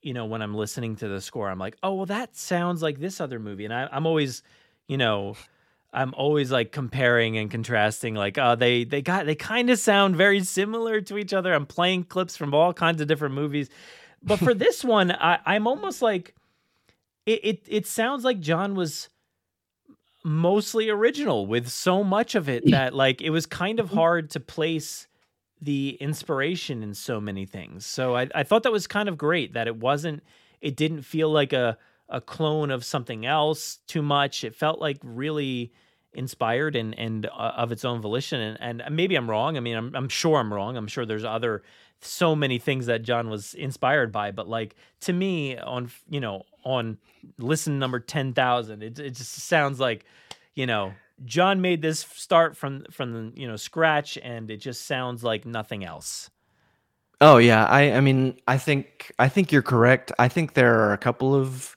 you 0.00 0.14
know 0.14 0.24
when 0.24 0.40
I'm 0.40 0.54
listening 0.54 0.96
to 0.96 1.08
the 1.08 1.20
score 1.20 1.50
I'm 1.50 1.58
like 1.58 1.76
oh 1.82 1.94
well 1.94 2.06
that 2.06 2.34
sounds 2.34 2.82
like 2.82 2.98
this 2.98 3.20
other 3.20 3.38
movie. 3.38 3.66
And 3.66 3.74
I 3.74 3.88
I'm 3.92 4.06
always 4.06 4.42
you 4.88 4.96
know 4.96 5.36
I'm 5.92 6.14
always 6.14 6.50
like 6.50 6.72
comparing 6.72 7.36
and 7.36 7.50
contrasting 7.50 8.14
like 8.14 8.38
uh 8.38 8.54
they 8.54 8.84
they 8.84 9.02
got 9.02 9.26
they 9.26 9.34
kind 9.34 9.68
of 9.68 9.78
sound 9.78 10.16
very 10.16 10.42
similar 10.42 11.02
to 11.02 11.18
each 11.18 11.34
other. 11.34 11.52
I'm 11.52 11.66
playing 11.66 12.04
clips 12.04 12.38
from 12.38 12.54
all 12.54 12.72
kinds 12.72 13.02
of 13.02 13.08
different 13.08 13.34
movies 13.34 13.68
but 14.22 14.38
for 14.38 14.54
this 14.66 14.84
one 14.84 15.12
I 15.12 15.38
I'm 15.44 15.66
almost 15.66 16.02
like 16.02 16.34
it 17.26 17.40
it, 17.44 17.66
it 17.68 17.86
sounds 17.86 18.24
like 18.24 18.40
John 18.40 18.74
was 18.74 19.08
mostly 20.24 20.88
original 20.88 21.46
with 21.46 21.68
so 21.68 22.04
much 22.04 22.34
of 22.34 22.48
it 22.48 22.62
that 22.70 22.94
like 22.94 23.20
it 23.20 23.30
was 23.30 23.46
kind 23.46 23.80
of 23.80 23.90
hard 23.90 24.30
to 24.30 24.40
place 24.40 25.06
the 25.60 25.96
inspiration 26.00 26.82
in 26.82 26.92
so 26.92 27.20
many 27.20 27.46
things. 27.46 27.86
So 27.86 28.16
I, 28.16 28.28
I 28.34 28.42
thought 28.42 28.64
that 28.64 28.72
was 28.72 28.86
kind 28.88 29.08
of 29.08 29.16
great 29.16 29.54
that 29.54 29.68
it 29.68 29.76
wasn't 29.76 30.22
it 30.60 30.76
didn't 30.76 31.02
feel 31.02 31.30
like 31.30 31.52
a 31.52 31.78
a 32.08 32.20
clone 32.20 32.70
of 32.70 32.84
something 32.84 33.24
else 33.24 33.78
too 33.86 34.02
much. 34.02 34.44
It 34.44 34.54
felt 34.54 34.80
like 34.80 34.98
really 35.02 35.72
inspired 36.12 36.76
and 36.76 36.98
and 36.98 37.26
uh, 37.26 37.52
of 37.56 37.72
its 37.72 37.84
own 37.84 38.02
volition 38.02 38.40
and, 38.60 38.82
and 38.82 38.96
maybe 38.96 39.14
I'm 39.14 39.30
wrong. 39.30 39.56
I 39.56 39.60
mean 39.60 39.76
I'm 39.76 39.94
I'm 39.94 40.08
sure 40.08 40.38
I'm 40.38 40.52
wrong. 40.52 40.76
I'm 40.76 40.88
sure 40.88 41.06
there's 41.06 41.24
other 41.24 41.62
so 42.04 42.34
many 42.36 42.58
things 42.58 42.86
that 42.86 43.02
John 43.02 43.30
was 43.30 43.54
inspired 43.54 44.12
by, 44.12 44.30
but 44.30 44.48
like 44.48 44.74
to 45.00 45.12
me 45.12 45.56
on 45.58 45.90
you 46.08 46.20
know 46.20 46.42
on 46.64 46.98
listen 47.38 47.78
number 47.78 48.00
10,000 48.00 48.82
it 48.82 48.98
it 48.98 49.10
just 49.14 49.32
sounds 49.34 49.80
like 49.80 50.04
you 50.54 50.66
know 50.66 50.92
John 51.24 51.60
made 51.60 51.82
this 51.82 52.00
start 52.00 52.56
from 52.56 52.84
from 52.90 53.32
you 53.36 53.46
know 53.46 53.56
scratch 53.56 54.18
and 54.22 54.50
it 54.50 54.58
just 54.58 54.86
sounds 54.86 55.22
like 55.22 55.46
nothing 55.46 55.84
else. 55.84 56.30
Oh 57.20 57.36
yeah, 57.36 57.66
I 57.66 57.92
I 57.92 58.00
mean 58.00 58.36
I 58.48 58.58
think 58.58 59.12
I 59.18 59.28
think 59.28 59.52
you're 59.52 59.62
correct. 59.62 60.10
I 60.18 60.28
think 60.28 60.54
there 60.54 60.80
are 60.80 60.92
a 60.92 60.98
couple 60.98 61.34
of 61.34 61.76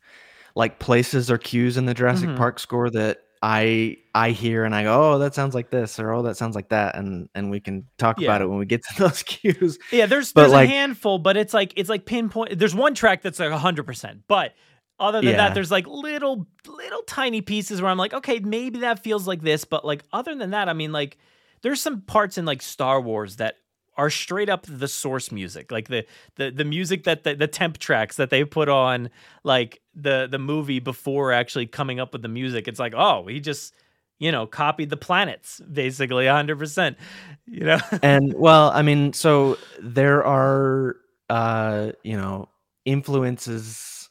like 0.55 0.79
places 0.79 1.29
or 1.29 1.37
cues 1.37 1.77
in 1.77 1.85
the 1.85 1.93
Jurassic 1.93 2.29
Mhm. 2.31 2.37
Park 2.37 2.59
score 2.59 2.89
that 2.91 3.21
I 3.43 3.97
I 4.15 4.31
hear 4.31 4.63
and 4.63 4.73
I 4.73 4.83
go, 4.83 5.13
oh, 5.13 5.19
that 5.19 5.35
sounds 5.35 5.53
like 5.53 5.69
this 5.69 5.99
or 5.99 6.13
oh, 6.13 6.21
that 6.23 6.37
sounds 6.37 6.55
like 6.55 6.69
that, 6.69 6.95
and 6.95 7.27
and 7.35 7.51
we 7.51 7.59
can 7.59 7.85
talk 7.97 8.17
Yeah. 8.19 8.27
about 8.29 8.41
it 8.41 8.47
when 8.47 8.57
we 8.57 8.65
get 8.65 8.81
to 8.85 8.93
those 9.03 9.21
cues. 9.23 9.77
Yeah, 9.91 10.05
there's 10.05 10.31
But, 10.31 10.41
there's 10.43 10.53
like- 10.53 10.69
a 10.69 10.71
handful, 10.71 11.19
but 11.19 11.35
it's 11.37 11.53
like 11.53 11.73
it's 11.75 11.89
like 11.89 12.05
pinpoint. 12.05 12.57
There's 12.57 12.73
one 12.73 12.95
track 12.95 13.21
that's 13.21 13.39
like 13.39 13.51
hundred 13.51 13.83
percent, 13.83 14.21
but 14.29 14.53
other 14.97 15.19
than 15.19 15.31
Yeah. 15.31 15.37
that, 15.37 15.53
there's 15.53 15.69
like 15.71 15.85
little 15.85 16.47
little 16.65 17.01
tiny 17.03 17.41
pieces 17.41 17.81
where 17.81 17.91
I'm 17.91 17.97
like, 17.97 18.13
okay, 18.13 18.39
maybe 18.39 18.79
that 18.79 19.03
feels 19.03 19.27
like 19.27 19.41
this, 19.41 19.65
but 19.65 19.83
like 19.83 20.01
other 20.13 20.33
than 20.33 20.51
that, 20.51 20.69
I 20.69 20.73
mean, 20.73 20.93
like 20.93 21.17
there's 21.61 21.81
some 21.81 21.99
parts 22.01 22.37
in 22.37 22.45
like 22.45 22.61
Star 22.61 23.01
Wars 23.01 23.35
that 23.35 23.55
are 23.97 24.09
straight 24.09 24.47
up 24.49 24.65
the 24.69 24.87
source 24.87 25.31
music, 25.31 25.71
like 25.73 25.89
the 25.89 26.05
the 26.37 26.51
the 26.51 26.63
music 26.63 27.03
that 27.03 27.25
the, 27.25 27.35
the 27.35 27.47
temp 27.47 27.79
tracks 27.79 28.15
that 28.15 28.29
they 28.29 28.45
put 28.45 28.69
on 28.69 29.09
like 29.43 29.81
the 29.93 30.27
the 30.31 30.39
movie 30.39 30.79
before 30.79 31.33
actually 31.33 31.65
coming 31.65 31.99
up 31.99 32.13
with 32.13 32.21
the 32.21 32.29
music. 32.29 32.69
It's 32.69 32.79
like, 32.79 32.93
oh, 32.95 33.25
he 33.27 33.41
just 33.41 33.73
you 34.19 34.31
know 34.31 34.47
copied 34.47 34.89
the 34.89 34.97
planets 34.97 35.59
basically 35.71 36.25
100%. 36.25 36.95
You 37.45 37.65
know, 37.65 37.79
and 38.01 38.33
well, 38.33 38.71
I 38.71 38.81
mean, 38.81 39.13
so 39.13 39.57
there 39.79 40.25
are 40.25 40.95
uh, 41.29 41.91
you 42.03 42.17
know, 42.17 42.49
influences 42.85 44.09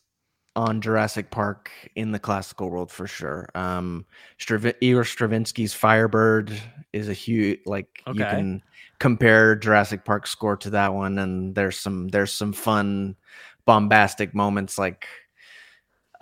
on 0.56 0.80
Jurassic 0.80 1.30
Park 1.30 1.70
in 1.96 2.12
the 2.12 2.18
classical 2.18 2.70
world 2.70 2.90
for 2.90 3.08
sure. 3.08 3.48
Um 3.56 4.06
Strav- 4.38 4.76
Igor 4.80 5.02
Stravinsky's 5.02 5.74
Firebird 5.74 6.52
is 6.92 7.08
a 7.08 7.12
huge 7.12 7.58
like 7.66 7.88
you 8.06 8.24
can 8.24 8.62
compare 9.00 9.56
Jurassic 9.56 10.04
Park 10.04 10.28
score 10.28 10.56
to 10.58 10.70
that 10.70 10.94
one 10.94 11.18
and 11.18 11.56
there's 11.56 11.78
some 11.78 12.06
there's 12.08 12.32
some 12.32 12.52
fun 12.52 13.16
bombastic 13.64 14.32
moments 14.32 14.78
like 14.78 15.08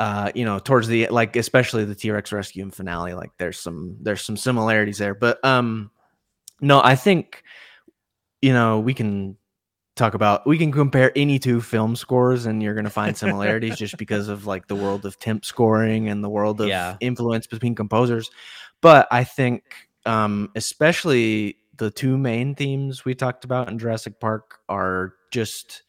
uh 0.03 0.33
you 0.35 0.45
know 0.45 0.59
towards 0.59 0.89
the 0.89 1.07
like 1.09 1.37
especially 1.37 1.85
the 1.85 1.95
T-Rex 1.95 2.33
rescue 2.33 2.63
and 2.65 2.75
finale 2.75 3.15
like 3.15 3.31
there's 3.39 3.61
some 3.61 3.97
there's 4.01 4.23
some 4.23 4.37
similarities 4.37 4.99
there 4.99 5.15
but 5.15 5.43
um 5.45 5.93
no 6.61 6.81
I 6.83 6.97
think 6.97 7.45
you 8.41 8.53
know 8.53 8.81
we 8.81 8.95
can 8.95 9.37
talk 9.95 10.15
about 10.15 10.45
we 10.45 10.59
can 10.59 10.73
compare 10.73 11.13
any 11.15 11.39
two 11.39 11.61
film 11.61 11.95
scores 11.95 12.47
and 12.47 12.63
you're 12.63 12.75
going 12.75 12.85
to 12.85 12.91
find 12.91 13.17
similarities 13.17 13.77
just 13.77 13.97
because 14.05 14.27
of 14.29 14.45
like 14.47 14.67
the 14.67 14.75
world 14.75 15.07
of 15.07 15.19
temp 15.21 15.45
scoring 15.45 16.09
and 16.09 16.25
the 16.25 16.31
world 16.31 16.61
of 16.61 16.69
Yeah. 16.69 16.97
influence 17.01 17.47
between 17.47 17.75
composers 17.75 18.31
but 18.81 19.07
i 19.13 19.23
think 19.23 19.63
um 20.07 20.51
especially 20.57 21.59
the 21.77 21.91
two 21.91 22.19
main 22.19 22.55
themes 22.55 23.05
we 23.05 23.15
talked 23.15 23.45
about 23.45 23.69
in 23.69 23.79
Jurassic 23.79 24.19
Park 24.19 24.59
are 24.69 25.15
just 25.31 25.83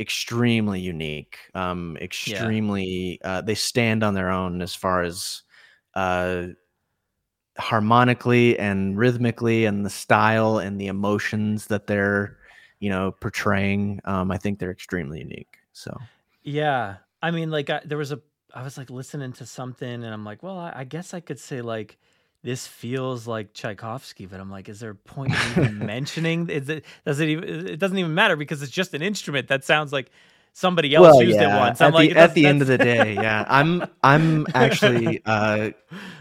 extremely 0.00 0.80
unique 0.80 1.38
um 1.54 1.96
extremely 2.00 3.20
uh 3.24 3.40
they 3.40 3.54
stand 3.54 4.04
on 4.04 4.14
their 4.14 4.30
own 4.30 4.62
as 4.62 4.74
far 4.74 5.02
as 5.02 5.42
uh 5.94 6.46
harmonically 7.58 8.56
and 8.58 8.96
rhythmically 8.96 9.64
and 9.64 9.84
the 9.84 9.90
style 9.90 10.58
and 10.58 10.80
the 10.80 10.86
emotions 10.86 11.66
that 11.66 11.88
they're 11.88 12.38
you 12.78 12.88
know 12.88 13.10
portraying 13.10 14.00
um 14.04 14.30
i 14.30 14.36
think 14.38 14.58
they're 14.58 14.70
extremely 14.70 15.18
unique 15.18 15.58
so. 15.72 15.96
Yeah, 16.42 16.96
I 17.22 17.30
mean, 17.30 17.50
like 17.50 17.70
I, 17.70 17.80
there 17.84 17.98
was 17.98 18.12
a, 18.12 18.20
I 18.54 18.62
was 18.62 18.78
like 18.78 18.90
listening 18.90 19.32
to 19.34 19.46
something, 19.46 19.88
and 19.88 20.06
I'm 20.06 20.24
like, 20.24 20.42
well, 20.42 20.58
I, 20.58 20.72
I 20.76 20.84
guess 20.84 21.14
I 21.14 21.20
could 21.20 21.38
say 21.38 21.60
like 21.62 21.98
this 22.48 22.66
feels 22.66 23.26
like 23.26 23.52
Tchaikovsky, 23.52 24.24
but 24.24 24.40
I'm 24.40 24.50
like, 24.50 24.70
is 24.70 24.80
there 24.80 24.92
a 24.92 24.94
point 24.94 25.34
in 25.34 25.50
even 25.50 25.78
mentioning? 25.86 26.48
Is 26.48 26.70
it 26.70 26.82
does 27.04 27.20
it 27.20 27.28
even? 27.28 27.44
It 27.68 27.78
doesn't 27.78 27.98
even 27.98 28.14
matter 28.14 28.36
because 28.36 28.62
it's 28.62 28.72
just 28.72 28.94
an 28.94 29.02
instrument 29.02 29.48
that 29.48 29.64
sounds 29.64 29.92
like 29.92 30.10
somebody 30.54 30.94
else 30.94 31.20
used 31.20 31.38
it 31.38 31.46
once. 31.46 31.78
I'm 31.82 31.88
at 31.88 31.94
like, 31.94 32.14
the, 32.14 32.18
at 32.18 32.32
the 32.32 32.46
end 32.46 32.62
of 32.62 32.68
the 32.68 32.78
day 32.78 33.12
yeah 33.14 33.44
i'm 33.48 33.84
i'm 34.02 34.46
actually 34.54 35.20
uh 35.26 35.70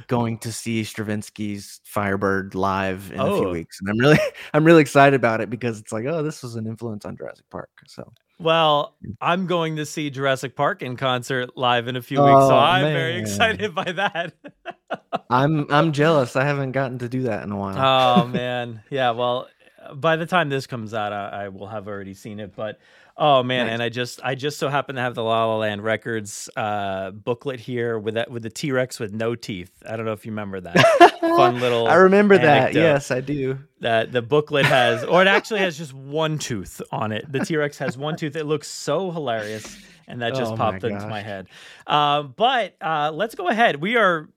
going 0.08 0.38
to 0.40 0.52
see 0.52 0.84
stravinsky's 0.84 1.80
firebird 1.86 2.54
live 2.54 3.10
in 3.14 3.20
a 3.22 3.26
few 3.26 3.48
Oh. 3.48 3.52
weeks 3.54 3.80
and 3.80 3.90
i'm 3.90 3.98
really 3.98 4.20
i'm 4.54 4.66
really 4.66 4.82
excited 4.82 5.16
about 5.16 5.40
it 5.40 5.50
because 5.50 5.80
it's 5.80 5.94
like 5.94 6.06
oh 6.06 6.22
this 6.24 6.44
was 6.44 6.56
an 6.56 6.68
influence 6.68 7.06
on 7.06 7.16
jurassic 7.16 7.50
park 7.50 7.70
so 7.88 8.04
Well, 8.40 8.96
I'm 9.20 9.48
going 9.48 9.78
to 9.78 9.86
see 9.86 10.10
Jurassic 10.10 10.56
Park 10.56 10.84
in 10.84 10.96
concert 10.96 11.58
live 11.58 11.88
in 11.88 11.96
a 11.96 12.02
few 12.02 12.20
weeks, 12.22 12.40
so 12.42 12.52
Oh, 12.52 12.58
I'm 12.58 12.84
very 12.86 13.18
excited 13.18 13.74
by 13.74 13.92
that. 13.94 14.34
i'm 15.30 15.68
i'm 15.70 15.92
jealous 15.92 16.38
i 16.38 16.46
haven't 16.46 16.72
gotten 16.72 16.98
to 17.00 17.10
do 17.10 17.24
that 17.24 17.44
in 17.44 17.52
a 17.52 17.58
while 17.58 17.78
oh 18.24 18.28
man, 18.28 18.82
yeah. 18.90 19.12
Well, 19.12 19.50
by 19.94 20.16
the 20.16 20.26
time 20.26 20.48
this 20.50 20.66
comes 20.68 20.94
out, 20.94 21.12
I, 21.12 21.46
I 21.46 21.48
will 21.50 21.68
have 21.68 21.88
already 21.88 22.14
seen 22.14 22.40
it. 22.40 22.56
But 22.56 22.80
oh 23.18 23.44
man, 23.44 23.66
Nice. 23.68 23.74
and 23.74 23.84
I 23.84 23.90
just 23.90 24.20
I 24.24 24.36
just 24.36 24.60
so 24.60 24.70
happen 24.70 24.96
to 24.96 25.02
have 25.02 25.16
the 25.16 25.24
La 25.24 25.46
La 25.46 25.58
Land 25.58 25.84
Records 25.84 26.50
uh, 26.56 27.12
booklet 27.12 27.60
here 27.60 27.98
with 28.00 28.14
that 28.16 28.30
with 28.32 28.44
the 28.44 28.50
T 28.50 28.72
Rex 28.72 29.00
with 29.00 29.14
no 29.14 29.36
teeth. 29.36 29.72
I 29.88 29.96
don't 29.98 30.06
know 30.06 30.14
if 30.14 30.26
you 30.26 30.32
remember 30.32 30.62
that 30.62 31.18
fun 31.22 31.60
little. 31.60 31.88
i 31.88 31.96
remember 31.96 32.38
that 32.38 32.74
yes 32.74 33.12
i 33.12 33.20
do 33.20 33.58
that 33.82 34.12
the 34.12 34.22
booklet 34.22 34.66
has, 34.66 35.04
or 35.04 35.22
it 35.22 35.28
actually 35.28 35.60
has 35.60 35.78
just 35.78 35.94
one 35.94 36.38
tooth 36.40 36.82
on 36.92 37.12
it. 37.12 37.32
The 37.32 37.40
T 37.40 37.56
Rex 37.58 37.78
has 37.80 37.98
one 37.98 38.16
tooth. 38.16 38.36
It 38.36 38.46
looks 38.46 38.68
so 38.68 39.12
hilarious, 39.12 39.78
and 40.08 40.22
that 40.22 40.34
just 40.34 40.52
Oh 40.54 40.56
my 40.56 40.72
popped 40.72 40.84
into 40.84 40.98
gosh. 41.00 41.10
my 41.10 41.22
head. 41.22 41.48
Um, 41.86 42.34
but 42.36 42.76
uh, 42.82 43.12
let's 43.14 43.36
go 43.36 43.50
ahead. 43.50 43.76
We 43.82 43.98
are. 43.98 44.30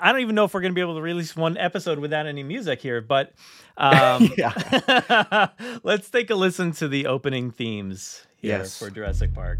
I 0.00 0.12
don't 0.12 0.22
even 0.22 0.34
know 0.34 0.44
if 0.44 0.54
we're 0.54 0.62
going 0.62 0.72
to 0.72 0.74
be 0.74 0.80
able 0.80 0.96
to 0.96 1.02
release 1.02 1.36
one 1.36 1.56
episode 1.58 1.98
without 1.98 2.26
any 2.26 2.42
music 2.42 2.80
here, 2.80 3.02
but 3.02 3.32
um, 3.76 4.30
Yeah. 4.38 5.48
let's 5.82 6.08
take 6.10 6.30
a 6.30 6.34
listen 6.34 6.72
to 6.72 6.88
the 6.88 7.06
opening 7.06 7.50
themes 7.50 8.26
here 8.36 8.58
Yes. 8.58 8.78
for 8.78 8.90
Jurassic 8.90 9.32
Park, 9.34 9.58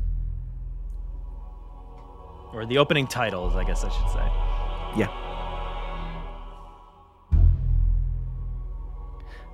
or 2.53 2.65
the 2.67 2.79
opening 2.79 3.07
titles, 3.07 3.55
I 3.57 3.65
guess 3.65 3.83
I 3.85 3.89
should 3.89 4.11
say. 4.11 5.01
Yeah. 5.01 5.11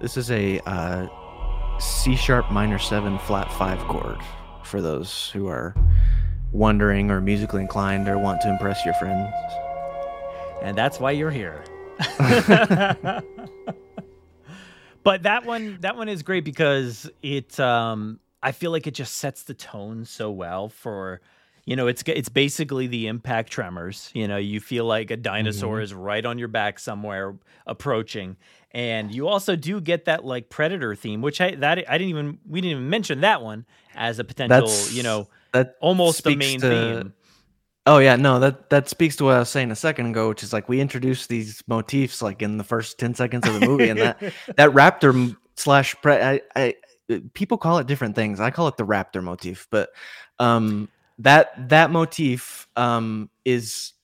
This 0.00 0.16
is 0.16 0.30
a 0.30 0.60
uh, 0.66 1.06
C 1.78 2.16
sharp 2.16 2.50
minor 2.50 2.78
seven 2.78 3.18
flat 3.20 3.50
five 3.52 3.78
chord 3.88 4.18
for 4.64 4.80
those 4.80 5.30
who 5.32 5.46
are 5.48 5.74
wondering 6.52 7.10
or 7.10 7.20
musically 7.20 7.60
inclined 7.62 8.08
or 8.08 8.18
want 8.18 8.40
to 8.42 8.48
impress 8.48 8.84
your 8.84 8.94
friends. 8.94 9.32
and 10.62 10.76
that's 10.76 10.98
why 10.98 11.10
you're 11.10 11.30
here. 11.30 11.62
but 15.02 15.22
that 15.24 15.44
one 15.44 15.78
that 15.80 15.96
one 15.96 16.08
is 16.08 16.22
great 16.22 16.44
because 16.44 17.10
it 17.22 17.58
um 17.60 18.20
I 18.42 18.52
feel 18.52 18.70
like 18.70 18.86
it 18.86 18.94
just 18.94 19.16
sets 19.16 19.42
the 19.42 19.54
tone 19.54 20.04
so 20.04 20.30
well 20.30 20.68
for 20.68 21.20
you 21.66 21.76
know 21.76 21.86
it's 21.86 22.02
it's 22.06 22.28
basically 22.28 22.86
the 22.86 23.06
impact 23.06 23.50
tremors. 23.50 24.10
You 24.14 24.28
know 24.28 24.36
you 24.38 24.60
feel 24.60 24.84
like 24.84 25.10
a 25.10 25.16
dinosaur 25.16 25.80
is 25.80 25.92
right 25.94 26.24
on 26.24 26.38
your 26.38 26.48
back 26.48 26.78
somewhere 26.78 27.36
approaching. 27.66 28.36
And 28.72 29.12
you 29.12 29.26
also 29.26 29.56
do 29.56 29.80
get 29.80 30.04
that 30.04 30.24
like 30.24 30.48
predator 30.48 30.94
theme 30.94 31.22
which 31.22 31.40
I 31.40 31.56
that 31.56 31.84
I 31.88 31.98
didn't 31.98 32.10
even 32.10 32.38
we 32.48 32.60
didn't 32.60 32.72
even 32.78 32.90
mention 32.90 33.20
that 33.22 33.42
one 33.42 33.66
as 33.94 34.18
a 34.18 34.24
potential 34.24 34.66
That's 34.68 34.92
you 34.92 35.02
know 35.02 35.28
that 35.52 35.76
almost 35.80 36.22
the 36.24 36.36
main 36.36 36.60
to- 36.60 36.68
theme 36.68 37.12
Oh 37.86 37.98
yeah, 37.98 38.16
no, 38.16 38.38
that 38.40 38.68
that 38.70 38.88
speaks 38.88 39.16
to 39.16 39.24
what 39.24 39.36
I 39.36 39.38
was 39.40 39.48
saying 39.48 39.70
a 39.70 39.76
second 39.76 40.06
ago, 40.06 40.28
which 40.28 40.42
is 40.42 40.52
like 40.52 40.68
we 40.68 40.80
introduced 40.80 41.28
these 41.28 41.62
motifs 41.66 42.20
like 42.20 42.42
in 42.42 42.58
the 42.58 42.64
first 42.64 42.98
ten 42.98 43.14
seconds 43.14 43.46
of 43.46 43.54
the 43.54 43.60
movie, 43.60 43.88
and 43.88 44.00
that 44.00 44.20
that 44.56 44.70
raptor 44.70 45.34
slash 45.56 45.96
pre- 46.02 46.20
I, 46.20 46.40
I 46.54 46.74
uh, 47.10 47.18
people 47.32 47.56
call 47.56 47.78
it 47.78 47.86
different 47.86 48.14
things. 48.14 48.38
I 48.38 48.50
call 48.50 48.68
it 48.68 48.76
the 48.76 48.84
raptor 48.84 49.22
motif, 49.22 49.66
but 49.70 49.90
um 50.38 50.88
that 51.20 51.70
that 51.70 51.90
motif 51.90 52.68
um 52.76 53.30
is 53.44 53.94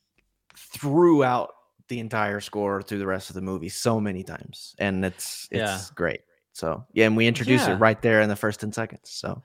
throughout 0.57 1.51
the 1.89 2.01
entire 2.01 2.41
score 2.41 2.83
through 2.83 2.99
the 2.99 3.07
rest 3.07 3.31
of 3.31 3.35
the 3.35 3.43
movie 3.43 3.69
so 3.69 4.01
many 4.01 4.23
times, 4.23 4.75
and 4.79 5.05
it's 5.05 5.49
it's 5.51 5.61
Yeah. 5.61 5.83
great. 5.95 6.21
So 6.53 6.87
yeah, 6.95 7.07
and 7.07 7.17
we 7.17 7.27
introduce 7.27 7.61
Yeah. 7.63 7.75
it 7.75 7.79
right 7.79 8.01
there 8.01 8.23
in 8.23 8.31
the 8.31 8.37
first 8.37 8.61
ten 8.61 8.73
seconds. 8.73 9.11
So 9.11 9.43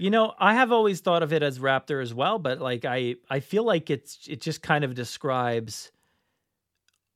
You 0.00 0.10
know, 0.10 0.32
I 0.38 0.54
have 0.54 0.72
always 0.72 1.00
thought 1.00 1.22
of 1.22 1.32
it 1.32 1.42
as 1.42 1.58
Raptor 1.58 2.02
as 2.02 2.14
well, 2.14 2.38
but 2.38 2.58
like 2.60 2.84
I 2.84 3.16
I 3.28 3.40
feel 3.40 3.64
like 3.64 3.90
it's 3.90 4.26
it 4.28 4.40
just 4.40 4.62
kind 4.62 4.82
of 4.84 4.94
describes 4.94 5.92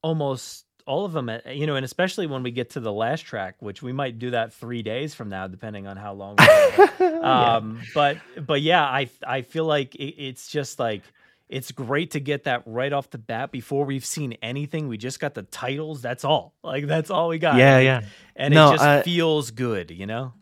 almost 0.02 0.66
all 0.86 1.06
of 1.06 1.12
them, 1.12 1.30
uh, 1.30 1.38
you 1.50 1.66
know, 1.66 1.76
and 1.76 1.84
especially 1.84 2.26
when 2.26 2.42
we 2.42 2.50
get 2.50 2.70
to 2.70 2.80
the 2.80 2.92
last 2.92 3.22
track, 3.22 3.54
which 3.60 3.82
we 3.82 3.92
might 3.92 4.18
do 4.18 4.32
that 4.32 4.52
3 4.52 4.82
days 4.82 5.14
from 5.14 5.30
now 5.30 5.46
depending 5.46 5.86
on 5.86 5.96
how 5.96 6.12
long 6.12 6.36
go. 6.36 6.44
yeah. 7.00 7.56
um 7.56 7.80
but 7.94 8.18
but 8.46 8.60
yeah, 8.60 8.82
I 8.84 9.08
I 9.26 9.42
feel 9.42 9.64
like 9.64 9.94
it, 9.94 10.14
it's 10.22 10.48
just 10.50 10.78
like 10.78 11.02
it's 11.48 11.72
great 11.72 12.10
to 12.12 12.20
get 12.20 12.44
that 12.44 12.62
right 12.66 12.92
off 12.92 13.08
the 13.10 13.18
bat 13.18 13.50
before 13.50 13.84
we've 13.86 14.04
seen 14.04 14.32
anything. 14.42 14.88
We 14.88 14.98
just 14.98 15.20
got 15.20 15.32
the 15.34 15.42
titles. 15.42 16.02
That's 16.02 16.24
all. 16.24 16.54
Like 16.62 16.86
that's 16.86 17.10
all 17.10 17.28
we 17.28 17.38
got. 17.38 17.56
yeah, 17.56 17.78
yeah. 17.78 18.02
And 18.36 18.52
No, 18.52 18.68
it 18.70 18.72
just 18.74 18.84
I- 18.84 19.02
feels 19.02 19.50
good, 19.52 19.90
you 19.90 20.06
know? 20.06 20.32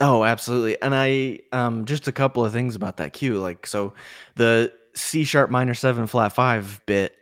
Oh, 0.00 0.24
absolutely. 0.24 0.80
And 0.80 0.94
I 0.94 1.40
um 1.52 1.84
just 1.84 2.08
a 2.08 2.12
couple 2.12 2.44
of 2.44 2.52
things 2.52 2.76
about 2.76 2.98
that 2.98 3.12
cue. 3.12 3.38
Like 3.40 3.66
so 3.66 3.94
the 4.36 4.72
C 4.94 5.24
sharp 5.24 5.50
minor 5.50 5.74
7 5.74 6.06
flat 6.06 6.32
5 6.32 6.80
bit 6.86 7.14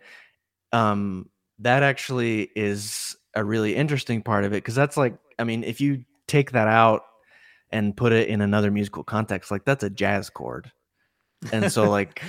um 0.72 1.28
that 1.60 1.82
actually 1.82 2.50
is 2.56 3.16
a 3.34 3.44
really 3.44 3.74
interesting 3.76 4.22
part 4.22 4.44
of 4.44 4.52
it 4.52 4.62
cuz 4.62 4.74
that's 4.74 4.96
like 4.96 5.16
I 5.38 5.44
mean 5.44 5.64
if 5.64 5.80
you 5.80 6.04
take 6.26 6.52
that 6.52 6.68
out 6.68 7.02
and 7.70 7.96
put 7.96 8.12
it 8.12 8.28
in 8.28 8.40
another 8.40 8.70
musical 8.70 9.04
context, 9.04 9.50
like 9.50 9.64
that's 9.64 9.84
a 9.84 9.90
jazz 9.90 10.30
chord. 10.30 10.70
And 11.52 11.70
so 11.70 11.90
like 11.98 12.22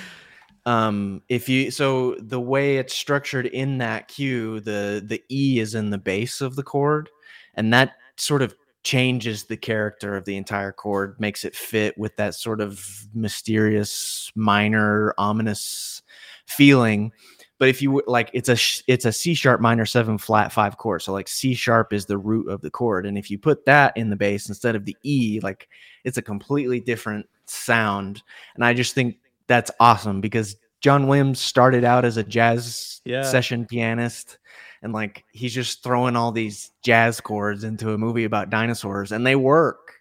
um 0.65 1.21
if 1.29 1.49
you 1.49 1.71
so 1.71 2.15
the 2.19 2.39
way 2.41 2.77
it's 2.77 2.93
structured 2.93 3.47
in 3.47 3.79
that 3.79 4.07
cue, 4.07 4.61
the 4.61 5.03
the 5.05 5.23
E 5.29 5.59
is 5.59 5.75
in 5.75 5.89
the 5.89 5.97
bass 5.97 6.41
of 6.41 6.55
the 6.55 6.63
chord 6.63 7.09
and 7.55 7.73
that 7.73 7.95
sort 8.17 8.41
of 8.41 8.55
changes 8.84 9.43
the 9.45 9.57
character 9.57 10.15
of 10.15 10.25
the 10.25 10.38
entire 10.38 10.71
chord, 10.71 11.19
makes 11.19 11.43
it 11.43 11.55
fit 11.55 11.97
with 11.97 12.15
that 12.17 12.36
sort 12.36 12.61
of 12.61 13.07
mysterious 13.13 14.32
minor 14.36 15.13
ominous 15.17 16.01
feeling. 16.45 17.11
But 17.59 17.69
if 17.69 17.82
you 17.82 18.03
like 18.07 18.30
it's 18.34 18.49
a 18.49 18.57
it's 18.91 19.05
a 19.05 19.11
c 19.11 19.34
sharp 19.34 19.59
minor 19.61 19.86
7 19.86 20.17
flat 20.19 20.51
5 20.53 20.78
chord 20.78 21.01
so 21.01 21.11
like 21.11 21.28
c 21.28 21.53
sharp 21.55 21.91
is 21.91 22.05
the 22.05 22.17
root 22.17 22.49
of 22.49 22.61
the 22.61 22.69
chord. 22.69 23.05
And 23.05 23.17
if 23.17 23.32
you 23.32 23.39
put 23.39 23.65
that 23.65 23.97
in 23.97 24.09
the 24.09 24.15
bass 24.15 24.47
instead 24.47 24.75
of 24.75 24.86
the 24.86 24.95
e 25.03 25.39
like 25.41 25.67
it's 26.03 26.17
a 26.17 26.21
completely 26.21 26.80
different 26.80 27.28
sound. 27.45 28.21
And 28.55 28.63
i 28.63 28.73
just 28.73 28.93
think 28.93 29.17
that's 29.47 29.71
awesome 29.80 30.21
because 30.21 30.55
john 30.82 31.07
williams 31.07 31.39
started 31.39 31.84
out 31.84 32.05
as 32.05 32.17
a 32.17 32.23
jazz 32.23 33.01
Yeah. 33.05 33.23
session 33.23 33.65
pianist 33.65 34.38
and 34.82 34.93
like 34.93 35.23
he's 35.32 35.53
just 35.53 35.84
throwing 35.84 36.15
all 36.15 36.32
these 36.32 36.71
jazz 36.84 37.19
chords 37.21 37.63
into 37.63 37.91
a 37.93 37.97
movie 37.97 38.23
about 38.25 38.49
dinosaurs 38.49 39.11
and 39.11 39.25
they 39.25 39.36
work 39.36 39.93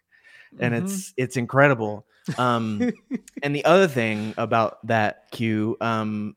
and 0.58 0.74
Mhm. 0.74 0.78
it's 0.78 1.12
it's 1.16 1.36
incredible. 1.36 2.06
Um 2.38 2.90
and 3.42 3.54
the 3.54 3.64
other 3.64 3.88
thing 3.88 4.34
about 4.36 4.84
that 4.86 5.30
cue 5.32 5.76
um 5.80 6.36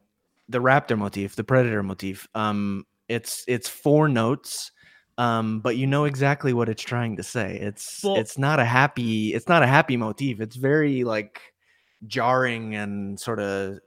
the 0.50 0.60
raptor 0.60 0.98
motif 0.98 1.36
the 1.36 1.44
predator 1.44 1.82
motif 1.84 2.28
um 2.36 2.86
it's 3.08 3.44
it's 3.48 3.68
four 3.70 4.08
notes 4.10 4.72
um 5.18 5.60
but 5.60 5.76
you 5.78 5.86
know 5.88 6.06
exactly 6.06 6.54
what 6.54 6.70
it's 6.70 6.82
trying 6.84 7.16
to 7.18 7.24
say. 7.24 7.58
It's 7.60 8.04
Well- 8.04 8.16
it's 8.18 8.38
not 8.38 8.60
a 8.60 8.66
happy 8.66 9.34
it's 9.34 9.48
not 9.48 9.64
a 9.64 9.68
happy 9.68 9.98
motif. 9.98 10.40
It's 10.42 10.56
very 10.56 11.04
like 11.04 11.42
jarring 12.08 12.76
and 12.76 13.20
sort 13.20 13.40
of 13.40 13.80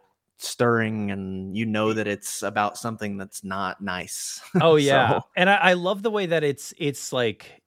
stirring 0.42 1.10
and 1.10 1.56
you 1.56 1.64
know 1.64 1.92
that 1.92 2.06
it's 2.06 2.42
about 2.42 2.76
something 2.76 3.16
that's 3.16 3.44
not 3.44 3.80
nice 3.80 4.40
Oh 4.60 4.76
yeah, 4.90 5.10
So- 5.18 5.20
and 5.36 5.48
I, 5.50 5.54
I 5.56 5.72
love 5.74 6.02
the 6.02 6.10
way 6.10 6.26
that 6.26 6.42
it's 6.44 6.74
it's 6.78 7.12
like 7.12 7.62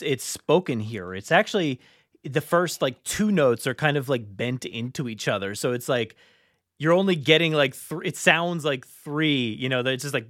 it's 0.00 0.24
spoken 0.24 0.80
here. 0.80 1.14
It's 1.14 1.30
actually 1.32 1.80
the 2.22 2.40
first 2.40 2.80
like 2.80 3.02
two 3.04 3.30
notes 3.30 3.66
are 3.66 3.74
kind 3.74 3.96
of 3.96 4.08
like 4.08 4.24
bent 4.36 4.64
into 4.64 5.08
each 5.08 5.28
other, 5.28 5.54
so 5.54 5.72
it's 5.72 5.88
like 5.88 6.16
you're 6.78 6.92
only 6.92 7.16
getting 7.16 7.52
like 7.52 7.74
three. 7.74 8.06
It 8.08 8.16
sounds 8.16 8.64
like 8.64 8.86
three. 8.86 9.54
You 9.58 9.68
know, 9.68 9.82
that 9.82 9.92
it's 9.92 10.02
just 10.02 10.14
like 10.14 10.28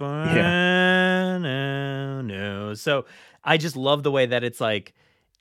no 1.39 2.23
no. 2.23 2.75
So 2.75 3.05
I 3.45 3.57
just 3.57 3.77
love 3.77 4.03
the 4.03 4.11
way 4.11 4.27
that 4.27 4.43
it's 4.45 4.61
like 4.61 4.95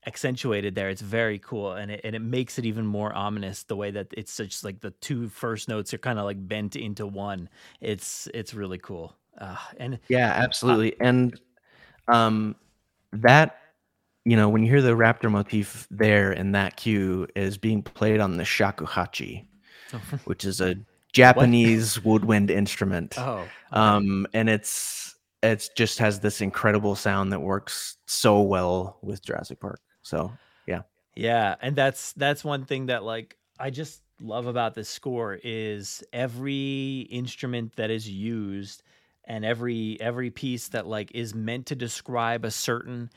accentuated 0.06 0.76
there. 0.76 0.90
It's 0.90 1.02
very 1.02 1.40
cool, 1.40 1.74
and 1.74 1.92
it 1.92 2.02
and 2.04 2.16
it 2.16 2.22
makes 2.22 2.60
it 2.60 2.66
even 2.66 2.86
more 2.86 3.14
ominous 3.14 3.64
the 3.64 3.76
way 3.76 3.92
that 3.92 4.08
it's 4.16 4.32
such 4.32 4.64
like 4.64 4.80
the 4.82 4.92
two 4.92 5.30
first 5.30 5.68
notes 5.70 5.94
are 5.94 5.98
kind 5.98 6.20
of 6.20 6.26
like 6.26 6.48
bent 6.48 6.76
into 6.76 7.06
one. 7.08 7.50
It's 7.82 8.28
it's 8.34 8.54
really 8.54 8.78
cool. 8.78 9.16
Uh, 9.38 9.58
and 9.78 10.00
Yeah, 10.10 10.32
absolutely. 10.36 11.00
and 11.00 11.40
um 12.08 12.56
that 13.14 13.58
you 14.26 14.38
know, 14.38 14.48
when 14.48 14.64
you 14.64 14.70
hear 14.70 14.82
the 14.82 14.92
raptor 14.92 15.30
motif 15.30 15.86
there 15.92 16.32
in 16.32 16.54
that 16.54 16.78
cue 16.78 17.28
is 17.36 17.58
being 17.58 17.82
played 17.84 18.22
on 18.22 18.38
the 18.38 18.44
shakuhachi, 18.44 19.46
which 20.26 20.46
is 20.46 20.62
a 20.62 20.76
Japanese 21.12 22.04
woodwind 22.04 22.50
instrument. 22.50 23.18
Oh, 23.18 23.48
Um 23.72 24.28
and 24.34 24.50
it's 24.50 25.16
it's 25.42 25.70
just 25.70 26.00
has 26.00 26.20
this 26.22 26.40
incredible 26.42 26.96
sound 26.96 27.34
that 27.34 27.40
works 27.42 27.98
so 28.08 28.42
well 28.42 28.98
with 29.02 29.22
Jurassic 29.24 29.60
Park. 29.60 29.82
So, 30.04 30.32
yeah, 30.68 30.84
yeah, 31.16 31.56
and 31.62 31.76
that's 31.76 32.14
that's 32.14 32.44
one 32.44 32.66
thing 32.66 32.88
that 32.88 33.04
like 33.04 33.38
I 33.60 33.70
just 33.70 34.02
love 34.22 34.46
about 34.46 34.74
this 34.74 34.90
score 34.90 35.40
is 35.44 36.04
every 36.14 37.08
instrument 37.10 37.76
that 37.76 37.90
is 37.90 38.10
used 38.10 38.84
and 39.26 39.44
every 39.44 39.98
every 40.00 40.30
piece 40.30 40.70
that 40.70 40.88
like 40.88 41.12
is 41.14 41.34
meant 41.34 41.68
to 41.68 41.76
describe 41.76 42.46
a 42.46 42.52
certain 42.52 43.10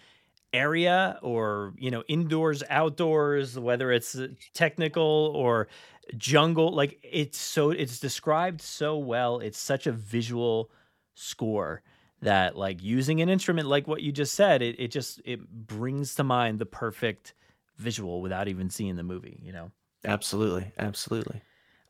area 0.52 1.18
or 1.22 1.74
you 1.76 1.90
know 1.90 2.02
indoors 2.08 2.62
outdoors 2.70 3.58
whether 3.58 3.92
it's 3.92 4.14
uh, 4.14 4.28
technical 4.54 5.32
or 5.34 5.68
jungle 6.16 6.72
like 6.72 6.98
it's 7.02 7.38
so 7.38 7.70
it's 7.70 7.98
described 7.98 8.60
so 8.60 8.96
well. 8.96 9.40
It's 9.40 9.58
such 9.58 9.86
a 9.86 9.92
visual 9.92 10.70
score 11.14 11.82
that 12.22 12.56
like 12.56 12.82
using 12.82 13.20
an 13.20 13.28
instrument 13.28 13.68
like 13.68 13.86
what 13.86 14.02
you 14.02 14.12
just 14.12 14.34
said 14.34 14.62
it, 14.62 14.78
it 14.78 14.88
just 14.88 15.20
it 15.24 15.48
brings 15.48 16.14
to 16.14 16.24
mind 16.24 16.58
the 16.58 16.66
perfect 16.66 17.34
visual 17.76 18.22
without 18.22 18.48
even 18.48 18.70
seeing 18.70 18.96
the 18.96 19.02
movie 19.02 19.38
you 19.42 19.52
know 19.52 19.70
absolutely, 20.04 20.72
absolutely. 20.78 21.42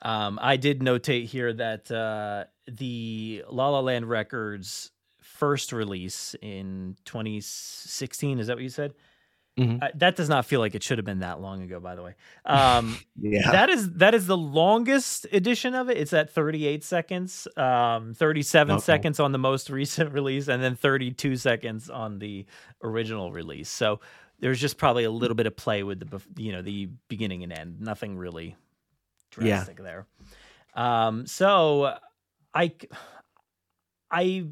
um, 0.02 0.38
I 0.42 0.56
did 0.56 0.80
notate 0.80 1.26
here 1.26 1.52
that 1.52 1.90
uh, 1.90 2.44
the 2.66 3.44
La 3.48 3.68
La 3.68 3.80
Land 3.80 4.08
Records 4.08 4.90
first 5.20 5.72
release 5.72 6.34
in 6.40 6.96
2016 7.04 8.38
is 8.38 8.46
that 8.46 8.56
what 8.56 8.62
you 8.62 8.68
said? 8.68 8.94
Mhm. 9.59 9.82
Uh, 9.82 9.88
that 9.94 10.16
does 10.16 10.28
not 10.28 10.44
feel 10.44 10.61
like 10.61 10.74
it 10.74 10.82
should 10.82 10.98
have 10.98 11.04
been 11.07 11.20
that 11.20 11.40
long 11.40 11.62
ago. 11.62 11.80
By 11.80 11.94
the 11.94 12.02
way, 12.02 12.14
um, 12.44 12.98
Yeah. 13.20 13.50
that 13.52 13.70
is 13.70 13.90
that 13.94 14.14
is 14.14 14.26
the 14.26 14.36
longest 14.36 15.26
edition 15.32 15.74
of 15.74 15.88
it. 15.88 15.96
It's 15.96 16.12
at 16.12 16.28
38 16.30 16.84
seconds, 16.84 17.48
um, 17.57 18.12
37 18.12 18.76
Okay. 18.76 18.82
seconds 18.84 19.18
on 19.18 19.32
the 19.32 19.38
most 19.38 19.70
recent 19.80 20.12
release, 20.12 20.48
and 20.48 20.62
then 20.62 20.76
32 20.76 21.36
seconds 21.36 21.88
on 21.88 22.18
the 22.18 22.44
original 22.82 23.32
release. 23.32 23.70
So 23.70 24.00
there's 24.40 24.61
just 24.61 24.76
probably 24.76 25.04
a 25.04 25.11
little 25.11 25.34
bit 25.34 25.46
of 25.46 25.57
play 25.57 25.82
with 25.82 26.00
the 26.11 26.20
you 26.36 26.52
know 26.52 26.61
the 26.61 26.90
beginning 27.09 27.42
and 27.42 27.52
end. 27.52 27.80
Nothing 27.80 28.18
really 28.18 28.57
Yeah. 29.40 29.64
drastic 29.64 29.78
there. 29.78 30.07
Um, 30.74 31.26
so 31.26 31.96
I 32.52 32.72
I 34.11 34.44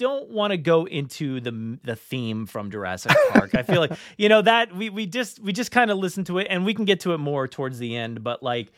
don't 0.00 0.30
want 0.30 0.50
to 0.52 0.56
go 0.56 0.86
into 0.86 1.40
the 1.40 1.78
the 1.84 1.94
theme 1.94 2.46
from 2.46 2.70
Jurassic 2.70 3.12
Park. 3.30 3.54
I 3.54 3.62
feel 3.62 3.80
like 3.80 3.92
you 4.18 4.28
know 4.28 4.42
that 4.42 4.74
we 4.74 4.90
we 4.90 5.06
just 5.06 5.38
we 5.40 5.52
just 5.52 5.70
kind 5.70 5.90
of 5.92 5.98
listen 5.98 6.24
to 6.24 6.38
it 6.38 6.46
and 6.50 6.64
we 6.66 6.74
can 6.74 6.84
get 6.86 7.00
to 7.00 7.12
it 7.12 7.18
more 7.18 7.46
towards 7.46 7.78
the 7.78 7.94
end, 7.96 8.24
but 8.24 8.42
like 8.42 8.72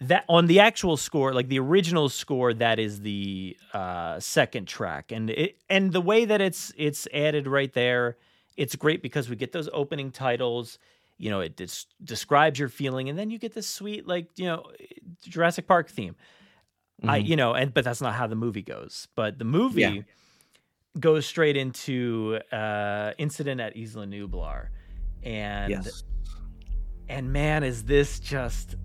that 0.00 0.24
on 0.28 0.46
the 0.46 0.60
actual 0.60 0.96
score, 0.96 1.32
like 1.32 1.48
the 1.48 1.58
original 1.58 2.08
score, 2.08 2.52
that 2.54 2.78
is 2.78 3.00
the 3.02 3.56
uh, 3.72 4.18
second 4.20 4.66
track, 4.66 5.12
and 5.12 5.30
it 5.30 5.56
and 5.68 5.92
the 5.92 6.00
way 6.00 6.24
that 6.24 6.40
it's 6.40 6.72
it's 6.76 7.06
added 7.12 7.46
right 7.46 7.72
there, 7.74 8.16
it's 8.56 8.76
great 8.76 9.02
because 9.02 9.28
we 9.28 9.36
get 9.36 9.52
those 9.52 9.68
opening 9.72 10.10
titles. 10.10 10.78
You 11.16 11.30
know, 11.30 11.40
it 11.40 11.56
des- 11.56 11.86
describes 12.02 12.58
your 12.58 12.68
feeling, 12.68 13.08
and 13.08 13.16
then 13.18 13.30
you 13.30 13.38
get 13.38 13.54
this 13.54 13.68
sweet, 13.68 14.06
like 14.06 14.26
you 14.36 14.46
know, 14.46 14.64
Jurassic 15.22 15.66
Park 15.66 15.88
theme. 15.88 16.16
I, 17.02 17.20
Mhm. 17.20 17.26
you 17.28 17.36
know, 17.36 17.54
and 17.54 17.72
but 17.74 17.84
that's 17.84 18.00
not 18.00 18.14
how 18.14 18.26
the 18.28 18.36
movie 18.36 18.62
goes. 18.62 19.08
But 19.14 19.38
the 19.38 19.44
movie 19.44 19.80
Yeah. 19.82 20.02
Goes 20.98 21.26
straight 21.26 21.56
into 21.56 22.38
uh, 22.52 23.12
Incident 23.18 23.60
at 23.60 23.76
Isla 23.76 24.06
Nublar, 24.06 24.68
and 25.22 25.70
yes. 25.70 26.04
and 27.08 27.32
man 27.32 27.64
is 27.64 27.84
this 27.84 28.20
just 28.20 28.76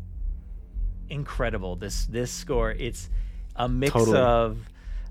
incredible 1.09 1.75
this 1.75 2.05
this 2.05 2.31
score. 2.31 2.71
It's 2.71 3.09
a 3.55 3.67
mix 3.67 3.93
Totally. 3.93 4.17
of 4.17 4.59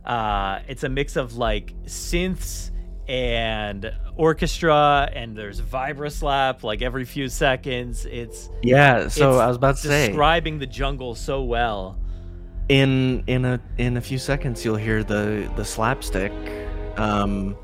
uh 0.04 0.60
it's 0.68 0.84
a 0.84 0.88
mix 0.88 1.16
of 1.16 1.36
like 1.36 1.74
synths 1.84 2.70
and 3.08 3.92
orchestra 4.16 5.10
and 5.12 5.36
there's 5.36 5.60
vibra 5.60 6.10
slap 6.10 6.62
like 6.62 6.82
every 6.82 7.04
few 7.04 7.28
seconds. 7.28 8.06
It's 8.06 8.48
Yeah, 8.62 9.08
so 9.08 9.30
it's 9.30 9.40
I 9.40 9.46
was 9.46 9.56
about 9.56 9.76
to 9.78 9.88
say. 9.88 10.08
describing 10.08 10.58
the 10.58 10.66
jungle 10.66 11.14
so 11.14 11.42
well. 11.42 11.98
In 12.68 13.24
in 13.26 13.44
a 13.44 13.60
in 13.78 13.96
a 13.96 14.00
few 14.00 14.18
seconds 14.18 14.64
you'll 14.64 14.76
hear 14.76 15.02
the 15.02 15.50
the 15.56 15.64
slapstick 15.64 16.32
um 16.98 17.56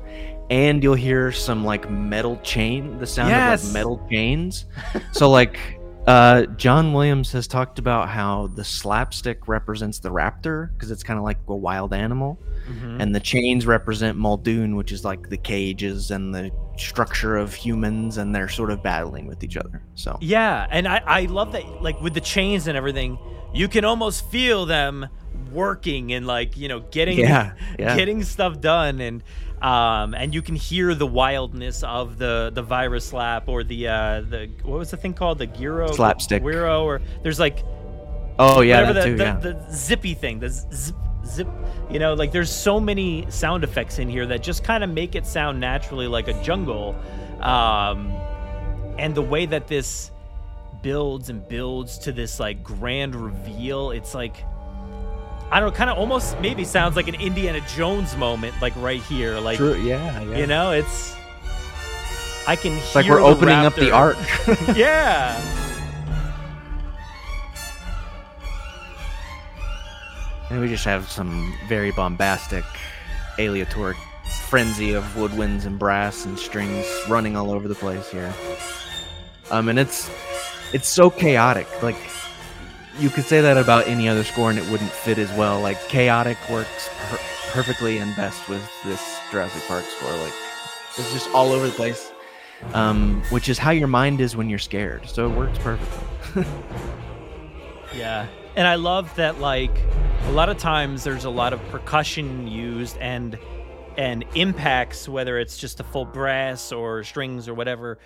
and 0.49 0.83
you'll 0.83 0.93
hear 0.93 1.31
some 1.31 1.65
like 1.65 1.89
metal 1.89 2.37
chain 2.43 2.97
the 2.99 3.07
sound 3.07 3.29
of 3.31 3.37
Yes. 3.37 3.65
like 3.65 3.73
metal 3.73 4.07
chains 4.11 4.65
so 5.11 5.29
like 5.29 5.59
uh 6.07 6.45
john 6.55 6.93
williams 6.93 7.31
has 7.31 7.47
talked 7.47 7.79
about 7.79 8.07
how 8.09 8.47
the 8.55 8.63
slapstick 8.63 9.47
represents 9.47 9.97
the 9.99 10.09
raptor 10.09 10.71
because 10.73 10.91
it's 10.91 11.01
kind 11.03 11.17
of 11.17 11.23
like 11.25 11.37
a 11.47 11.55
wild 11.55 11.93
animal 11.93 12.39
Mhm. 12.69 12.99
and 13.01 13.13
the 13.15 13.19
chains 13.19 13.67
represent 13.67 14.17
muldoon 14.17 14.75
which 14.75 14.91
is 14.91 15.03
like 15.05 15.29
the 15.29 15.37
cages 15.37 16.09
and 16.11 16.33
the 16.33 16.49
structure 16.77 17.37
of 17.37 17.53
humans 17.53 18.17
and 18.17 18.33
they're 18.33 18.49
sort 18.49 18.71
of 18.71 18.81
battling 18.83 19.27
with 19.27 19.43
each 19.43 19.55
other 19.57 19.81
so 19.95 20.17
Yeah, 20.19 20.65
and 20.71 20.87
I, 20.87 21.01
I 21.05 21.21
love 21.25 21.51
that 21.53 21.63
like 21.83 21.99
with 22.01 22.13
the 22.15 22.21
chains 22.21 22.67
and 22.67 22.75
everything, 22.75 23.17
you 23.53 23.67
can 23.67 23.85
almost 23.85 24.25
feel 24.31 24.65
them 24.65 25.07
working 25.51 26.13
and 26.13 26.27
like, 26.27 26.57
you 26.57 26.67
know, 26.67 26.79
getting 26.79 27.19
Yeah, 27.19 27.53
yeah. 27.79 27.95
getting 27.95 28.23
stuff 28.23 28.59
done 28.61 29.01
and 29.01 29.23
um 29.61 30.13
and 30.13 30.33
you 30.33 30.41
can 30.41 30.55
hear 30.55 30.93
the 30.93 31.07
wildness 31.07 31.81
of 31.83 32.17
the 32.17 32.51
the 32.53 32.61
vibra 32.61 33.01
slap 33.01 33.47
or 33.47 33.63
the 33.63 33.87
uh 33.87 34.21
the 34.21 34.49
what 34.63 34.77
was 34.77 34.91
the 34.91 34.97
thing 34.97 35.13
called 35.13 35.37
the 35.37 35.47
gyro 35.47 35.89
Slapstick. 35.93 36.43
gyro 36.43 36.83
or 36.83 37.01
there's 37.23 37.39
like 37.39 37.63
oh 38.37 38.59
yeah 38.59 38.81
whatever 38.81 38.93
the, 38.99 39.05
too 39.05 39.15
the, 39.15 39.23
yeah 39.23 39.35
the 39.37 39.65
zippy 39.71 40.13
thing 40.13 40.39
the 40.39 40.49
zip 40.49 40.95
zip 41.25 41.47
you 41.89 41.99
know 41.99 42.13
like 42.13 42.33
there's 42.33 42.51
so 42.51 42.81
many 42.81 43.25
sound 43.31 43.63
effects 43.63 43.97
in 43.97 44.09
here 44.09 44.25
that 44.25 44.43
just 44.43 44.61
kind 44.61 44.83
of 44.83 44.89
make 44.89 45.15
it 45.15 45.25
sound 45.25 45.57
naturally 45.57 46.07
like 46.07 46.27
a 46.27 46.43
jungle 46.43 46.93
um 47.39 48.11
and 48.97 49.15
the 49.15 49.21
way 49.21 49.45
that 49.45 49.67
this 49.67 50.11
builds 50.85 51.29
and 51.29 51.47
builds 51.47 51.97
to 51.97 52.11
this 52.11 52.39
like 52.39 52.63
grand 52.63 53.15
reveal, 53.15 53.89
it's 53.89 54.13
like 54.13 54.37
I 55.51 55.59
don't 55.59 55.69
know, 55.71 55.75
kind 55.75 55.89
of 55.89 55.97
almost 55.97 56.39
maybe 56.39 56.63
sounds 56.63 56.95
like 56.95 57.07
an 57.07 57.15
Indiana 57.15 57.61
Jones 57.75 58.15
moment, 58.17 58.55
like 58.61 58.75
right 58.77 59.01
here, 59.01 59.39
like 59.39 59.57
True. 59.57 59.75
Yeah. 59.75 60.21
yeah. 60.21 60.37
you 60.37 60.47
know, 60.47 60.71
it's 60.71 61.15
I 62.47 62.55
can 62.55 62.73
It's 62.73 62.95
like 62.95 63.07
we're 63.07 63.21
opening 63.21 63.55
up 63.55 63.75
the 63.75 63.89
raptor. 63.89 63.93
ark. 63.93 64.17
yeah. 64.75 65.41
And 70.49 70.61
we 70.61 70.67
just 70.67 70.85
have 70.85 71.09
some 71.09 71.53
very 71.67 71.91
bombastic, 71.91 72.63
aleatoric 73.39 73.97
frenzy 74.47 74.93
of 74.93 75.03
woodwinds 75.15 75.65
and 75.65 75.79
brass 75.79 76.25
and 76.25 76.37
strings 76.37 76.85
running 77.09 77.35
all 77.35 77.51
over 77.51 77.67
the 77.67 77.75
place 77.75 78.09
here. 78.09 78.33
Um, 79.49 79.69
and 79.69 79.79
it's 79.79 80.09
it's 80.73 80.87
so 80.87 81.09
chaotic. 81.09 81.67
Like 81.81 81.97
you 82.99 83.09
could 83.09 83.25
say 83.25 83.41
that 83.41 83.57
about 83.57 83.87
any 83.87 84.07
other 84.07 84.23
score, 84.23 84.49
and 84.49 84.59
it 84.59 84.69
wouldn't 84.69 84.91
fit 84.91 85.17
as 85.17 85.31
well. 85.33 85.61
Like 85.61 85.79
chaotic 85.87 86.37
works 86.49 86.89
per- 87.09 87.19
perfectly 87.51 87.97
and 87.97 88.15
best 88.15 88.47
with 88.47 88.67
this 88.83 89.19
Jurassic 89.31 89.63
Park 89.67 89.83
score. 89.85 90.15
Like 90.17 90.33
it's 90.97 91.11
just 91.13 91.29
all 91.31 91.51
over 91.51 91.67
the 91.67 91.73
place, 91.73 92.11
um, 92.73 93.21
which 93.29 93.49
is 93.49 93.57
how 93.57 93.71
your 93.71 93.87
mind 93.87 94.21
is 94.21 94.35
when 94.35 94.49
you're 94.49 94.59
scared. 94.59 95.07
So 95.09 95.29
it 95.29 95.35
works 95.35 95.57
perfectly. 95.59 96.45
Yeah. 97.95 98.27
And 98.55 98.67
I 98.67 98.75
love 98.75 99.13
that 99.15 99.39
like 99.39 99.71
a 100.23 100.31
lot 100.31 100.49
of 100.49 100.57
times 100.57 101.03
there's 101.03 101.25
a 101.25 101.29
lot 101.29 101.53
of 101.53 101.61
percussion 101.69 102.47
used 102.47 102.97
and 102.97 103.37
and 103.97 104.25
impacts 104.35 105.07
whether 105.07 105.39
it's 105.39 105.57
just 105.57 105.79
a 105.79 105.83
full 105.83 106.03
brass 106.05 106.73
or 106.73 107.03
strings 107.03 107.47
or 107.47 107.53
whatever 107.53 107.97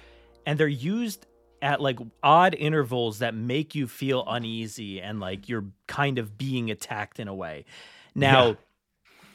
and 0.45 0.59
they're 0.59 0.67
used 0.67 1.25
at 1.61 1.81
like 1.81 1.99
odd 2.23 2.55
intervals 2.55 3.19
that 3.19 3.33
make 3.35 3.75
you 3.75 3.87
feel 3.87 4.23
uneasy 4.27 5.01
and 5.01 5.19
like 5.19 5.49
you're 5.49 5.65
kind 5.87 6.17
of 6.17 6.37
being 6.37 6.71
attacked 6.71 7.19
in 7.19 7.27
a 7.27 7.33
way. 7.35 7.65
Now, 8.15 8.47
Yeah. 8.47 8.53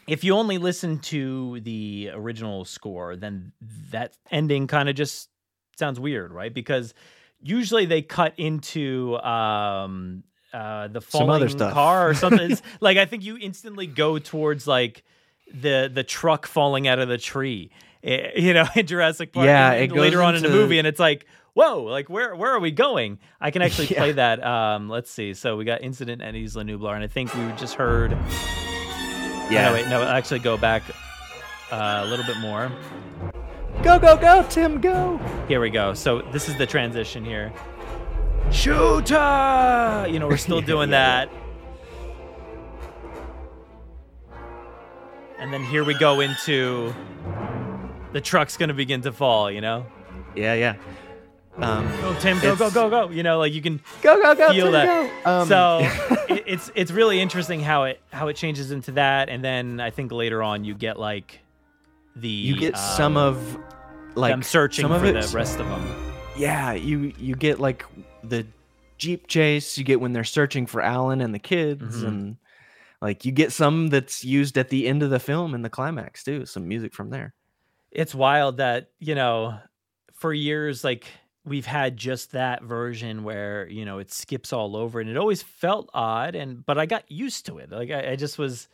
if 0.09 0.25
you 0.25 0.35
only 0.35 0.59
listen 0.59 0.99
to 1.01 1.61
the 1.61 2.11
original 2.13 2.65
score, 2.65 3.17
then 3.17 3.53
that 3.91 4.17
ending 4.31 4.67
kind 4.67 4.89
of 4.89 4.95
just 4.95 5.29
sounds 5.77 5.99
weird, 6.01 6.33
right? 6.33 6.53
Because 6.53 6.95
usually 7.43 7.85
they 7.87 8.03
cut 8.03 8.35
into 8.39 9.17
um 9.19 10.23
uh 10.53 10.89
the 10.89 11.01
Some 11.01 11.21
falling 11.27 11.31
other 11.43 11.49
stuff. 11.49 11.73
car 11.73 12.09
or 12.11 12.15
something. 12.25 12.57
Like 12.81 12.97
I 12.97 13.07
think 13.07 13.25
you 13.25 13.37
instantly 13.39 13.87
go 13.87 14.19
towards 14.19 14.67
like 14.67 15.03
the 15.53 15.91
the 15.93 16.05
truck 16.05 16.47
falling 16.47 16.87
out 16.89 16.99
of 16.99 17.09
the 17.09 17.19
tree. 17.19 17.71
eh, 18.03 18.31
You 18.37 18.55
know, 18.55 18.67
in 18.77 18.87
Jurassic 18.87 19.33
Park. 19.33 19.47
Yeah, 19.47 19.73
and- 19.73 19.81
it 19.81 19.83
and 19.85 19.93
goes 19.93 20.01
later 20.01 20.23
on 20.23 20.37
in 20.37 20.43
the 20.43 20.49
movie, 20.49 20.79
and 20.79 20.87
it's 20.87 21.01
like, 21.01 21.27
whoa, 21.55 21.83
like 21.83 22.09
where 22.11 22.35
where 22.37 22.53
are 22.53 22.61
we 22.61 22.71
going? 22.71 23.19
I 23.41 23.51
can 23.51 23.63
actually 23.63 23.87
Yeah. 23.91 23.99
play 23.99 24.13
that. 24.13 24.45
Um, 24.45 24.89
let's 24.89 25.11
see. 25.11 25.35
So 25.35 25.57
we 25.57 25.65
got 25.65 25.83
Incident 25.83 26.21
at 26.23 26.35
Isla 26.35 26.65
Nublar, 26.65 26.95
and 26.95 27.03
I 27.03 27.07
think 27.09 27.35
we 27.35 27.51
just 27.57 27.75
heard. 27.75 28.13
Yeah. 29.51 29.69
No, 29.69 29.73
wait, 29.75 29.89
no, 29.89 30.03
actually 30.03 30.41
go 30.41 30.57
back 30.57 30.83
uh, 31.71 32.03
a 32.05 32.07
little 32.07 32.25
bit 32.27 32.39
more. 32.39 32.71
Go 33.83 33.99
go 33.99 34.17
go, 34.17 34.45
Tim, 34.49 34.81
go! 34.81 35.19
Here 35.49 35.61
we 35.61 35.69
go. 35.71 35.93
So 35.95 36.23
this 36.33 36.49
is 36.49 36.57
the 36.57 36.67
transition 36.67 37.25
here. 37.25 37.53
Shooter! 38.51 40.07
You 40.09 40.19
know, 40.19 40.29
we're 40.29 40.37
still 40.37 40.61
doing 40.73 40.91
Yeah, 40.91 41.27
that. 41.27 41.31
And 45.39 45.53
then 45.53 45.65
here 45.65 45.85
we 45.85 45.95
go 45.95 46.21
into 46.21 46.95
the 48.13 48.21
truck's 48.21 48.57
gonna 48.57 48.73
begin 48.75 49.03
to 49.03 49.13
fall, 49.13 49.51
you 49.51 49.61
know? 49.61 49.85
Yeah, 50.35 50.55
yeah. 50.55 50.77
Um, 51.57 51.87
Go 52.01 52.15
Tim, 52.19 52.41
go, 52.41 52.57
go, 52.57 52.71
go, 52.71 52.91
go. 52.91 53.11
You 53.11 53.23
know, 53.23 53.39
like 53.39 53.53
you 53.53 53.63
can 53.63 53.81
go 54.03 54.21
go 54.21 54.35
go, 54.35 54.51
feel 54.53 54.65
Tim, 54.67 54.73
that. 54.73 55.25
go! 55.25 55.31
Um, 55.31 55.49
so 55.49 55.79
it, 56.29 56.43
it's 56.47 56.71
it's 56.75 56.91
really 56.91 57.21
interesting 57.21 57.61
how 57.61 57.85
it 57.85 58.01
how 58.13 58.27
it 58.29 58.35
changes 58.35 58.71
into 58.73 58.93
that, 58.93 59.29
and 59.29 59.45
then 59.45 59.79
I 59.81 59.91
think 59.91 60.11
later 60.11 60.43
on 60.43 60.65
you 60.65 60.75
get 60.75 60.99
like 60.99 61.41
the 62.17 62.29
you 62.29 62.57
get 62.57 62.77
some 62.77 63.17
um, 63.17 63.23
of 63.29 63.59
like 64.17 64.33
them 64.33 64.43
searching 64.43 64.83
some 64.85 64.93
of 64.93 65.01
for 65.01 65.13
the 65.13 65.31
rest 65.33 65.61
of 65.61 65.69
them. 65.69 66.15
Yeah, 66.37 66.73
you 66.73 67.13
you 67.19 67.37
get 67.37 67.61
like 67.61 67.85
the 68.25 68.45
jeep 68.99 69.29
chase. 69.29 69.79
You 69.79 69.85
get 69.85 70.01
when 70.01 70.13
they're 70.13 70.25
searching 70.25 70.67
for 70.67 70.81
Alan 70.83 71.21
and 71.21 71.33
the 71.33 71.39
kids, 71.39 72.03
Mhm. 72.03 72.09
and 72.09 72.37
like 73.01 73.25
you 73.25 73.31
get 73.31 73.53
some 73.53 73.91
that's 73.91 74.25
used 74.25 74.59
at 74.59 74.71
the 74.71 74.89
end 74.89 75.05
of 75.05 75.11
the 75.11 75.21
film 75.21 75.55
in 75.55 75.63
the 75.63 75.71
climax 75.71 76.25
too. 76.25 76.47
Some 76.47 76.67
music 76.67 76.93
from 76.95 77.11
there. 77.11 77.33
it's 77.93 78.13
wild 78.13 78.57
that 78.57 78.91
you 78.99 79.15
know 79.15 79.57
for 80.15 80.33
years 80.33 80.83
like 80.83 81.07
we've 81.45 81.67
had 81.67 81.97
just 81.97 82.33
that 82.33 82.63
version 82.63 83.25
where 83.25 83.69
you 83.69 83.85
know 83.85 83.99
it 83.99 84.13
skips 84.13 84.53
all 84.53 84.77
over 84.77 85.01
and 85.01 85.11
it 85.11 85.17
always 85.17 85.43
felt 85.43 85.89
odd 85.95 86.35
and 86.35 86.65
but 86.65 86.79
i 86.79 86.87
got 86.87 87.11
used 87.11 87.47
to 87.47 87.59
it 87.59 87.71
like 87.71 87.91
i, 87.91 88.13
I 88.13 88.17
just 88.17 88.39
was 88.39 88.69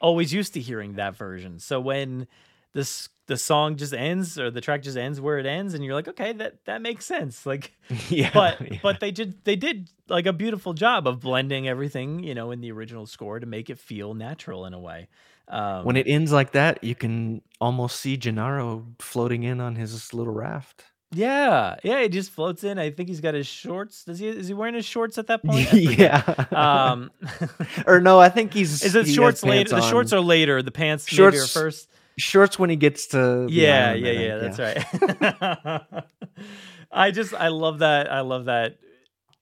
always 0.00 0.32
used 0.32 0.54
to 0.54 0.60
hearing 0.60 0.94
that 0.94 1.16
version 1.16 1.58
so 1.58 1.80
when 1.80 2.26
this 2.72 3.08
the 3.26 3.36
song 3.36 3.76
just 3.76 3.92
ends 3.92 4.38
or 4.38 4.50
the 4.50 4.60
track 4.60 4.82
just 4.82 4.96
ends 4.96 5.20
where 5.20 5.38
it 5.38 5.46
ends 5.46 5.74
and 5.74 5.84
you're 5.84 5.94
like 5.94 6.08
okay 6.08 6.32
that 6.32 6.64
that 6.64 6.82
makes 6.82 7.04
sense 7.04 7.46
like 7.46 7.72
yeah, 8.08 8.30
but 8.32 8.60
yeah. 8.60 8.78
but 8.82 9.00
they 9.00 9.10
did 9.10 9.44
they 9.44 9.56
did 9.56 9.88
like 10.08 10.26
a 10.26 10.32
beautiful 10.32 10.72
job 10.72 11.06
of 11.06 11.20
blending 11.20 11.68
everything 11.68 12.22
you 12.22 12.34
know 12.34 12.50
in 12.50 12.60
the 12.60 12.72
original 12.72 13.06
score 13.06 13.38
to 13.38 13.46
make 13.46 13.70
it 13.70 13.78
feel 13.78 14.14
natural 14.14 14.66
in 14.66 14.74
a 14.74 14.80
way 14.80 15.08
um, 15.50 15.84
when 15.84 15.96
it 15.96 16.06
ends 16.06 16.30
like 16.30 16.52
that, 16.52 16.82
you 16.84 16.94
can 16.94 17.42
almost 17.60 17.98
see 17.98 18.16
Gennaro 18.16 18.86
floating 19.00 19.42
in 19.42 19.60
on 19.60 19.74
his 19.74 20.14
little 20.14 20.32
raft. 20.32 20.84
Yeah, 21.12 21.74
yeah, 21.82 22.02
he 22.02 22.08
just 22.08 22.30
floats 22.30 22.62
in. 22.62 22.78
I 22.78 22.90
think 22.90 23.08
he's 23.08 23.20
got 23.20 23.34
his 23.34 23.46
shorts. 23.46 24.04
Does 24.04 24.20
he? 24.20 24.28
Is 24.28 24.46
he 24.48 24.54
wearing 24.54 24.74
his 24.74 24.84
shorts 24.84 25.18
at 25.18 25.26
that 25.26 25.42
point? 25.44 25.72
Yeah. 25.72 26.22
Um, 26.52 27.10
or 27.86 28.00
no, 28.00 28.20
I 28.20 28.28
think 28.28 28.54
he's. 28.54 28.84
is 28.84 28.94
it 28.94 29.06
he 29.06 29.14
shorts 29.14 29.42
later? 29.42 29.70
The 29.70 29.80
shorts 29.80 30.12
are 30.12 30.20
later. 30.20 30.62
The 30.62 30.70
pants 30.70 31.10
maybe 31.10 31.22
are 31.24 31.32
Shorts- 31.32 31.52
first. 31.52 31.88
shorts 32.16 32.58
when 32.60 32.70
he 32.70 32.76
gets 32.76 33.08
to. 33.08 33.46
Yeah, 33.50 33.92
yeah, 33.94 34.12
yeah. 34.12 34.36
That's 34.38 34.58
right. 34.60 36.04
I 36.92 37.10
just, 37.10 37.34
I 37.34 37.48
love 37.48 37.80
that. 37.80 38.10
I 38.12 38.20
love 38.20 38.44
that. 38.46 38.78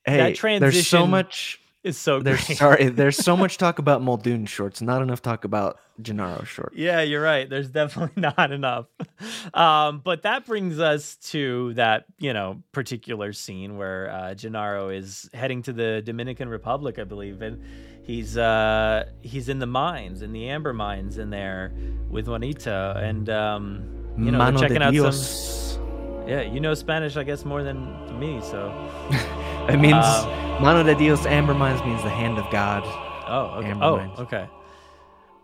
Hey, 0.04 0.32
That 0.34 0.60
there's 0.60 0.86
so 0.86 1.06
much. 1.06 1.60
It's 1.84 1.96
so 1.98 2.20
There's 2.20 2.44
great. 2.44 2.58
sorry. 2.58 2.88
There's 2.88 3.16
so 3.16 3.36
much 3.36 3.56
talk 3.56 3.78
about 3.78 4.02
Muldoon 4.02 4.46
shorts, 4.46 4.82
not 4.82 5.00
enough 5.00 5.22
talk 5.22 5.44
about 5.44 5.78
Gennaro 6.02 6.42
shorts. 6.44 6.76
Yeah, 6.76 7.02
you're 7.02 7.22
right. 7.22 7.48
There's 7.48 7.70
definitely 7.70 8.20
not 8.36 8.50
enough. 8.52 8.86
Um, 9.54 10.00
but 10.04 10.22
that 10.22 10.44
brings 10.44 10.80
us 10.80 11.16
to 11.30 11.74
that, 11.74 12.06
you 12.18 12.32
know, 12.32 12.62
particular 12.72 13.32
scene 13.32 13.76
where 13.76 14.10
uh, 14.10 14.34
Gennaro 14.34 14.88
is 14.88 15.30
heading 15.32 15.62
to 15.62 15.72
the 15.72 16.02
Dominican 16.04 16.48
Republic, 16.48 16.98
I 16.98 17.04
believe, 17.04 17.42
and 17.42 17.62
he's 18.02 18.36
uh, 18.36 19.04
he's 19.22 19.48
in 19.48 19.60
the 19.60 19.66
mines, 19.66 20.22
in 20.22 20.32
the 20.32 20.48
amber 20.48 20.72
mines, 20.72 21.16
in 21.18 21.30
there 21.30 21.72
with 22.10 22.26
Juanita, 22.26 22.94
and 23.02 23.30
um, 23.30 24.14
you 24.18 24.32
know, 24.32 24.38
Mano 24.38 24.58
they're 24.58 24.68
de 24.68 24.74
checking 24.74 24.82
out 24.82 24.92
Dios. 24.92 25.74
some. 25.74 26.28
Yeah, 26.28 26.42
you 26.42 26.60
know 26.60 26.74
Spanish, 26.74 27.16
I 27.16 27.22
guess, 27.22 27.44
more 27.44 27.62
than 27.62 28.18
me. 28.20 28.40
So, 28.42 28.68
It 29.68 29.78
means 29.78 29.94
Um, 30.04 30.62
Mano 30.62 30.82
de 30.82 30.94
Dios 30.94 31.26
Amber 31.26 31.54
Mines 31.54 31.82
means 31.84 32.02
the 32.02 32.08
hand 32.10 32.38
of 32.38 32.50
God. 32.50 32.82
Oh, 33.28 33.58
okay. 33.58 33.68
Amber 33.70 33.84
Oh, 33.84 33.96
Mines. 33.98 34.18
okay. 34.20 34.48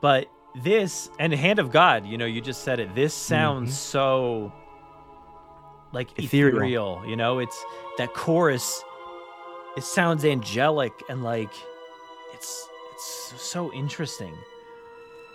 But 0.01 0.29
this 0.55 1.11
and 1.19 1.33
Hand 1.33 1.59
of 1.59 1.71
God, 1.71 2.07
you 2.07 2.17
know, 2.19 2.27
you 2.27 2.41
just 2.41 2.63
said 2.65 2.79
it. 2.81 2.95
This 2.95 3.13
sounds 3.15 3.77
so 3.79 4.53
like 5.93 6.09
ethereal. 6.19 6.57
Ethereal. 6.57 7.03
you 7.07 7.17
know, 7.17 7.39
it's 7.39 7.65
that 7.99 8.15
chorus. 8.15 8.83
It 9.77 9.83
sounds 9.85 10.25
angelic 10.25 10.93
and 11.09 11.23
like 11.25 11.53
it's 12.33 12.69
it's 12.93 13.35
so 13.43 13.73
interesting. 13.73 14.35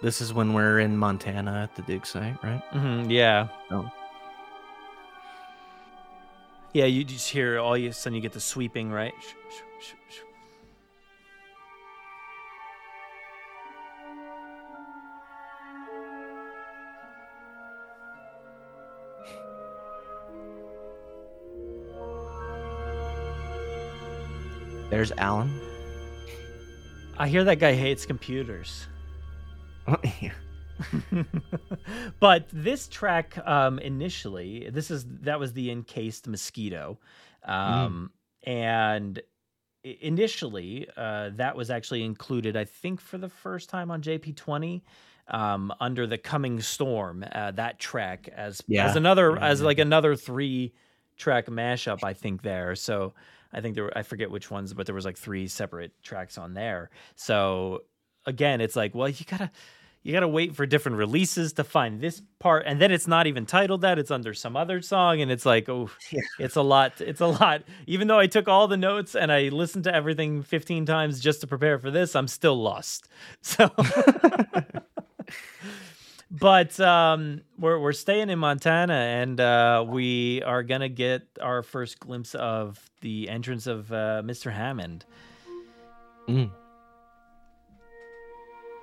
This 0.01 0.21
is 0.21 0.33
when 0.33 0.53
we're 0.53 0.79
in 0.79 0.95
Montana 0.97 1.61
at 1.63 1.75
the 1.75 1.81
dig 1.81 2.05
site, 2.05 2.37
right? 2.43 2.61
hmm 2.71 3.09
yeah. 3.09 3.49
Oh. 3.69 3.89
Yeah, 6.71 6.85
you 6.85 7.03
just 7.03 7.29
hear 7.29 7.59
all 7.59 7.75
you 7.75 7.87
of 7.87 7.91
a 7.91 7.93
sudden 7.95 8.15
you 8.15 8.21
get 8.21 8.33
the 8.33 8.39
sweeping 8.39 8.91
right. 8.91 9.13
There's 24.91 25.11
Alan. 25.13 25.59
I 27.17 27.27
hear 27.27 27.43
that 27.43 27.59
guy 27.59 27.73
hates 27.73 28.05
computers. 28.05 28.87
Yeah. 30.21 30.31
but 32.19 32.47
this 32.51 32.87
track 32.87 33.37
um 33.45 33.79
initially 33.79 34.69
this 34.71 34.89
is 34.91 35.05
that 35.21 35.39
was 35.39 35.53
the 35.53 35.69
encased 35.71 36.27
mosquito 36.27 36.99
um 37.43 38.11
and 38.45 39.21
initially 39.83 40.87
uh 40.97 41.29
that 41.35 41.55
was 41.55 41.69
actually 41.69 42.03
included 42.03 42.55
i 42.55 42.65
think 42.65 43.01
for 43.01 43.17
the 43.17 43.29
first 43.29 43.69
time 43.69 43.91
on 43.91 44.01
jp20 44.01 44.81
um 45.27 45.73
under 45.79 46.07
the 46.07 46.17
coming 46.17 46.59
storm 46.61 47.25
uh, 47.31 47.51
that 47.51 47.79
track 47.79 48.29
as 48.35 48.61
Yeah. 48.67 48.85
as 48.85 48.95
another 48.95 49.37
Yeah, 49.37 49.43
as 49.43 49.61
like 49.61 49.79
another 49.79 50.15
three 50.15 50.73
track 51.17 51.47
mashup, 51.47 52.03
I 52.03 52.13
think 52.13 52.41
there. 52.41 52.75
So 52.75 53.13
I 53.53 53.61
think 53.61 53.75
there 53.75 53.83
were 53.85 53.97
I 53.97 54.03
forget 54.03 54.31
which 54.31 54.49
ones, 54.49 54.73
but 54.73 54.85
there 54.85 54.95
was 54.95 55.05
like 55.05 55.17
three 55.17 55.47
separate 55.47 55.91
tracks 56.01 56.37
on 56.37 56.53
there. 56.53 56.89
So 57.15 57.83
again, 58.25 58.61
it's 58.61 58.75
like, 58.75 58.95
well, 58.95 59.09
you 59.09 59.25
gotta 59.25 59.51
you 60.01 60.13
gotta 60.13 60.27
wait 60.27 60.55
for 60.55 60.65
different 60.65 60.97
releases 60.97 61.53
to 61.53 61.63
find 61.63 61.99
this 61.99 62.21
part, 62.39 62.63
and 62.65 62.81
then 62.81 62.91
it's 62.91 63.07
not 63.07 63.27
even 63.27 63.45
titled 63.45 63.81
that; 63.81 63.99
it's 63.99 64.11
under 64.11 64.33
some 64.33 64.55
other 64.55 64.81
song, 64.81 65.21
and 65.21 65.29
it's 65.29 65.45
like, 65.45 65.67
oh, 65.67 65.89
it's 66.39 66.55
a 66.55 66.61
lot. 66.61 67.01
It's 67.01 67.21
a 67.21 67.27
lot. 67.27 67.63
Even 67.85 68.07
though 68.07 68.19
I 68.19 68.27
took 68.27 68.47
all 68.47 68.67
the 68.67 68.77
notes 68.77 69.15
and 69.15 69.31
I 69.31 69.49
listened 69.49 69.83
to 69.85 69.93
everything 69.93 70.41
15 70.41 70.85
times 70.85 71.19
just 71.19 71.41
to 71.41 71.47
prepare 71.47 71.79
for 71.79 71.91
this, 71.91 72.15
I'm 72.15 72.27
still 72.27 72.61
lost. 72.61 73.07
So. 73.41 73.71
but 76.31 76.79
um, 76.79 77.41
we're 77.57 77.79
we're 77.79 77.93
staying 77.93 78.29
in 78.29 78.39
Montana, 78.39 78.93
and 78.93 79.39
uh, 79.39 79.85
we 79.87 80.41
are 80.43 80.63
gonna 80.63 80.89
get 80.89 81.23
our 81.41 81.63
first 81.63 81.99
glimpse 81.99 82.35
of 82.35 82.89
the 83.01 83.29
entrance 83.29 83.67
of 83.67 83.91
uh, 83.91 84.21
Mr. 84.23 84.51
Hammond. 84.53 85.05
Mm. 86.27 86.51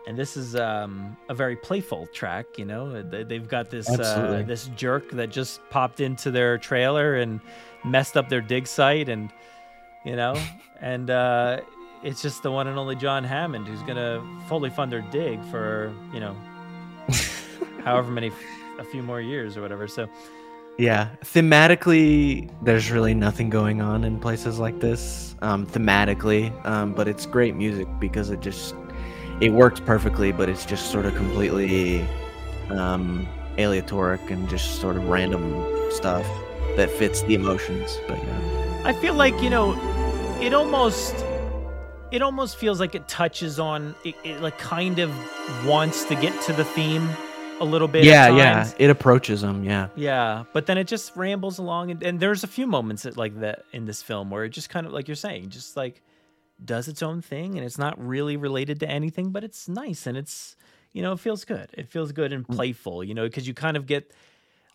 And 0.06 0.16
this 0.16 0.36
is 0.36 0.54
um, 0.54 1.16
a 1.28 1.34
very 1.34 1.56
playful 1.56 2.06
track, 2.14 2.46
you 2.58 2.64
know. 2.64 3.02
They- 3.02 3.24
They've 3.24 3.48
got 3.48 3.70
this 3.70 3.88
uh, 3.88 4.42
this 4.46 4.66
jerk 4.76 5.10
that 5.12 5.30
just 5.30 5.60
popped 5.70 6.00
into 6.00 6.30
their 6.30 6.58
trailer 6.58 7.16
and 7.16 7.40
messed 7.84 8.16
up 8.16 8.28
their 8.28 8.40
dig 8.40 8.66
site, 8.68 9.08
and 9.08 9.30
you 10.04 10.14
know, 10.14 10.34
and 10.80 11.10
uh, 11.10 11.60
it's 12.04 12.22
just 12.22 12.42
the 12.44 12.52
one 12.52 12.68
and 12.68 12.78
only 12.78 12.94
John 12.94 13.24
Hammond 13.24 13.66
who's 13.66 13.82
gonna 13.82 14.22
fully 14.48 14.70
fund 14.70 14.92
their 14.92 15.00
dig 15.10 15.42
for 15.46 15.92
you 16.14 16.20
know, 16.20 16.36
however 17.84 18.10
many, 18.10 18.30
a 18.78 18.84
few 18.84 19.02
more 19.02 19.20
years 19.20 19.56
or 19.56 19.62
whatever. 19.62 19.88
So 19.88 20.08
Yeah, 20.78 21.08
thematically, 21.24 22.48
there's 22.62 22.90
really 22.92 23.14
nothing 23.14 23.50
going 23.50 23.80
on 23.80 24.04
in 24.04 24.20
places 24.20 24.58
like 24.58 24.78
this. 24.80 25.34
Um, 25.42 25.66
thematically, 25.66 26.50
um, 26.64 26.94
but 26.94 27.08
it's 27.08 27.26
great 27.26 27.56
music 27.56 27.88
because 27.98 28.30
it 28.30 28.40
just 28.40 28.74
it 29.40 29.50
works 29.52 29.80
perfectly. 29.80 30.32
But 30.32 30.48
it's 30.48 30.64
just 30.64 30.90
sort 30.90 31.06
of 31.06 31.14
completely 31.14 32.06
um, 32.70 33.26
aleatoric 33.58 34.30
and 34.30 34.48
just 34.48 34.80
sort 34.80 34.96
of 34.96 35.08
random 35.08 35.64
stuff 35.90 36.26
that 36.76 36.90
fits 36.90 37.22
the 37.22 37.34
emotions. 37.34 37.98
But 38.06 38.18
yeah, 38.18 38.82
I 38.84 38.92
feel 38.92 39.14
like 39.14 39.40
you 39.42 39.50
know, 39.50 39.72
it 40.40 40.52
almost, 40.52 41.14
it 42.10 42.22
almost 42.22 42.56
feels 42.56 42.80
like 42.80 42.94
it 42.94 43.08
touches 43.08 43.58
on, 43.58 43.94
it, 44.04 44.14
it 44.24 44.40
like 44.40 44.58
kind 44.58 44.98
of 44.98 45.10
wants 45.66 46.04
to 46.04 46.14
get 46.14 46.40
to 46.42 46.52
the 46.52 46.64
theme 46.64 47.08
a 47.60 47.64
little 47.64 47.88
bit. 47.88 48.04
yeah, 48.04 48.28
yeah, 48.28 48.70
it 48.78 48.90
approaches 48.90 49.40
them. 49.40 49.64
Yeah, 49.64 49.88
Yeah, 49.96 50.44
but 50.52 50.66
then 50.66 50.76
it 50.76 50.86
just 50.86 51.16
rambles 51.16 51.58
along, 51.58 51.90
and, 51.90 52.02
and 52.02 52.20
there's 52.20 52.44
a 52.44 52.46
few 52.46 52.66
moments 52.66 53.04
that, 53.04 53.16
like 53.16 53.40
that 53.40 53.64
in 53.72 53.86
this 53.86 54.02
film 54.02 54.30
where 54.30 54.44
it 54.44 54.50
just 54.50 54.68
kind 54.68 54.86
of, 54.86 54.92
like 54.92 55.08
you're 55.08 55.14
saying, 55.14 55.48
just 55.48 55.76
like 55.76 56.02
does 56.64 56.88
its 56.88 57.02
own 57.02 57.20
thing, 57.22 57.56
and 57.56 57.64
it's 57.66 57.78
not 57.78 57.94
really 58.04 58.36
related 58.36 58.80
to 58.80 58.88
anything, 58.88 59.30
but 59.30 59.44
it's 59.44 59.68
nice 59.68 60.06
and 60.06 60.16
it's, 60.16 60.56
you 60.92 61.02
know, 61.02 61.12
it 61.12 61.20
feels 61.20 61.44
good. 61.44 61.68
It 61.74 61.88
feels 61.88 62.12
good 62.12 62.32
and 62.32 62.48
playful, 62.48 63.04
you 63.04 63.14
know, 63.14 63.24
because 63.26 63.46
you 63.46 63.54
kind 63.54 63.76
of 63.76 63.86
get, 63.86 64.10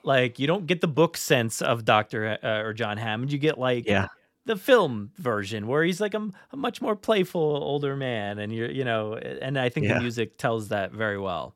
like, 0.03 0.37
you 0.39 0.47
don't 0.47 0.67
get 0.67 0.81
the 0.81 0.87
book 0.87 1.17
sense 1.17 1.61
of 1.61 1.83
Doctor 1.85 2.37
uh, 2.43 2.61
or 2.61 2.73
John 2.73 2.97
Hammond. 2.97 3.31
You 3.31 3.39
get 3.39 3.57
like 3.57 3.85
yeah, 3.87 4.07
the 4.45 4.55
film 4.55 5.11
version 5.17 5.67
where 5.67 5.83
he's 5.83 5.99
like 5.99 6.13
a 6.13 6.29
much 6.55 6.81
more 6.81 6.95
playful 6.95 7.41
older 7.41 7.95
man, 7.95 8.37
and 8.39 8.53
you're, 8.53 8.69
you 8.69 8.83
know, 8.83 9.15
and 9.15 9.57
I 9.57 9.69
think 9.69 9.87
Yeah. 9.87 9.95
the 9.95 10.01
music 10.01 10.37
tells 10.37 10.67
that 10.69 10.91
very 10.91 11.17
well. 11.19 11.55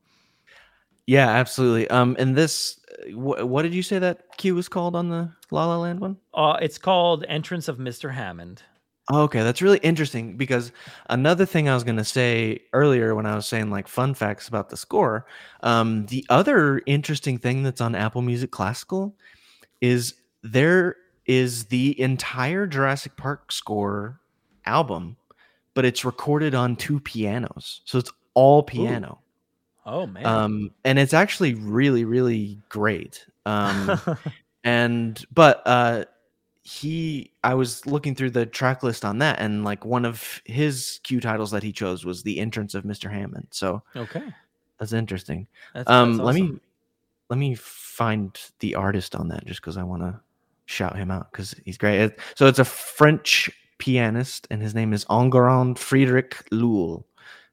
yeah, 1.06 1.28
absolutely. 1.28 1.88
Um, 1.88 2.16
and 2.18 2.34
this, 2.34 2.80
wh- 3.12 3.46
what 3.46 3.62
did 3.62 3.74
you 3.74 3.82
say 3.82 4.00
that 4.00 4.36
cue 4.38 4.56
was 4.56 4.68
called 4.68 4.96
on 4.96 5.08
the 5.08 5.30
La 5.52 5.66
La 5.66 5.78
Land 5.78 6.00
one? 6.00 6.16
Uh, 6.34 6.58
it's 6.60 6.78
called 6.78 7.24
Entrance 7.28 7.68
of 7.68 7.78
Mr. 7.78 8.12
Hammond. 8.12 8.62
Okay, 9.12 9.42
that's 9.42 9.62
really 9.62 9.78
interesting 9.78 10.36
because 10.36 10.72
another 11.10 11.46
thing 11.46 11.68
I 11.68 11.74
was 11.74 11.84
going 11.84 11.96
to 11.96 12.04
say 12.04 12.60
earlier 12.72 13.14
when 13.14 13.24
I 13.24 13.36
was 13.36 13.46
saying 13.46 13.70
like 13.70 13.86
fun 13.86 14.14
facts 14.14 14.48
about 14.48 14.68
the 14.68 14.76
score, 14.76 15.26
um, 15.62 16.06
the 16.06 16.26
other 16.28 16.82
interesting 16.86 17.38
thing 17.38 17.62
that's 17.62 17.80
on 17.80 17.94
Apple 17.94 18.22
Music 18.22 18.50
Classical 18.50 19.14
is 19.80 20.14
there 20.42 20.96
is 21.26 21.66
the 21.66 21.98
entire 22.00 22.66
Jurassic 22.66 23.16
Park 23.16 23.52
score 23.52 24.20
album, 24.64 25.16
but 25.74 25.84
it's 25.84 26.04
recorded 26.04 26.54
on 26.56 26.74
two 26.74 26.98
pianos, 26.98 27.82
so 27.84 27.98
it's 27.98 28.12
all 28.34 28.62
piano, 28.62 29.20
Oh 29.84 30.06
man. 30.06 30.26
um, 30.26 30.70
and 30.84 30.98
it's 30.98 31.14
actually 31.14 31.54
really 31.54 32.04
really 32.04 32.58
great. 32.68 33.24
Um, 33.44 34.00
and 34.64 35.24
but 35.32 35.62
uh 35.64 36.04
he 36.66 37.30
i 37.44 37.54
was 37.54 37.86
looking 37.86 38.12
through 38.12 38.28
the 38.28 38.44
track 38.44 38.82
list 38.82 39.04
on 39.04 39.18
that 39.18 39.38
and 39.38 39.62
like 39.62 39.84
one 39.84 40.04
of 40.04 40.42
his 40.44 40.98
cue 41.04 41.20
titles 41.20 41.52
that 41.52 41.62
he 41.62 41.70
chose 41.70 42.04
was 42.04 42.24
the 42.24 42.40
entrance 42.40 42.74
of 42.74 42.82
mr 42.82 43.08
hammond 43.08 43.46
so 43.52 43.80
okay. 43.94 44.34
that's 44.80 44.92
interesting 44.92 45.46
That's, 45.74 45.88
um 45.88 46.16
that's 46.16 46.26
let 46.26 46.34
me 46.34 46.58
let 47.30 47.38
me 47.38 47.54
find 47.54 48.36
the 48.58 48.74
artist 48.74 49.14
on 49.14 49.28
that 49.28 49.46
just 49.46 49.60
because 49.60 49.76
i 49.76 49.84
want 49.84 50.02
to 50.02 50.18
shout 50.64 50.96
him 50.96 51.08
out 51.08 51.30
because 51.30 51.54
he's 51.64 51.78
great 51.78 52.14
so 52.34 52.48
it's 52.48 52.58
a 52.58 52.64
french 52.64 53.48
pianist 53.78 54.48
and 54.50 54.60
his 54.60 54.74
name 54.74 54.92
is 54.92 55.04
enguerrand 55.04 55.78
friedrich 55.78 56.34
Luhl. 56.50 57.04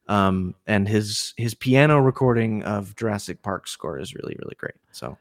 um 0.08 0.56
and 0.66 0.88
his 0.88 1.36
his 1.38 1.54
piano 1.54 2.00
recording 2.00 2.64
of 2.64 2.96
jurassic 2.96 3.44
park 3.44 3.68
score 3.68 4.00
is 4.00 4.16
really 4.16 4.36
really 4.40 4.56
great 4.58 4.74
so 4.92 5.16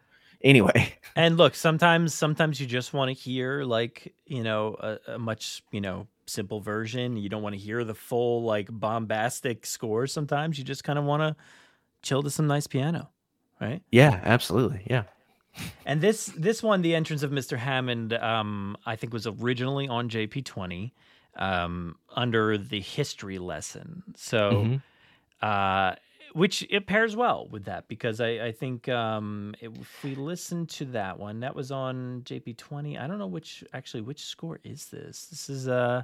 anyway 0.45 0.95
And 1.15 1.37
look, 1.37 1.55
sometimes 1.55 2.15
sometimes 2.15 2.59
you 2.59 2.67
just 2.67 2.95
want 2.95 3.11
to 3.11 3.13
hear 3.13 3.65
like, 3.65 4.15
you 4.25 4.43
know, 4.43 4.77
a, 4.81 5.13
a 5.15 5.19
much, 5.19 5.63
you 5.71 5.81
know, 5.83 6.07
simple 6.27 6.61
version. 6.61 7.19
You 7.19 7.29
don't 7.29 7.43
want 7.43 7.55
to 7.55 7.61
hear 7.61 7.85
the 7.85 7.95
full 7.95 8.45
like 8.45 8.69
bombastic 8.71 9.67
score. 9.67 10.07
Sometimes 10.07 10.57
you 10.57 10.65
just 10.65 10.85
kind 10.85 10.99
of 10.99 11.05
want 11.05 11.21
to 11.21 11.37
chill 12.01 12.23
to 12.23 12.31
some 12.31 12.47
nice 12.47 12.67
piano, 12.67 13.11
right? 13.61 13.83
yeah 13.91 14.21
absolutely 14.25 14.83
yeah 14.89 15.05
And 15.85 16.01
this 16.01 16.27
this 16.37 16.63
one, 16.63 16.83
the 16.83 16.95
entrance 16.95 17.23
of 17.23 17.31
Mr. 17.33 17.57
Hammond, 17.59 18.13
um, 18.15 18.77
I 18.87 18.97
think 18.97 19.13
was 19.13 19.27
originally 19.27 19.89
on 19.89 20.09
JP20 20.09 20.93
um, 21.37 21.97
under 22.15 22.57
the 22.57 22.81
history 22.81 23.39
lesson. 23.39 24.03
So, 24.17 24.53
Mhm. 24.65 24.83
uh, 25.43 25.97
which 26.35 26.67
it 26.71 26.87
pairs 26.87 27.15
well 27.17 27.47
with 27.51 27.65
that 27.65 27.89
because 27.89 28.21
I, 28.21 28.47
I 28.47 28.53
think 28.53 28.89
um, 28.89 29.55
if 29.61 29.73
we 30.03 30.15
listen 30.15 30.67
to 30.67 30.85
that 30.87 31.19
one, 31.19 31.41
that 31.41 31.55
was 31.55 31.71
on 31.71 32.23
JP20. 32.25 33.01
I 33.01 33.07
don't 33.07 33.19
know 33.19 33.27
which 33.27 33.63
actually 33.73 34.03
which 34.03 34.25
score 34.25 34.59
is 34.65 34.87
this. 34.87 35.27
This 35.27 35.51
is 35.51 35.69
uh 35.69 36.03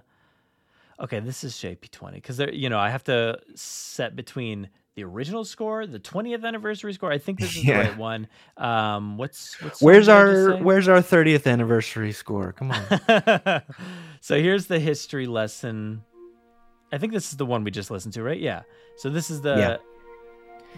okay. 1.01 1.21
This 1.21 1.45
is 1.45 1.55
JP20 1.55 2.13
because 2.15 2.37
there 2.37 2.53
you 2.53 2.69
know 2.69 2.79
I 2.79 2.91
have 2.91 3.05
to 3.05 3.39
set 3.55 4.17
between 4.17 4.69
the 4.97 5.05
original 5.05 5.45
score, 5.45 5.87
the 5.87 6.01
20th 6.01 6.45
anniversary 6.45 6.93
score. 6.93 7.13
I 7.13 7.19
think 7.19 7.39
this 7.39 7.57
is 7.57 7.65
Yeah. 7.65 7.83
the 7.85 7.89
right 7.91 7.97
one. 7.99 8.27
Um, 8.57 9.17
what's 9.17 9.61
what's 9.63 9.81
Where's 9.81 10.09
our 10.09 10.57
Where's 10.57 10.89
our 10.89 11.01
thirtieth 11.01 11.47
anniversary 11.47 12.13
score? 12.13 12.53
Come 12.53 12.73
on. 12.73 13.63
so 14.21 14.37
here's 14.41 14.67
the 14.67 14.79
history 14.81 15.27
lesson. 15.27 16.03
I 16.91 16.99
think 16.99 17.13
this 17.13 17.31
is 17.31 17.37
the 17.37 17.47
one 17.47 17.65
we 17.65 17.71
just 17.71 17.91
listened 17.91 18.15
to, 18.15 18.23
right? 18.23 18.41
Yeah. 18.41 18.63
So 18.97 19.09
this 19.11 19.31
is 19.31 19.41
the. 19.43 19.57
Yeah. 19.57 19.77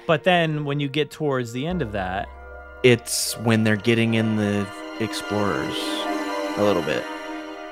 But 0.06 0.24
then 0.24 0.64
when 0.64 0.80
you 0.80 0.88
get 0.88 1.10
towards 1.10 1.52
the 1.52 1.66
end 1.66 1.82
of 1.82 1.92
that, 1.92 2.28
it's 2.82 3.36
when 3.38 3.64
they're 3.64 3.76
getting 3.76 4.14
in 4.14 4.36
the 4.36 4.66
explorers 4.98 5.76
a 6.56 6.62
little 6.62 6.82
bit 6.82 7.04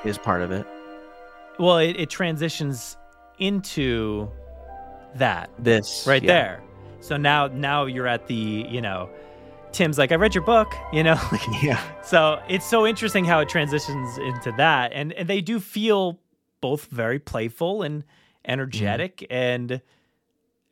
is 0.03 0.17
part 0.17 0.41
of 0.41 0.51
it. 0.51 0.65
well, 1.57 1.77
it, 1.77 1.95
it 1.97 2.09
transitions 2.09 2.97
into 3.37 4.29
that 5.15 5.49
This 5.57 6.05
right 6.07 6.21
yeah. 6.21 6.27
there. 6.27 6.63
So 7.01 7.17
now, 7.17 7.47
now 7.47 7.85
you're 7.85 8.07
at 8.07 8.27
the, 8.27 8.35
you 8.69 8.81
know, 8.81 9.09
Tim's 9.71 9.97
like, 9.97 10.11
I 10.11 10.15
read 10.15 10.33
your 10.35 10.43
book, 10.43 10.73
you 10.91 11.03
know. 11.03 11.19
Yeah. 11.61 11.81
So 12.03 12.41
it's 12.49 12.65
so 12.65 12.87
interesting 12.87 13.25
how 13.25 13.39
it 13.39 13.49
transitions 13.49 14.17
into 14.17 14.51
that, 14.57 14.91
and 14.93 15.13
and 15.13 15.27
they 15.27 15.41
do 15.41 15.59
feel 15.59 16.19
both 16.61 16.85
very 16.85 17.19
playful 17.19 17.83
and 17.83 18.03
energetic, 18.45 19.17
mm-hmm. 19.17 19.33
and 19.33 19.81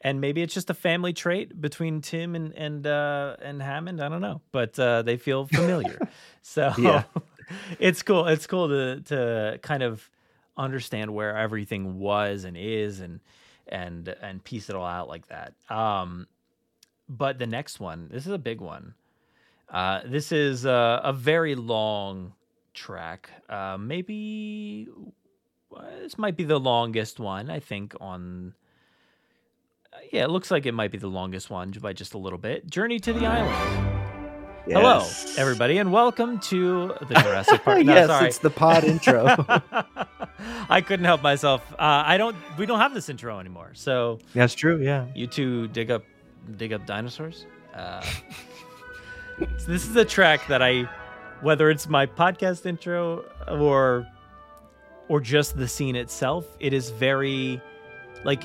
and 0.08 0.22
maybe 0.22 0.42
it's 0.42 0.54
just 0.54 0.70
a 0.70 0.74
family 0.74 1.12
trait 1.12 1.60
between 1.60 2.00
Tim 2.00 2.34
and 2.34 2.54
and 2.54 2.88
uh, 2.88 3.36
and 3.42 3.62
Hammond. 3.62 4.02
I 4.02 4.08
don't 4.08 4.22
know, 4.22 4.42
but 4.54 4.80
uh, 4.80 5.02
they 5.02 5.18
feel 5.18 5.46
familiar. 5.48 6.00
so 6.42 6.74
Yeah. 6.78 7.04
it's 7.80 8.04
cool. 8.04 8.26
It's 8.28 8.48
cool 8.48 8.70
to 8.70 9.02
to 9.02 9.60
kind 9.62 9.84
of 9.84 10.10
understand 10.56 11.14
where 11.14 11.36
everything 11.36 12.00
was 12.00 12.46
and 12.46 12.56
is, 12.56 13.02
and 13.02 13.20
and 13.68 14.08
and 14.22 14.42
piece 14.42 14.70
it 14.70 14.76
all 14.78 14.86
out 14.86 15.10
like 15.10 15.28
that. 15.28 15.54
Um, 15.70 16.28
but 17.10 17.38
the 17.38 17.48
next 17.48 17.80
one, 17.82 18.08
this 18.10 18.26
is 18.26 18.32
a 18.32 18.38
big 18.38 18.62
one. 18.62 18.94
Uh, 19.70 20.00
this 20.06 20.32
is 20.32 20.66
uh, 20.66 21.02
a 21.04 21.12
very 21.12 21.56
long 21.56 22.32
track. 22.74 23.30
Uh, 23.50 23.78
maybe 23.78 24.88
uh, 25.76 25.82
this 26.02 26.18
might 26.18 26.38
be 26.38 26.46
the 26.46 26.60
longest 26.60 27.20
one, 27.20 27.50
I 27.50 27.60
think, 27.60 27.94
on. 28.00 28.54
Uh, 29.98 30.02
yeah, 30.12 30.24
it 30.24 30.30
looks 30.30 30.52
like 30.52 30.66
it 30.66 30.74
might 30.74 30.92
be 30.92 30.98
the 30.98 31.08
longest 31.08 31.50
one 31.50 31.72
by 31.72 31.94
just 31.94 32.14
a 32.14 32.18
little 32.18 32.40
bit. 32.40 32.70
Journey 32.70 33.00
to 33.00 33.14
the 33.14 33.26
Island. 33.26 33.94
Hello, 34.66 35.08
everybody, 35.38 35.78
and 35.78 35.94
welcome 35.94 36.40
to 36.40 36.94
the 37.08 37.16
Jurassic 37.16 37.64
Park. 37.64 37.78
No, 37.86 37.94
yes, 37.94 38.08
sorry. 38.08 38.28
it's 38.28 38.38
the 38.40 38.50
pod 38.50 38.84
intro. 38.84 39.26
I 40.70 40.82
couldn't 40.82 41.06
help 41.06 41.22
myself. 41.24 41.62
Uh, 41.74 42.04
I 42.06 42.18
don't. 42.18 42.36
We 42.58 42.66
don't 42.66 42.80
have 42.80 42.94
this 42.94 43.08
intro 43.08 43.40
anymore. 43.40 43.72
So 43.74 44.20
That's 44.34 44.54
true. 44.54 44.82
Yeah. 44.84 45.06
you 45.16 45.26
two 45.26 45.70
dig 45.70 45.90
up, 45.90 46.04
dig 46.58 46.74
up 46.74 46.86
dinosaurs. 46.86 47.46
Uh, 47.74 48.02
so 49.40 49.66
this 49.68 49.88
is 49.88 49.96
a 49.96 50.04
track 50.04 50.46
that 50.48 50.62
I, 50.62 50.90
whether 51.42 51.70
it's 51.70 51.88
my 51.88 52.06
podcast 52.06 52.66
intro 52.66 53.24
or, 53.48 54.06
or 55.08 55.22
just 55.22 55.56
the 55.58 55.68
scene 55.68 55.96
itself, 55.96 56.46
it 56.60 56.74
is 56.74 56.90
very, 56.90 57.62
like, 58.26 58.44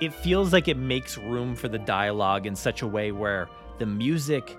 it 0.00 0.12
feels 0.14 0.52
like 0.52 0.68
it 0.68 0.76
makes 0.76 1.18
room 1.18 1.54
for 1.54 1.68
the 1.68 1.78
dialogue 1.78 2.46
in 2.46 2.56
such 2.56 2.82
a 2.82 2.86
way 2.86 3.12
where 3.12 3.48
the 3.78 3.86
music 3.86 4.56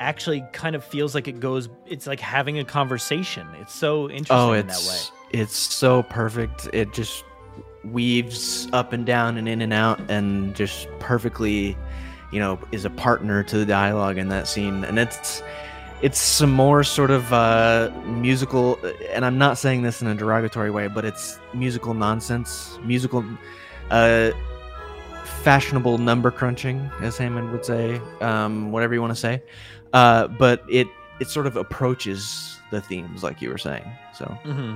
actually 0.00 0.44
kind 0.52 0.74
of 0.74 0.82
feels 0.84 1.14
like 1.14 1.28
it 1.28 1.38
goes 1.38 1.68
it's 1.86 2.06
like 2.06 2.18
having 2.18 2.58
a 2.58 2.64
conversation 2.64 3.46
it's 3.60 3.72
so 3.74 4.10
interesting 4.10 4.36
Oh, 4.36 4.52
in 4.52 4.66
that 4.66 4.76
way 4.78 4.82
it's 4.84 5.12
it's 5.32 5.56
so 5.56 6.02
perfect. 6.04 6.68
It 6.74 6.92
just 6.92 7.24
weaves 7.84 8.68
up 8.72 8.92
and 8.92 9.04
down 9.06 9.36
and 9.38 9.48
in 9.48 9.60
and 9.62 9.72
out, 9.72 9.98
and 10.10 10.54
just 10.54 10.86
perfectly, 11.00 11.76
you 12.30 12.38
know, 12.38 12.58
is 12.70 12.84
a 12.84 12.90
partner 12.90 13.42
to 13.44 13.56
the 13.56 13.64
dialogue 13.64 14.18
in 14.18 14.28
that 14.28 14.46
scene. 14.46 14.84
And 14.84 14.98
it's 14.98 15.42
it's 16.02 16.18
some 16.18 16.50
more 16.52 16.84
sort 16.84 17.10
of 17.10 17.32
uh, 17.32 17.90
musical, 18.04 18.78
and 19.10 19.24
I'm 19.24 19.38
not 19.38 19.56
saying 19.56 19.82
this 19.82 20.02
in 20.02 20.08
a 20.08 20.14
derogatory 20.14 20.70
way, 20.70 20.88
but 20.88 21.04
it's 21.04 21.38
musical 21.54 21.94
nonsense, 21.94 22.78
musical, 22.84 23.24
uh, 23.92 24.32
fashionable 25.44 25.98
number 25.98 26.30
crunching, 26.30 26.90
as 27.00 27.16
Hammond 27.18 27.50
would 27.52 27.64
say, 27.64 28.00
um, 28.20 28.72
whatever 28.72 28.94
you 28.94 29.00
want 29.00 29.12
to 29.14 29.20
say. 29.20 29.42
Uh, 29.92 30.26
but 30.28 30.64
it 30.68 30.88
it 31.20 31.28
sort 31.28 31.46
of 31.46 31.56
approaches 31.56 32.58
the 32.70 32.80
themes, 32.80 33.22
like 33.22 33.40
you 33.42 33.50
were 33.50 33.58
saying. 33.58 33.84
So. 34.14 34.24
hmm 34.44 34.74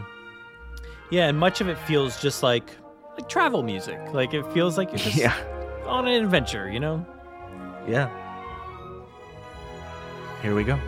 Yeah, 1.10 1.28
and 1.28 1.38
much 1.38 1.60
of 1.60 1.68
it 1.68 1.78
feels 1.78 2.20
just 2.20 2.42
like 2.42 2.70
like 3.18 3.28
travel 3.28 3.62
music. 3.62 3.98
Like 4.12 4.34
it 4.34 4.44
feels 4.52 4.76
like 4.76 4.90
you're 4.90 4.98
just 5.10 5.16
Yeah. 5.16 5.34
on 5.86 6.06
an 6.06 6.22
adventure, 6.22 6.70
you 6.70 6.78
know? 6.80 7.04
Yeah. 7.88 8.10
Here 10.42 10.54
we 10.54 10.64
go. 10.64 10.78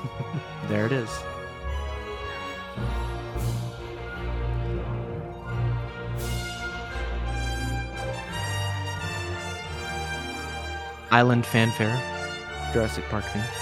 there 0.68 0.86
it 0.86 0.92
is. 0.92 1.08
Island 11.12 11.44
fanfare, 11.44 11.94
Jurassic 12.72 13.04
Park 13.10 13.24
theme. 13.24 13.42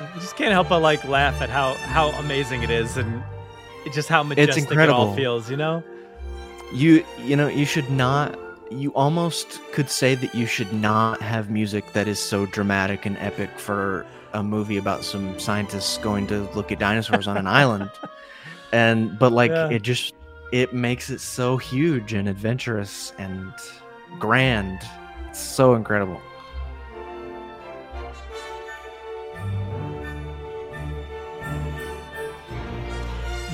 I 0.00 0.18
just 0.18 0.34
can't 0.34 0.52
help 0.52 0.70
but 0.70 0.80
like 0.80 1.04
laugh 1.04 1.42
at 1.42 1.50
how 1.50 1.74
how 1.74 2.08
amazing 2.12 2.62
it 2.62 2.70
is 2.70 2.96
and 2.96 3.22
just 3.92 4.08
how 4.08 4.22
majestic 4.22 4.70
it 4.70 4.88
all 4.88 5.14
feels, 5.14 5.50
you 5.50 5.58
know? 5.58 5.82
You 6.72 7.04
you 7.22 7.36
know 7.36 7.48
you 7.48 7.66
should 7.66 7.90
not. 7.90 8.38
You 8.70 8.94
almost 8.94 9.60
could 9.72 9.90
say 9.90 10.14
that 10.14 10.34
you 10.34 10.46
should 10.46 10.72
not 10.72 11.20
have 11.20 11.50
music 11.50 11.92
that 11.92 12.08
is 12.08 12.18
so 12.18 12.46
dramatic 12.46 13.04
and 13.04 13.16
epic 13.18 13.58
for 13.58 14.06
a 14.32 14.42
movie 14.42 14.76
about 14.76 15.04
some 15.04 15.38
scientists 15.38 15.98
going 15.98 16.26
to 16.28 16.42
look 16.54 16.70
at 16.72 16.78
dinosaurs 16.78 17.26
on 17.26 17.36
an 17.36 17.46
island. 17.46 17.90
And 18.72 19.18
but 19.18 19.32
like 19.32 19.50
Yeah. 19.50 19.70
it 19.70 19.82
just 19.82 20.14
it 20.52 20.72
makes 20.74 21.10
it 21.10 21.20
so 21.20 21.56
huge 21.56 22.12
and 22.12 22.28
adventurous 22.28 23.12
and 23.18 23.52
grand. 24.18 24.78
It's 25.28 25.38
so 25.40 25.74
incredible. 25.74 26.20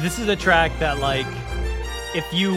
This 0.01 0.19
is 0.19 0.29
a 0.29 0.37
track 0.37 0.71
that 0.81 0.99
like 0.99 1.27
if 2.15 2.27
you 2.33 2.55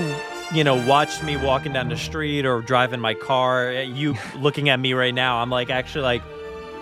you 0.53 0.63
know 0.63 0.75
watched 0.87 1.23
me 1.23 1.37
walking 1.37 1.71
down 1.73 1.87
the 1.89 1.97
street 1.97 2.45
or 2.45 2.61
driving 2.61 2.99
my 2.99 3.13
car, 3.13 3.71
you 3.71 4.15
looking 4.37 4.69
at 4.69 4.79
me 4.79 4.93
right 4.93 5.13
now, 5.13 5.37
I'm 5.37 5.49
like 5.49 5.69
actually 5.69 6.03
like 6.03 6.23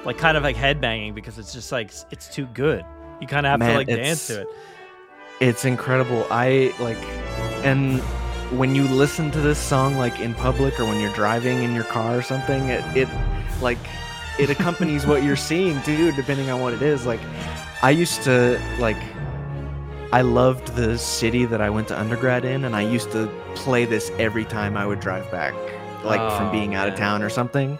like 0.05 0.17
kind 0.17 0.37
of 0.37 0.43
like 0.43 0.55
headbanging 0.55 1.15
because 1.15 1.37
it's 1.37 1.53
just 1.53 1.71
like 1.71 1.91
it's 2.11 2.27
too 2.33 2.45
good. 2.47 2.85
You 3.21 3.27
kind 3.27 3.45
of 3.45 3.51
have 3.51 3.59
to 3.61 3.73
like 3.75 3.87
dance 3.87 4.27
to 4.27 4.41
it. 4.41 4.47
It's 5.39 5.65
incredible. 5.65 6.27
I 6.29 6.73
like 6.79 6.97
and 7.65 7.99
when 8.59 8.75
you 8.75 8.83
listen 8.83 9.31
to 9.31 9.41
this 9.41 9.57
song 9.57 9.97
like 9.97 10.19
in 10.19 10.33
public 10.35 10.79
or 10.79 10.85
when 10.85 10.99
you're 11.01 11.13
driving 11.13 11.63
in 11.63 11.73
your 11.73 11.83
car 11.85 12.17
or 12.17 12.21
something, 12.21 12.69
it, 12.69 12.83
it 12.95 13.09
like 13.61 13.79
it 14.39 14.49
accompanies 14.49 15.05
what 15.05 15.23
you're 15.23 15.35
seeing 15.35 15.81
too, 15.83 16.11
depending 16.11 16.49
on 16.49 16.61
what 16.61 16.73
it 16.73 16.81
is. 16.81 17.05
Like 17.05 17.19
I 17.81 17.89
used 17.89 18.21
to 18.23 18.61
like 18.79 18.97
I 20.13 20.21
loved 20.21 20.75
the 20.75 20.97
city 20.97 21.45
that 21.45 21.61
I 21.61 21.69
went 21.69 21.87
to 21.89 21.99
undergrad 21.99 22.45
in 22.45 22.63
and 22.63 22.75
I 22.75 22.81
used 22.81 23.11
to 23.11 23.27
play 23.55 23.85
this 23.85 24.11
every 24.19 24.45
time 24.45 24.77
I 24.77 24.85
would 24.85 24.99
drive 24.99 25.29
back, 25.31 25.53
like 26.03 26.21
from 26.37 26.49
Oh, 26.49 26.51
being 26.51 26.75
out 26.75 26.87
of 26.87 26.95
town 26.95 27.21
or 27.23 27.29
something. 27.29 27.79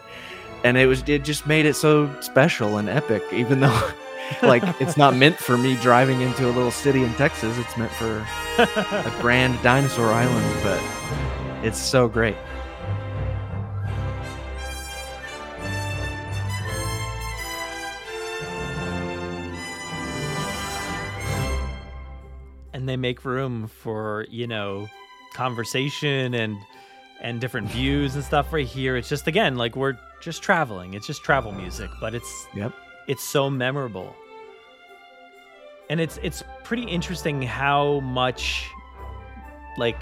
And 0.66 0.76
it 0.76 0.86
was 0.86 1.08
it 1.08 1.22
just 1.22 1.46
made 1.46 1.64
it 1.64 1.74
so 1.74 2.10
special 2.20 2.78
and 2.78 2.88
epic, 2.88 3.22
even 3.32 3.60
though 3.60 3.90
like 4.42 4.64
it's 4.80 4.96
not 4.96 5.14
meant 5.14 5.36
for 5.36 5.56
me 5.56 5.76
driving 5.76 6.22
into 6.22 6.44
a 6.44 6.50
little 6.50 6.72
city 6.72 7.04
in 7.04 7.14
Texas. 7.14 7.56
It's 7.56 7.76
meant 7.76 7.92
for 7.92 8.26
a 8.58 9.14
grand 9.20 9.62
dinosaur 9.62 10.10
island, 10.10 10.64
but 10.64 10.82
it's 11.64 11.78
so 11.78 12.08
great. 12.08 12.34
and 22.72 22.88
they 22.88 22.96
make 22.96 23.24
room 23.24 23.68
for 23.68 24.26
you 24.28 24.48
know 24.48 24.88
conversation 25.32 26.34
and 26.34 26.58
and 27.20 27.40
different 27.40 27.68
views 27.68 28.14
and 28.14 28.22
stuff 28.22 28.52
right 28.52 28.66
here 28.66 28.96
it's 28.96 29.08
just 29.08 29.26
again 29.26 29.56
like 29.56 29.74
we're 29.74 29.96
just 30.26 30.42
traveling 30.42 30.92
it's 30.94 31.06
just 31.06 31.22
travel 31.22 31.52
music 31.52 31.88
but 32.00 32.12
it's 32.14 32.46
Yep. 32.54 32.72
it's 33.06 33.22
so 33.22 33.48
memorable 33.48 34.12
and 35.88 36.00
it's 36.00 36.18
it's 36.22 36.42
pretty 36.64 36.82
interesting 36.82 37.40
how 37.42 38.00
much 38.00 38.64
like 39.78 39.96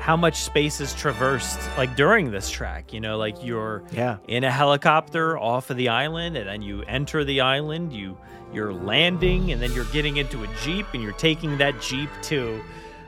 how 0.00 0.16
much 0.16 0.42
space 0.42 0.80
is 0.80 0.92
traversed 0.94 1.60
like 1.78 1.94
during 1.96 2.32
this 2.32 2.50
track 2.50 2.92
you 2.92 3.00
know 3.00 3.16
like 3.16 3.36
you're 3.42 3.84
Yeah. 3.92 4.16
in 4.26 4.42
a 4.42 4.50
helicopter 4.50 5.38
off 5.38 5.70
of 5.70 5.76
the 5.76 5.88
island 5.90 6.36
and 6.36 6.48
then 6.48 6.60
you 6.60 6.82
enter 6.88 7.24
the 7.24 7.40
island 7.40 7.92
you 7.92 8.18
you're 8.52 8.72
landing 8.72 9.52
and 9.52 9.62
then 9.62 9.72
you're 9.72 9.86
getting 9.86 10.16
into 10.16 10.42
a 10.42 10.48
jeep 10.64 10.86
and 10.92 11.02
you're 11.04 11.12
taking 11.12 11.56
that 11.58 11.80
jeep 11.80 12.10
to 12.22 12.60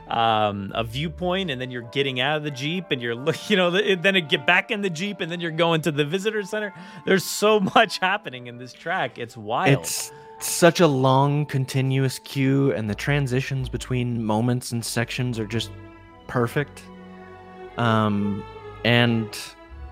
um, 0.09 0.71
a 0.73 0.83
viewpoint 0.83 1.51
and 1.51 1.59
then 1.59 1.69
you're 1.71 1.89
getting 1.91 2.19
out 2.19 2.37
of 2.37 2.43
the 2.43 2.51
jeep 2.51 2.91
and 2.91 3.01
you're 3.01 3.15
you 3.47 3.57
know 3.57 3.69
then 3.71 4.15
it 4.15 4.29
get 4.29 4.45
back 4.45 4.71
in 4.71 4.81
the 4.81 4.89
jeep 4.89 5.21
and 5.21 5.31
then 5.31 5.39
you're 5.41 5.51
going 5.51 5.81
to 5.81 5.91
the 5.91 6.05
visitor 6.05 6.43
center 6.43 6.73
there's 7.05 7.23
so 7.23 7.59
much 7.75 7.99
happening 7.99 8.47
in 8.47 8.57
this 8.57 8.73
track 8.73 9.17
it's 9.17 9.35
wild 9.35 9.79
It's 9.79 10.11
such 10.39 10.79
a 10.79 10.87
long, 10.87 11.45
continuous 11.45 12.19
cue, 12.19 12.71
and 12.73 12.89
the 12.89 12.95
transitions 12.95 13.69
between 13.69 14.23
moments 14.23 14.71
and 14.71 14.85
sections 14.85 15.39
are 15.39 15.47
just 15.47 15.71
perfect. 16.27 16.83
Um, 17.77 18.43
and 18.85 19.35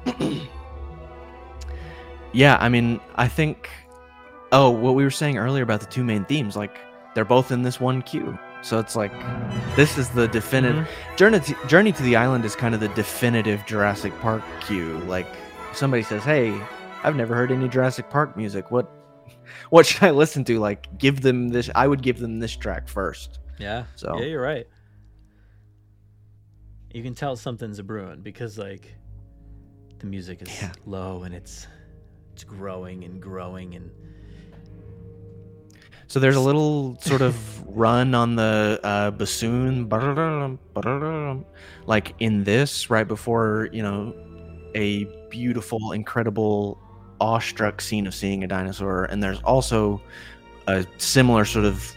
yeah, 2.34 2.58
I 2.60 2.70
mean, 2.70 3.00
I 3.16 3.28
think. 3.28 3.70
Oh, 4.52 4.70
what 4.70 4.96
we 4.96 5.04
were 5.04 5.12
saying 5.12 5.38
earlier 5.38 5.64
about 5.64 5.80
the 5.82 5.88
two 5.88 6.04
main 6.04 6.24
themes, 6.26 6.56
like 6.56 6.78
they're 7.14 7.26
both 7.26 7.52
in 7.52 7.64
this 7.64 7.80
one 7.80 8.02
cue. 8.04 8.38
So 8.66 8.80
it's 8.80 8.96
like 8.96 9.12
this 9.76 10.00
is 10.00 10.10
the 10.10 10.28
definitive 10.28 10.88
mm-hmm. 10.88 11.16
journey. 11.18 11.40
To, 11.40 11.68
journey 11.68 11.92
to 11.92 12.02
the 12.02 12.16
island 12.16 12.46
is 12.46 12.56
kind 12.56 12.74
of 12.74 12.82
the 12.82 12.88
definitive 12.90 13.64
Jurassic 13.68 14.12
Park 14.22 14.42
cue. 14.60 14.98
Like 15.06 15.28
somebody 15.72 16.02
says, 16.02 16.24
"Hey, 16.24 16.60
I've 17.04 17.16
never 17.16 17.36
heard 17.36 17.52
any 17.52 17.68
Jurassic 17.70 18.10
Park 18.10 18.36
music. 18.36 18.72
What 18.72 18.90
what 19.70 19.86
should 19.86 20.02
I 20.02 20.10
listen 20.10 20.44
to? 20.46 20.58
Like, 20.58 20.98
give 20.98 21.22
them 21.22 21.50
this. 21.50 21.70
I 21.76 21.88
would 21.88 22.02
give 22.02 22.18
them 22.18 22.40
this 22.40 22.56
track 22.56 22.88
first. 22.88 23.38
yeah 23.60 23.86
So- 23.96 24.18
yeah 24.18 24.26
you're 24.26 24.42
right 24.42 24.68
you 26.92 27.04
can 27.04 27.14
tell 27.14 27.36
something's 27.36 27.78
a 27.78 27.84
brewing 27.84 28.22
because 28.22 28.58
like 28.58 28.96
the 30.00 30.08
music 30.08 30.42
is 30.42 30.50
Yeah. 30.62 30.72
low 30.86 31.24
and 31.24 31.36
it's 31.36 31.68
it's 32.34 32.44
growing 32.44 33.04
and 33.04 33.22
growing 33.22 33.76
and 33.76 33.92
So 36.16 36.22
there's 36.22 36.38
a 36.38 36.42
little 36.42 36.98
sort 37.02 37.22
of 37.22 37.36
run 37.68 38.16
on 38.16 38.38
the 38.38 38.80
uh, 38.86 39.12
bassoon, 39.12 39.90
like 41.88 42.16
in 42.20 42.46
this 42.46 42.90
right 42.90 43.06
before 43.06 43.68
you 43.74 43.84
know 43.84 44.16
a 44.76 45.04
beautiful, 45.30 45.92
incredible, 45.92 46.78
awestruck 47.20 47.82
scene 47.82 48.08
of 48.08 48.16
seeing 48.16 48.46
a 48.46 48.48
dinosaur, 48.48 49.04
and 49.04 49.22
there's 49.22 49.42
also 49.42 50.02
a 50.68 50.86
similar 51.00 51.44
sort 51.44 51.66
of 51.66 51.94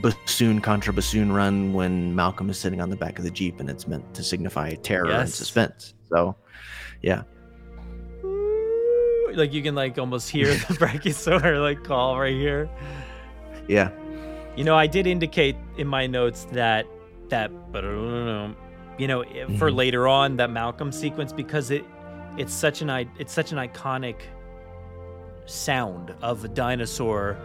bassoon 0.00 0.60
contra 0.60 0.92
bassoon 0.92 1.32
run 1.32 1.72
when 1.72 2.14
Malcolm 2.14 2.50
is 2.50 2.56
sitting 2.56 2.80
on 2.80 2.88
the 2.88 2.96
back 2.96 3.18
of 3.18 3.24
the 3.24 3.32
jeep, 3.32 3.58
and 3.58 3.68
it's 3.68 3.88
meant 3.88 4.14
to 4.14 4.22
signify 4.22 4.74
terror 4.74 5.10
and 5.10 5.28
suspense. 5.28 5.94
So, 6.08 6.36
yeah, 7.02 7.24
Like 9.34 9.52
you 9.52 9.60
can 9.60 9.74
like 9.74 9.98
almost 9.98 10.30
hear 10.30 10.46
the 10.46 10.74
brachiosaur 10.78 11.60
like 11.60 11.82
call 11.82 12.16
right 12.16 12.32
here. 12.32 12.70
Yeah, 13.70 13.90
You 14.56 14.64
know, 14.64 14.74
I 14.76 14.86
did 14.88 15.06
indicate 15.06 15.56
in 15.78 15.86
my 15.86 16.06
notes 16.06 16.46
that 16.52 16.86
that 17.28 17.50
you 18.98 19.06
know 19.06 19.22
for 19.58 19.70
Mhm. 19.70 19.76
later 19.76 20.08
on 20.08 20.36
that 20.38 20.50
Malcolm 20.50 20.90
sequence 20.92 21.32
because 21.32 21.70
it 21.70 21.84
it's 22.36 22.52
such 22.52 22.82
an 22.82 22.90
it's 23.18 23.32
such 23.32 23.52
an 23.52 23.58
iconic 23.58 24.16
sound 25.46 26.12
of 26.22 26.44
a 26.44 26.48
dinosaur 26.48 27.36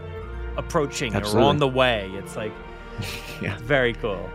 approaching 0.58 1.16
or 1.16 1.40
on 1.40 1.58
the 1.58 1.68
way. 1.68 2.10
It's 2.16 2.36
like 2.36 2.54
yeah. 3.42 3.58
very 3.60 3.94
cool. 3.94 4.28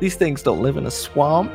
These 0.00 0.14
things 0.16 0.42
don't 0.42 0.62
live 0.62 0.76
in 0.76 0.86
a 0.86 0.90
swamp. 0.90 1.52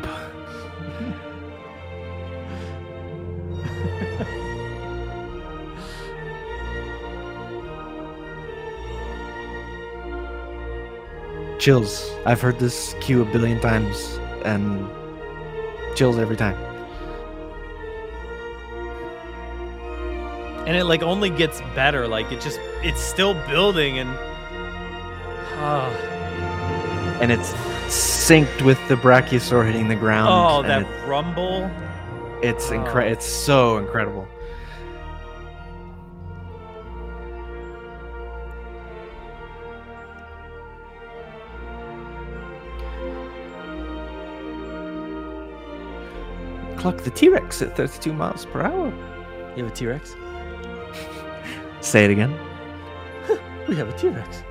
Chills. 11.66 12.12
I've 12.28 12.40
heard 12.42 12.60
this 12.60 12.94
cue 13.02 13.24
a 13.24 13.26
billion 13.26 13.60
times 13.60 14.20
and 14.44 14.88
chills 15.96 16.20
every 16.20 16.38
time. 16.38 16.54
And 20.68 20.78
it 20.78 20.84
like 20.84 21.02
only 21.02 21.32
gets 21.32 21.62
better. 21.74 22.08
Like 22.08 22.32
it 22.32 22.40
just 22.40 22.60
it's 22.84 23.02
still 23.02 23.34
building 23.48 23.98
and 23.98 24.12
oh, 25.58 25.90
And 27.20 27.32
it's 27.32 27.52
synced 27.88 28.62
with 28.62 28.78
the 28.88 28.94
brachiosaur 28.94 29.66
hitting 29.66 29.88
the 29.88 29.96
ground. 29.96 30.30
oh 30.32 30.62
that 30.68 30.84
it- 30.84 31.08
rumble. 31.08 31.72
it's 32.44 32.70
Oh. 32.70 32.98
It's 33.00 33.26
so 33.26 33.80
incredible. 33.80 34.28
Clock 46.86 47.02
the 47.02 47.10
T 47.10 47.30
Rex 47.30 47.64
at 47.64 47.76
32 47.76 48.14
miles 48.14 48.46
per 48.46 48.62
hour. 48.62 48.94
You 49.56 49.64
have 49.64 49.72
a 49.72 49.76
T-Rex? 49.76 50.16
Say 51.82 52.06
it 52.06 52.12
again. 52.12 52.38
We 53.68 53.76
have 53.78 53.90
a 53.90 53.98
T-Rex. 53.98 54.44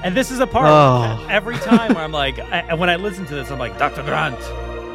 and 0.04 0.16
this 0.16 0.30
is 0.30 0.40
a 0.40 0.46
part 0.46 0.68
Oh. 0.68 1.26
every 1.28 1.56
time 1.58 1.92
where 1.94 2.02
I'm 2.02 2.12
like, 2.12 2.38
I, 2.38 2.60
and 2.70 2.80
when 2.80 2.88
I 2.88 2.96
listen 2.96 3.26
to 3.26 3.34
this, 3.34 3.50
I'm 3.50 3.58
like, 3.58 3.76
Dr. 3.78 4.02
Grant, 4.04 4.40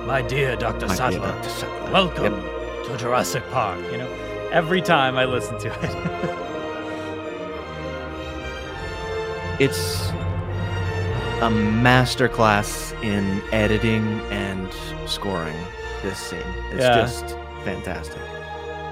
my 0.07 0.23
dear 0.23 0.55
Dr. 0.55 0.87
My 0.87 0.95
dear 1.11 1.19
Dr. 1.19 1.47
Sadler. 1.49 1.91
welcome 1.91 2.33
Yep. 2.33 2.85
to 2.87 2.97
Jurassic 2.97 3.43
Park. 3.51 3.79
You 3.91 3.99
know, 3.99 4.09
every 4.51 4.81
time 4.81 5.17
I 5.17 5.25
listen 5.25 5.59
to 5.59 5.67
it. 5.67 5.95
It's 9.59 10.09
a 11.37 11.49
masterclass 11.49 12.91
in 13.03 13.41
editing 13.51 14.03
and 14.31 14.67
scoring 15.05 15.55
this 16.03 16.17
scene. 16.17 16.39
It's 16.71 16.81
Yeah. 16.83 16.95
just 17.01 17.35
fantastic. 17.63 18.21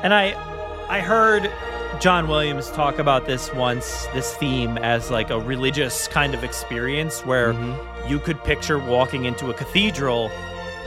And 0.04 0.14
I 0.14 0.36
I 0.88 1.00
heard 1.00 1.50
John 2.00 2.28
Williams 2.28 2.70
talk 2.70 3.00
about 3.00 3.26
this 3.26 3.52
once, 3.54 4.08
this 4.14 4.36
theme 4.36 4.78
as 4.78 5.10
like 5.10 5.32
a 5.32 5.40
religious 5.40 6.08
kind 6.08 6.36
of 6.36 6.44
experience 6.44 7.26
where 7.26 7.54
Mhm. 7.54 7.76
you 8.08 8.20
could 8.20 8.44
picture 8.44 8.78
walking 8.78 9.26
into 9.26 9.50
a 9.50 9.54
cathedral 9.54 10.30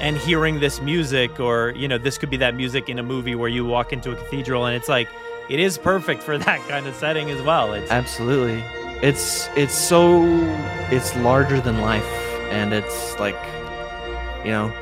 and 0.01 0.17
hearing 0.17 0.61
this 0.61 0.81
music 0.81 1.41
or 1.41 1.73
you 1.75 1.89
know 1.89 1.99
this 1.99 2.17
could 2.19 2.31
be 2.31 2.37
that 2.37 2.55
music 2.55 2.89
in 2.89 3.01
a 3.01 3.03
movie 3.03 3.35
where 3.35 3.49
you 3.49 3.65
walk 3.65 3.93
into 3.93 4.13
a 4.13 4.15
cathedral 4.15 4.67
and 4.67 4.77
it's 4.77 4.89
like 4.89 5.09
it 5.49 5.59
is 5.59 5.77
perfect 5.79 6.23
for 6.23 6.39
that 6.47 6.61
kind 6.69 6.87
of 6.87 6.95
setting 6.95 7.29
as 7.31 7.43
well. 7.43 7.73
It's 7.75 7.91
Absolutely. 7.91 8.63
It's 9.03 9.49
it's 9.57 9.75
so 9.75 10.25
it's 10.91 11.15
larger 11.17 11.61
than 11.61 11.81
life 11.81 12.05
and 12.51 12.73
it's 12.73 13.19
like 13.19 13.37
you 14.45 14.51
know 14.51 14.73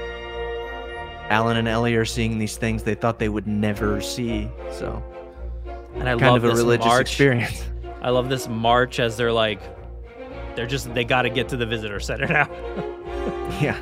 Alan 1.28 1.56
and 1.56 1.68
Ellie 1.68 1.96
are 1.96 2.04
seeing 2.04 2.38
these 2.38 2.56
things 2.56 2.82
they 2.82 2.94
thought 2.94 3.18
they 3.18 3.28
would 3.28 3.46
never 3.46 4.00
see. 4.00 4.48
So 4.70 5.02
and 5.94 6.08
I 6.08 6.12
kind 6.12 6.22
love 6.22 6.36
of 6.36 6.44
a 6.44 6.48
this 6.48 6.58
religious 6.58 6.86
march. 6.86 7.00
experience. 7.02 7.64
I 8.00 8.10
love 8.10 8.28
this 8.28 8.48
march 8.48 9.00
as 9.00 9.16
they're 9.16 9.32
like 9.32 9.60
they're 10.54 10.66
just 10.66 10.92
they 10.94 11.04
got 11.04 11.22
to 11.22 11.30
get 11.30 11.48
to 11.50 11.56
the 11.56 11.66
visitor 11.66 12.00
center 12.00 12.26
now. 12.26 12.48
yeah. 13.60 13.80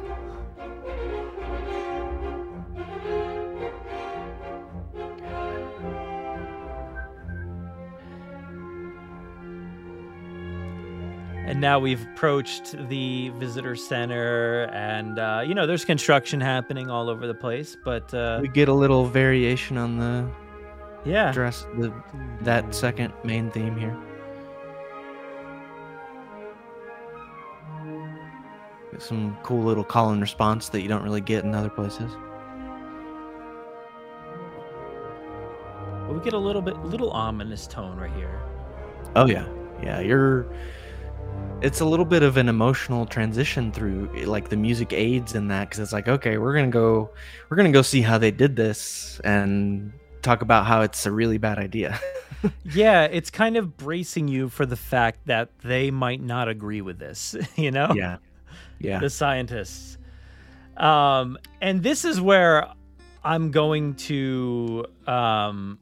And 11.55 11.61
now 11.61 11.79
we've 11.79 12.03
approached 12.03 12.75
the 12.89 13.29
visitor 13.29 13.77
center, 13.77 14.65
and 14.73 15.21
uh, 15.21 15.45
you 15.47 15.55
know 15.55 15.69
there's 15.69 15.85
construction 15.85 16.41
happening 16.41 16.91
all 16.91 17.09
over 17.09 17.29
the 17.29 17.35
place. 17.35 17.77
But 17.85 18.13
uh, 18.13 18.41
We 18.43 18.49
get 18.49 18.69
a 18.69 18.73
little 18.75 19.07
variation 19.07 19.79
on 19.79 19.97
the 19.97 20.29
yeah, 21.05 21.31
dress 21.31 21.65
the 21.79 21.95
that 22.41 22.75
second 22.75 23.13
main 23.23 23.53
theme 23.53 23.77
here. 23.77 23.97
Get 28.91 29.01
some 29.01 29.39
cool 29.45 29.63
little 29.63 29.85
call 29.85 30.11
and 30.11 30.21
response 30.21 30.71
that 30.71 30.81
you 30.81 30.89
don't 30.89 31.05
really 31.05 31.21
get 31.21 31.45
in 31.45 31.55
other 31.55 31.71
places. 31.71 32.11
but 36.09 36.15
we 36.17 36.21
get 36.21 36.33
a 36.33 36.39
little 36.39 36.63
bit, 36.63 36.77
little 36.81 37.11
ominous 37.11 37.69
tone 37.69 37.97
right 37.97 38.13
here. 38.17 38.43
Oh 39.15 39.27
yeah, 39.27 39.47
yeah. 39.85 40.01
You're. 40.01 40.47
It's 41.61 41.81
a 41.81 41.85
little 41.85 42.05
bit 42.05 42.23
of 42.23 42.37
an 42.37 42.49
emotional 42.49 43.07
transition 43.07 43.73
through, 43.73 44.11
like 44.27 44.51
the 44.51 44.57
music 44.57 44.93
aids 44.93 45.35
in 45.35 45.49
that, 45.49 45.69
because 45.69 45.79
it's 45.79 45.93
like, 45.93 46.09
okay, 46.09 46.37
we're 46.37 46.55
gonna 46.55 46.69
go, 46.69 47.11
we're 47.49 47.57
gonna 47.57 47.73
go 47.73 47.83
see 47.83 48.03
how 48.03 48.19
they 48.19 48.31
did 48.31 48.55
this 48.55 49.21
and 49.25 49.93
talk 50.21 50.43
about 50.43 50.67
how 50.67 50.83
it's 50.83 51.07
a 51.07 51.11
really 51.11 51.39
bad 51.39 51.59
idea. 51.59 51.99
Yeah, 52.65 53.05
it's 53.05 53.31
kind 53.31 53.57
of 53.57 53.75
bracing 53.79 54.29
you 54.29 54.51
for 54.51 54.67
the 54.67 54.77
fact 54.77 55.21
that 55.29 55.49
they 55.61 55.91
might 55.91 56.21
not 56.21 56.47
agree 56.47 56.83
with 56.83 56.99
this. 56.99 57.35
You 57.57 57.71
know, 57.71 57.95
yeah, 57.95 58.19
yeah. 58.79 58.99
the 58.99 59.09
scientists. 59.09 59.97
Um, 60.77 61.39
and 61.63 61.83
this 61.83 62.05
is 62.05 62.21
where 62.21 62.69
I'm 63.23 63.51
going 63.51 63.95
to 63.95 64.85
um, 65.07 65.79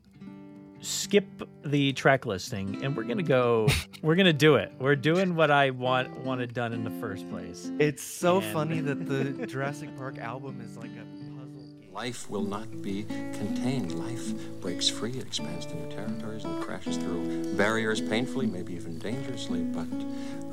skip 0.82 1.24
the 1.64 1.92
track 1.94 2.26
listing, 2.26 2.84
and 2.84 2.94
we're 2.96 3.04
gonna 3.04 3.22
go. 3.22 3.68
we're 4.02 4.14
gonna 4.16 4.32
do 4.32 4.56
it. 4.56 4.72
We're 4.78 4.96
doing 4.96 5.34
what 5.34 5.50
I 5.50 5.70
want 5.70 6.10
wanted 6.24 6.52
done 6.52 6.72
in 6.72 6.84
the 6.84 6.90
first 7.00 7.28
place. 7.30 7.70
It's 7.78 8.02
so 8.02 8.38
And- 8.40 8.52
funny 8.52 8.80
that 8.80 9.06
the 9.08 9.46
Jurassic 9.46 9.96
Park 9.96 10.18
album 10.18 10.60
is 10.60 10.76
like 10.76 10.90
a 10.90 11.04
puzzle 11.36 11.62
game. 11.80 11.92
Life 11.92 12.28
will 12.28 12.42
not 12.44 12.82
be 12.82 13.04
contained. 13.04 13.92
Life 13.98 14.32
breaks 14.60 14.88
free, 14.88 15.12
it 15.12 15.26
expands 15.26 15.66
to 15.66 15.76
new 15.76 15.90
territories, 15.90 16.44
and 16.44 16.60
crashes 16.62 16.96
through 16.96 17.54
barriers 17.54 18.00
painfully, 18.00 18.46
maybe 18.46 18.74
even 18.74 18.98
dangerously. 18.98 19.60
But, 19.62 19.86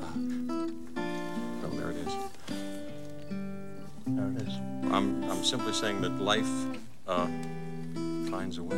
uh, 0.00 0.66
well, 1.62 1.70
there 1.72 1.90
it 1.90 1.96
is. 2.06 2.14
There 4.06 4.28
it 4.36 4.42
is. 4.48 4.54
I'm, 4.92 5.22
I'm 5.30 5.44
simply 5.44 5.72
saying 5.72 6.00
that 6.02 6.10
life 6.20 6.48
uh, 7.06 7.26
finds 8.30 8.58
a 8.58 8.62
way. 8.62 8.76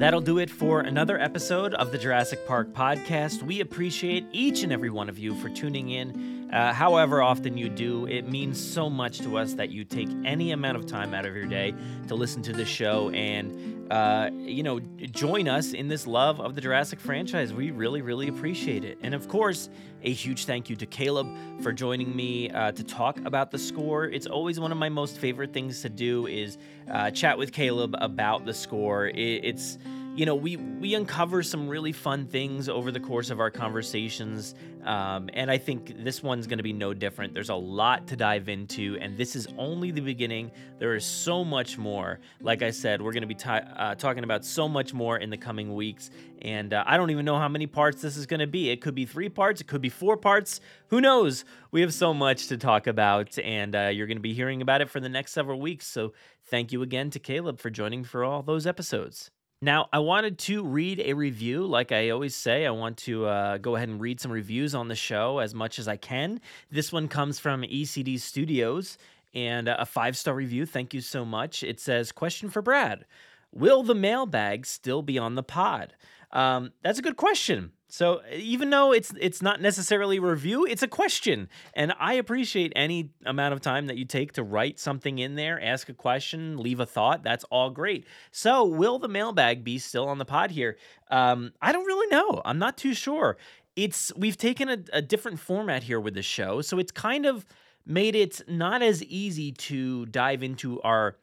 That'll 0.00 0.22
do 0.22 0.38
it 0.38 0.48
for 0.48 0.80
another 0.80 1.20
episode 1.20 1.74
of 1.74 1.92
the 1.92 1.98
Jurassic 1.98 2.46
Park 2.46 2.72
podcast. 2.72 3.42
We 3.42 3.60
appreciate 3.60 4.24
each 4.32 4.62
and 4.62 4.72
every 4.72 4.88
one 4.88 5.10
of 5.10 5.18
you 5.18 5.34
for 5.34 5.50
tuning 5.50 5.90
in. 5.90 6.39
Uh, 6.52 6.72
however 6.72 7.22
often 7.22 7.56
you 7.56 7.68
do, 7.68 8.06
it 8.06 8.28
means 8.28 8.58
so 8.60 8.90
much 8.90 9.18
to 9.18 9.36
us 9.36 9.54
that 9.54 9.70
you 9.70 9.84
take 9.84 10.08
any 10.24 10.50
amount 10.50 10.76
of 10.76 10.86
time 10.86 11.14
out 11.14 11.24
of 11.24 11.34
your 11.34 11.46
day 11.46 11.72
to 12.08 12.14
listen 12.14 12.42
to 12.42 12.52
the 12.52 12.64
show 12.64 13.10
and, 13.10 13.90
uh, 13.92 14.30
you 14.32 14.62
know, 14.62 14.80
join 15.12 15.48
us 15.48 15.72
in 15.72 15.86
this 15.86 16.06
love 16.06 16.40
of 16.40 16.54
the 16.54 16.60
Jurassic 16.60 16.98
franchise. 16.98 17.52
We 17.54 17.70
really, 17.70 18.02
really 18.02 18.28
appreciate 18.28 18.84
it. 18.84 18.98
And 19.02 19.14
of 19.14 19.28
course, 19.28 19.68
a 20.02 20.12
huge 20.12 20.44
thank 20.46 20.68
you 20.68 20.76
to 20.76 20.86
Caleb 20.86 21.28
for 21.62 21.72
joining 21.72 22.16
me 22.16 22.50
uh, 22.50 22.72
to 22.72 22.82
talk 22.82 23.18
about 23.24 23.50
the 23.50 23.58
score. 23.58 24.06
It's 24.06 24.26
always 24.26 24.58
one 24.58 24.72
of 24.72 24.78
my 24.78 24.88
most 24.88 25.18
favorite 25.18 25.52
things 25.52 25.82
to 25.82 25.88
do 25.88 26.26
is 26.26 26.58
uh, 26.90 27.10
chat 27.10 27.38
with 27.38 27.52
Caleb 27.52 27.94
about 27.98 28.44
the 28.44 28.54
score. 28.54 29.08
It, 29.08 29.44
it's 29.44 29.78
you 30.20 30.26
know, 30.26 30.34
we 30.34 30.56
we 30.56 30.92
uncover 30.92 31.42
some 31.42 31.66
really 31.66 31.92
fun 31.92 32.26
things 32.26 32.68
over 32.68 32.92
the 32.92 33.00
course 33.00 33.30
of 33.30 33.40
our 33.40 33.50
conversations, 33.50 34.54
um, 34.84 35.30
and 35.32 35.50
I 35.50 35.56
think 35.56 36.04
this 36.04 36.22
one's 36.22 36.46
going 36.46 36.58
to 36.58 36.62
be 36.62 36.74
no 36.74 36.92
different. 36.92 37.32
There's 37.32 37.48
a 37.48 37.54
lot 37.54 38.06
to 38.08 38.16
dive 38.16 38.50
into, 38.50 38.98
and 39.00 39.16
this 39.16 39.34
is 39.34 39.48
only 39.56 39.92
the 39.92 40.02
beginning. 40.02 40.50
There 40.78 40.94
is 40.94 41.06
so 41.06 41.42
much 41.42 41.78
more. 41.78 42.20
Like 42.42 42.60
I 42.60 42.70
said, 42.70 43.00
we're 43.00 43.14
going 43.14 43.26
to 43.26 43.34
be 43.34 43.44
uh, 43.46 43.94
talking 43.94 44.22
about 44.22 44.44
so 44.44 44.68
much 44.68 44.92
more 44.92 45.16
in 45.16 45.30
the 45.30 45.38
coming 45.38 45.74
weeks, 45.74 46.10
and 46.42 46.74
uh, 46.74 46.84
I 46.86 46.98
don't 46.98 47.08
even 47.08 47.24
know 47.24 47.38
how 47.38 47.48
many 47.48 47.66
parts 47.66 48.02
this 48.02 48.18
is 48.18 48.26
going 48.26 48.40
to 48.40 48.46
be. 48.46 48.68
It 48.68 48.82
could 48.82 48.94
be 48.94 49.06
three 49.06 49.30
parts, 49.30 49.62
it 49.62 49.68
could 49.68 49.80
be 49.80 49.88
four 49.88 50.18
parts. 50.18 50.60
Who 50.88 51.00
knows? 51.00 51.46
We 51.70 51.80
have 51.80 51.94
so 51.94 52.12
much 52.12 52.48
to 52.48 52.58
talk 52.58 52.86
about, 52.86 53.38
and 53.38 53.74
uh, 53.74 53.86
you're 53.86 54.06
going 54.06 54.18
to 54.18 54.20
be 54.20 54.34
hearing 54.34 54.60
about 54.60 54.82
it 54.82 54.90
for 54.90 55.00
the 55.00 55.08
next 55.08 55.32
several 55.32 55.58
weeks. 55.58 55.86
So 55.86 56.12
thank 56.44 56.72
you 56.72 56.82
again 56.82 57.08
to 57.08 57.18
Caleb 57.18 57.58
for 57.58 57.70
joining 57.70 58.04
for 58.04 58.22
all 58.22 58.42
those 58.42 58.66
episodes. 58.66 59.30
Now, 59.62 59.90
I 59.92 59.98
wanted 59.98 60.38
to 60.38 60.64
read 60.64 61.02
a 61.04 61.12
review. 61.12 61.66
Like 61.66 61.92
I 61.92 62.08
always 62.08 62.34
say, 62.34 62.64
I 62.64 62.70
want 62.70 62.96
to 62.98 63.26
uh, 63.26 63.58
go 63.58 63.76
ahead 63.76 63.90
and 63.90 64.00
read 64.00 64.18
some 64.18 64.32
reviews 64.32 64.74
on 64.74 64.88
the 64.88 64.94
show 64.94 65.38
as 65.38 65.54
much 65.54 65.78
as 65.78 65.86
I 65.86 65.96
can. 65.96 66.40
This 66.70 66.90
one 66.90 67.08
comes 67.08 67.38
from 67.38 67.60
ECD 67.60 68.18
Studios 68.18 68.96
and 69.34 69.68
uh, 69.68 69.76
a 69.78 69.84
five 69.84 70.16
star 70.16 70.34
review. 70.34 70.64
Thank 70.64 70.94
you 70.94 71.02
so 71.02 71.26
much. 71.26 71.62
It 71.62 71.78
says, 71.78 72.10
Question 72.10 72.48
for 72.48 72.62
Brad 72.62 73.04
Will 73.52 73.82
the 73.82 73.94
mailbag 73.94 74.64
still 74.64 75.02
be 75.02 75.18
on 75.18 75.34
the 75.34 75.42
pod? 75.42 75.94
Um, 76.32 76.72
that's 76.82 76.98
a 76.98 77.02
good 77.02 77.18
question. 77.18 77.72
So 77.90 78.20
even 78.32 78.70
though 78.70 78.92
it's 78.92 79.12
it's 79.20 79.42
not 79.42 79.60
necessarily 79.60 80.20
review, 80.20 80.64
it's 80.64 80.82
a 80.82 80.88
question, 80.88 81.48
and 81.74 81.92
I 81.98 82.14
appreciate 82.14 82.72
any 82.76 83.10
amount 83.26 83.52
of 83.52 83.60
time 83.60 83.88
that 83.88 83.96
you 83.96 84.04
take 84.04 84.32
to 84.34 84.44
write 84.44 84.78
something 84.78 85.18
in 85.18 85.34
there, 85.34 85.62
ask 85.62 85.88
a 85.88 85.94
question, 85.94 86.56
leave 86.56 86.78
a 86.78 86.86
thought. 86.86 87.24
That's 87.24 87.44
all 87.50 87.70
great. 87.70 88.06
So 88.30 88.64
will 88.64 89.00
the 89.00 89.08
mailbag 89.08 89.64
be 89.64 89.78
still 89.78 90.08
on 90.08 90.18
the 90.18 90.24
pod 90.24 90.52
here? 90.52 90.78
Um, 91.10 91.52
I 91.60 91.72
don't 91.72 91.84
really 91.84 92.06
know. 92.06 92.40
I'm 92.44 92.58
not 92.60 92.78
too 92.78 92.94
sure. 92.94 93.36
It's 93.74 94.12
we've 94.16 94.38
taken 94.38 94.68
a, 94.68 94.78
a 94.92 95.02
different 95.02 95.40
format 95.40 95.82
here 95.82 95.98
with 95.98 96.14
the 96.14 96.22
show, 96.22 96.60
so 96.60 96.78
it's 96.78 96.92
kind 96.92 97.26
of 97.26 97.44
made 97.84 98.14
it 98.14 98.40
not 98.46 98.82
as 98.82 99.02
easy 99.02 99.50
to 99.52 100.06
dive 100.06 100.44
into 100.44 100.80
our 100.82 101.16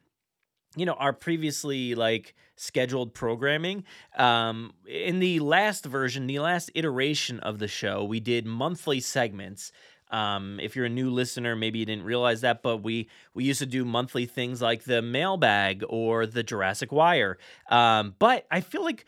you 0.77 0.85
know 0.85 0.93
our 0.93 1.13
previously 1.13 1.95
like 1.95 2.35
scheduled 2.55 3.13
programming 3.13 3.83
um 4.17 4.73
in 4.87 5.19
the 5.19 5.39
last 5.39 5.85
version 5.85 6.27
the 6.27 6.39
last 6.39 6.71
iteration 6.75 7.39
of 7.41 7.59
the 7.59 7.67
show 7.67 8.03
we 8.03 8.19
did 8.19 8.45
monthly 8.45 8.99
segments. 8.99 9.71
Um 10.09 10.59
if 10.61 10.75
you're 10.75 10.85
a 10.85 10.89
new 10.89 11.09
listener 11.09 11.55
maybe 11.55 11.79
you 11.79 11.85
didn't 11.85 12.05
realize 12.05 12.41
that 12.41 12.63
but 12.63 12.77
we 12.77 13.09
we 13.33 13.43
used 13.43 13.59
to 13.59 13.65
do 13.65 13.83
monthly 13.83 14.25
things 14.25 14.61
like 14.61 14.83
the 14.85 15.01
mailbag 15.01 15.83
or 15.89 16.25
the 16.25 16.43
jurassic 16.43 16.91
wire. 16.91 17.37
Um 17.69 18.15
but 18.19 18.45
i 18.49 18.61
feel 18.61 18.83
like 18.83 19.05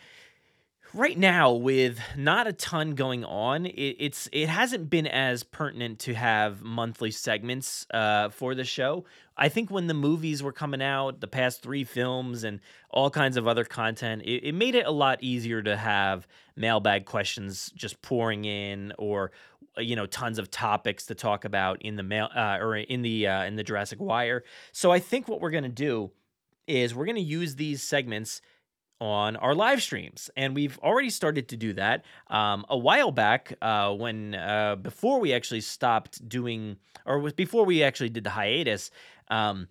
right 0.94 1.18
now 1.18 1.52
with 1.52 2.00
not 2.18 2.48
a 2.48 2.54
ton 2.54 2.96
going 2.96 3.24
on 3.24 3.66
it, 3.66 3.96
it's 4.00 4.30
it 4.32 4.50
hasn't 4.50 4.90
been 4.90 5.08
as 5.08 5.44
pertinent 5.44 6.00
to 6.00 6.14
have 6.14 6.62
monthly 6.62 7.12
segments 7.12 7.86
uh, 7.92 8.30
for 8.30 8.56
the 8.56 8.64
show. 8.64 9.06
I 9.38 9.50
think 9.50 9.72
when 9.72 9.88
the 9.88 9.94
movies 9.94 10.44
were 10.44 10.52
coming 10.52 10.82
out 10.82 11.22
the 11.22 11.28
past 11.28 11.62
three 11.62 11.84
films 11.84 12.44
and 12.44 12.60
all 12.90 13.10
kinds 13.10 13.38
of 13.38 13.48
other 13.48 13.64
content 13.66 14.24
it, 14.24 14.48
it 14.48 14.54
made 14.54 14.76
it 14.76 14.86
a 14.86 14.92
lot 14.92 15.22
easier 15.22 15.62
to 15.62 15.78
have 15.78 16.28
mailbag 16.56 17.06
questions 17.06 17.72
just 17.76 18.02
pouring 18.02 18.46
in 18.46 18.94
or 18.98 19.32
you 19.78 19.96
know 19.96 20.06
tons 20.06 20.40
of 20.40 20.50
topics 20.50 21.06
to 21.06 21.16
talk 21.16 21.46
about 21.46 21.82
in 21.82 21.96
the 21.96 22.04
mail 22.04 22.30
uh, 22.36 22.58
or 22.60 22.76
in 22.76 23.02
the 23.02 23.28
uh, 23.28 23.44
in 23.44 23.56
the 23.56 23.64
jurassic 23.64 24.00
wire. 24.00 24.44
So 24.72 24.92
i 24.92 25.00
think 25.00 25.28
what 25.28 25.40
we're 25.40 25.52
going 25.52 25.64
to 25.64 25.70
do 25.70 26.12
is 26.68 26.94
we're 26.94 27.06
going 27.06 27.16
to 27.16 27.22
use 27.22 27.56
these 27.56 27.82
segments 27.82 28.42
on 29.00 29.36
our 29.38 29.56
live 29.56 29.82
streams 29.82 30.30
and 30.36 30.56
we've 30.56 30.78
already 30.80 31.10
started 31.10 31.48
to 31.50 31.58
do 31.58 31.74
that. 31.74 32.04
Um, 32.28 32.66
a 32.70 32.78
while 32.78 33.12
back 33.12 33.54
uh, 33.62 33.94
when 33.94 34.36
uh, 34.36 34.76
before 34.76 35.20
we 35.20 35.34
actually 35.34 35.62
stopped 35.62 36.28
doing 36.28 36.78
or 37.06 37.20
was 37.20 37.34
before 37.34 37.66
we 37.66 37.84
actually 37.84 38.10
did 38.10 38.24
the 38.24 38.30
hiatus 38.32 38.92
um, 39.30 39.68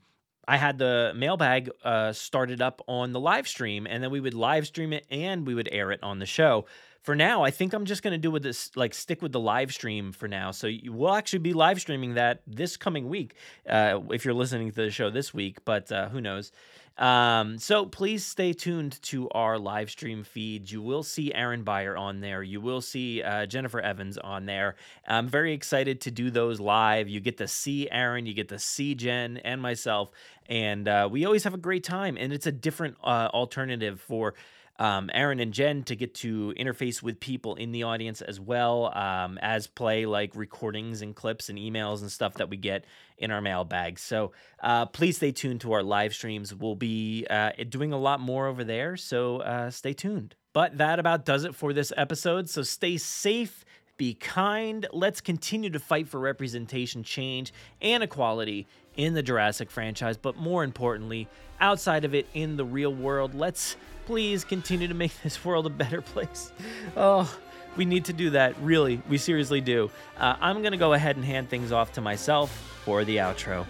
i 0.47 0.57
had 0.57 0.79
the 0.79 1.13
mailbag 1.15 1.71
uh, 1.85 2.13
started 2.13 2.63
up 2.63 2.83
on 2.87 3.13
the 3.13 3.21
live 3.21 3.47
stream 3.47 3.87
and 3.87 4.03
then 4.03 4.11
we 4.11 4.21
would 4.21 4.35
live 4.35 4.67
stream 4.67 4.93
it 4.93 5.07
and 5.11 5.47
we 5.47 5.55
would 5.55 5.69
air 5.73 5.93
it 5.93 6.03
on 6.03 6.19
the 6.19 6.27
show. 6.27 6.65
For 7.03 7.15
now 7.15 7.43
i 7.43 7.51
think 7.51 7.73
i'm 7.73 7.85
just 7.85 8.03
going 8.03 8.13
to 8.13 8.19
do 8.19 8.31
with 8.31 8.43
this 8.43 8.77
like 8.77 8.93
stick 8.93 9.23
with 9.23 9.33
the 9.33 9.41
live 9.41 9.73
stream 9.73 10.13
for 10.13 10.29
now. 10.29 10.51
So 10.51 10.67
you 10.67 10.93
will 10.93 11.15
actually 11.15 11.39
be 11.41 11.53
live 11.53 11.81
streaming 11.81 12.15
that 12.15 12.43
this 12.47 12.77
coming 12.77 13.09
week 13.09 13.35
uh, 13.69 14.01
if 14.11 14.25
you're 14.25 14.35
listening 14.35 14.71
to 14.71 14.77
the 14.77 14.91
show 14.91 15.11
this 15.11 15.33
week 15.33 15.65
but 15.65 15.91
uh, 15.93 16.09
who 16.09 16.21
knows 16.21 16.53
um, 16.99 17.59
so 17.59 17.87
please 17.87 18.25
stay 18.25 18.53
tuned 18.53 19.01
to 19.03 19.29
our 19.31 19.59
live 19.59 19.91
stream 19.91 20.25
feed. 20.25 20.71
You 20.71 20.83
will 20.83 21.03
see 21.03 21.33
Aaron 21.33 21.63
Beyer 21.63 21.97
on 21.97 22.21
there. 22.21 22.43
You 22.43 22.61
will 22.61 22.81
see 22.81 23.23
uh, 23.23 23.47
Jennifer 23.47 23.81
Evans 23.81 24.19
on 24.19 24.47
there. 24.47 24.75
I'm 25.07 25.29
very 25.29 25.53
excited 25.53 26.01
to 26.03 26.11
do 26.11 26.31
those 26.31 26.59
live. 26.59 27.09
You 27.09 27.21
get 27.21 27.39
to 27.39 27.47
see 27.47 27.89
Aaron, 27.91 28.27
you 28.27 28.35
get 28.35 28.49
to 28.49 28.59
see 28.59 28.95
Jen 28.95 29.37
and 29.39 29.63
myself, 29.63 30.11
and 30.49 30.89
uh, 30.89 31.09
we 31.11 31.25
always 31.25 31.45
have 31.45 31.55
a 31.55 31.59
great 31.59 31.85
time. 31.85 32.17
And 32.19 32.33
it's 32.33 32.47
a 32.47 32.53
different 32.53 32.97
uh, 33.05 33.29
alternative 33.33 34.01
for 34.01 34.35
um, 34.79 35.11
Aaron 35.13 35.41
and 35.41 35.53
Jen 35.53 35.83
to 35.85 35.97
get 35.97 36.15
to 36.17 36.55
interface 36.59 37.03
with 37.03 37.21
people 37.21 37.57
in 37.57 37.73
the 37.73 37.83
audience 37.83 38.21
as 38.23 38.39
well 38.39 38.97
um, 38.97 39.39
as 39.39 39.67
play 39.67 40.07
like 40.07 40.35
recordings 40.35 41.03
and 41.03 41.15
clips 41.15 41.49
and 41.49 41.59
emails 41.59 42.01
and 42.01 42.11
stuff 42.11 42.35
that 42.35 42.49
we 42.49 42.57
get 42.57 42.85
in 43.17 43.31
our 43.31 43.41
mailbag. 43.41 43.99
So 43.99 44.33
uh, 44.63 44.87
please 44.87 45.17
stay 45.17 45.33
tuned 45.33 45.61
to 45.63 45.73
our 45.73 45.83
live 45.83 46.15
streams. 46.15 46.55
We'll 46.55 46.77
be 46.77 47.27
uh, 47.29 47.51
doing 47.69 47.93
a 47.93 47.99
lot 47.99 48.21
more 48.21 48.47
over 48.47 48.65
there. 48.65 48.97
So 48.97 49.39
uh, 49.39 49.71
stay 49.71 49.93
tuned. 49.93 50.37
But 50.53 50.79
that 50.79 50.99
about 50.99 51.25
does 51.25 51.45
it 51.45 51.55
for 51.55 51.73
this 51.73 51.93
episode. 51.97 52.49
So 52.49 52.63
stay 52.63 52.97
safe 52.97 53.65
be 53.99 54.15
kind. 54.15 54.87
Let's 54.93 55.21
continue 55.21 55.71
to 55.71 55.81
fight 55.81 56.09
for 56.09 56.21
representation, 56.21 57.03
change, 57.03 57.53
and 57.83 58.03
equality 58.03 58.67
in 58.97 59.15
the 59.15 59.23
Jurassic 59.23 59.71
franchise, 59.71 60.17
but 60.17 60.37
more 60.37 60.65
importantly, 60.65 61.29
outside 61.61 62.05
of 62.05 62.15
it 62.15 62.27
in 62.33 62.57
the 62.57 62.65
real 62.65 62.95
world. 62.95 63.35
Let's 63.35 63.77
please 64.09 64.43
continue 64.43 64.89
to 64.89 64.95
make 64.95 65.13
this 65.23 65.45
world 65.45 65.67
a 65.67 65.71
better 65.71 66.01
place. 66.01 66.51
Oh, 66.97 67.31
we 67.77 67.85
need 67.85 68.07
to 68.07 68.15
do 68.15 68.31
that. 68.31 68.59
Really, 68.63 69.03
we 69.07 69.19
seriously 69.19 69.61
do. 69.61 69.91
Uh, 70.19 70.35
I'm 70.41 70.63
going 70.63 70.73
to 70.73 70.79
go 70.79 70.95
ahead 70.95 71.17
and 71.17 71.25
hand 71.25 71.51
things 71.51 71.73
off 71.73 71.93
to 71.93 72.01
myself 72.01 72.51
for 72.87 73.05
the 73.05 73.19
outro. 73.19 73.67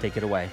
Take 0.00 0.16
it 0.16 0.22
away. 0.22 0.48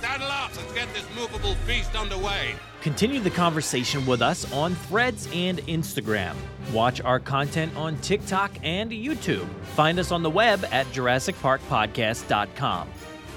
Saddle 0.00 0.28
up, 0.28 0.56
let's 0.56 0.72
get 0.74 0.86
this 0.94 1.04
movable 1.16 1.56
feast 1.66 1.96
underway. 1.96 2.54
Continue 2.82 3.18
the 3.18 3.30
conversation 3.30 4.06
with 4.06 4.22
us 4.22 4.52
on 4.52 4.76
Threads 4.76 5.28
and 5.32 5.58
Instagram. 5.62 6.36
Watch 6.72 7.00
our 7.00 7.18
content 7.18 7.76
on 7.76 7.96
TikTok 7.96 8.52
and 8.62 8.92
YouTube. 8.92 9.48
Find 9.74 9.98
us 9.98 10.12
on 10.12 10.22
the 10.22 10.30
web 10.30 10.64
at 10.70 10.86
JurassicParkPodcast.com. 10.92 12.88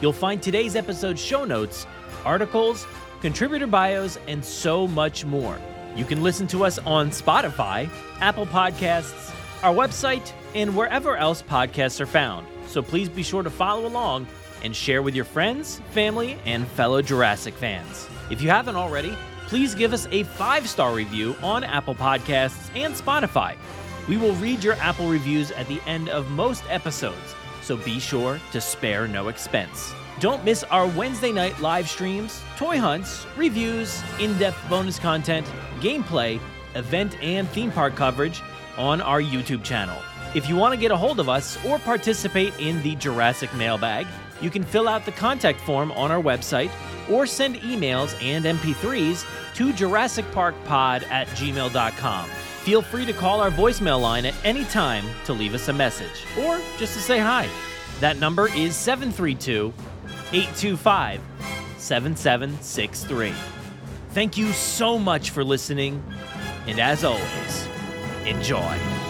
You'll 0.01 0.13
find 0.13 0.39
today's 0.43 0.75
episode 0.75 1.17
show 1.17 1.45
notes, 1.45 1.87
articles, 2.23 2.85
contributor 3.21 3.67
bios, 3.67 4.17
and 4.27 4.43
so 4.43 4.87
much 4.87 5.25
more. 5.25 5.59
You 5.95 6.05
can 6.05 6.21
listen 6.21 6.47
to 6.47 6.63
us 6.63 6.77
on 6.79 7.09
Spotify, 7.09 7.89
Apple 8.21 8.45
Podcasts, 8.45 9.33
our 9.63 9.73
website, 9.73 10.31
and 10.53 10.75
wherever 10.75 11.17
else 11.17 11.41
podcasts 11.41 11.99
are 11.99 12.05
found. 12.05 12.45
So 12.67 12.81
please 12.81 13.09
be 13.09 13.23
sure 13.23 13.43
to 13.43 13.49
follow 13.49 13.87
along 13.87 14.27
and 14.63 14.75
share 14.75 15.01
with 15.01 15.15
your 15.15 15.25
friends, 15.25 15.81
family, 15.91 16.37
and 16.45 16.67
fellow 16.67 17.01
Jurassic 17.01 17.53
fans. 17.53 18.07
If 18.29 18.41
you 18.41 18.49
haven't 18.49 18.75
already, 18.75 19.15
please 19.47 19.73
give 19.73 19.93
us 19.93 20.07
a 20.11 20.23
five 20.23 20.67
star 20.67 20.93
review 20.93 21.35
on 21.41 21.63
Apple 21.63 21.95
Podcasts 21.95 22.69
and 22.75 22.93
Spotify. 22.93 23.55
We 24.07 24.17
will 24.17 24.33
read 24.35 24.63
your 24.63 24.75
Apple 24.75 25.09
reviews 25.09 25.51
at 25.51 25.67
the 25.67 25.81
end 25.85 26.09
of 26.09 26.29
most 26.31 26.63
episodes, 26.69 27.35
so 27.61 27.77
be 27.77 27.99
sure 27.99 28.39
to 28.51 28.61
spare 28.61 29.07
no 29.07 29.27
expense. 29.27 29.93
Don't 30.19 30.43
miss 30.43 30.63
our 30.63 30.87
Wednesday 30.87 31.31
night 31.31 31.59
live 31.59 31.87
streams, 31.87 32.41
toy 32.57 32.79
hunts, 32.79 33.27
reviews, 33.35 34.01
in 34.19 34.35
depth 34.39 34.57
bonus 34.67 34.97
content, 34.97 35.45
gameplay, 35.79 36.39
event 36.73 37.21
and 37.21 37.47
theme 37.49 37.71
park 37.71 37.95
coverage 37.95 38.41
on 38.77 38.99
our 38.99 39.21
YouTube 39.21 39.63
channel. 39.63 39.97
If 40.33 40.49
you 40.49 40.55
want 40.55 40.73
to 40.73 40.79
get 40.79 40.91
a 40.91 40.97
hold 40.97 41.19
of 41.19 41.29
us 41.29 41.63
or 41.63 41.77
participate 41.77 42.57
in 42.59 42.81
the 42.81 42.95
Jurassic 42.95 43.53
mailbag, 43.53 44.07
you 44.41 44.49
can 44.49 44.63
fill 44.63 44.87
out 44.87 45.05
the 45.05 45.11
contact 45.11 45.61
form 45.61 45.91
on 45.91 46.11
our 46.11 46.21
website 46.21 46.71
or 47.09 47.27
send 47.27 47.57
emails 47.57 48.19
and 48.21 48.43
MP3s 48.45 49.23
to 49.55 49.71
JurassicParkPod 49.71 51.09
at 51.09 51.27
gmail.com. 51.27 52.29
Feel 52.63 52.81
free 52.81 53.05
to 53.05 53.13
call 53.13 53.39
our 53.39 53.51
voicemail 53.51 54.01
line 54.01 54.25
at 54.25 54.33
any 54.43 54.65
time 54.65 55.05
to 55.25 55.33
leave 55.33 55.53
us 55.53 55.67
a 55.67 55.73
message 55.73 56.25
or 56.39 56.59
just 56.77 56.95
to 56.95 56.99
say 56.99 57.19
hi. 57.19 57.47
That 57.99 58.17
number 58.17 58.47
is 58.49 58.75
732 58.75 59.73
825 60.33 61.21
7763. 61.77 63.33
Thank 64.11 64.37
you 64.37 64.51
so 64.51 64.97
much 64.97 65.29
for 65.29 65.43
listening, 65.43 66.03
and 66.65 66.79
as 66.79 67.03
always, 67.03 67.67
enjoy. 68.25 69.06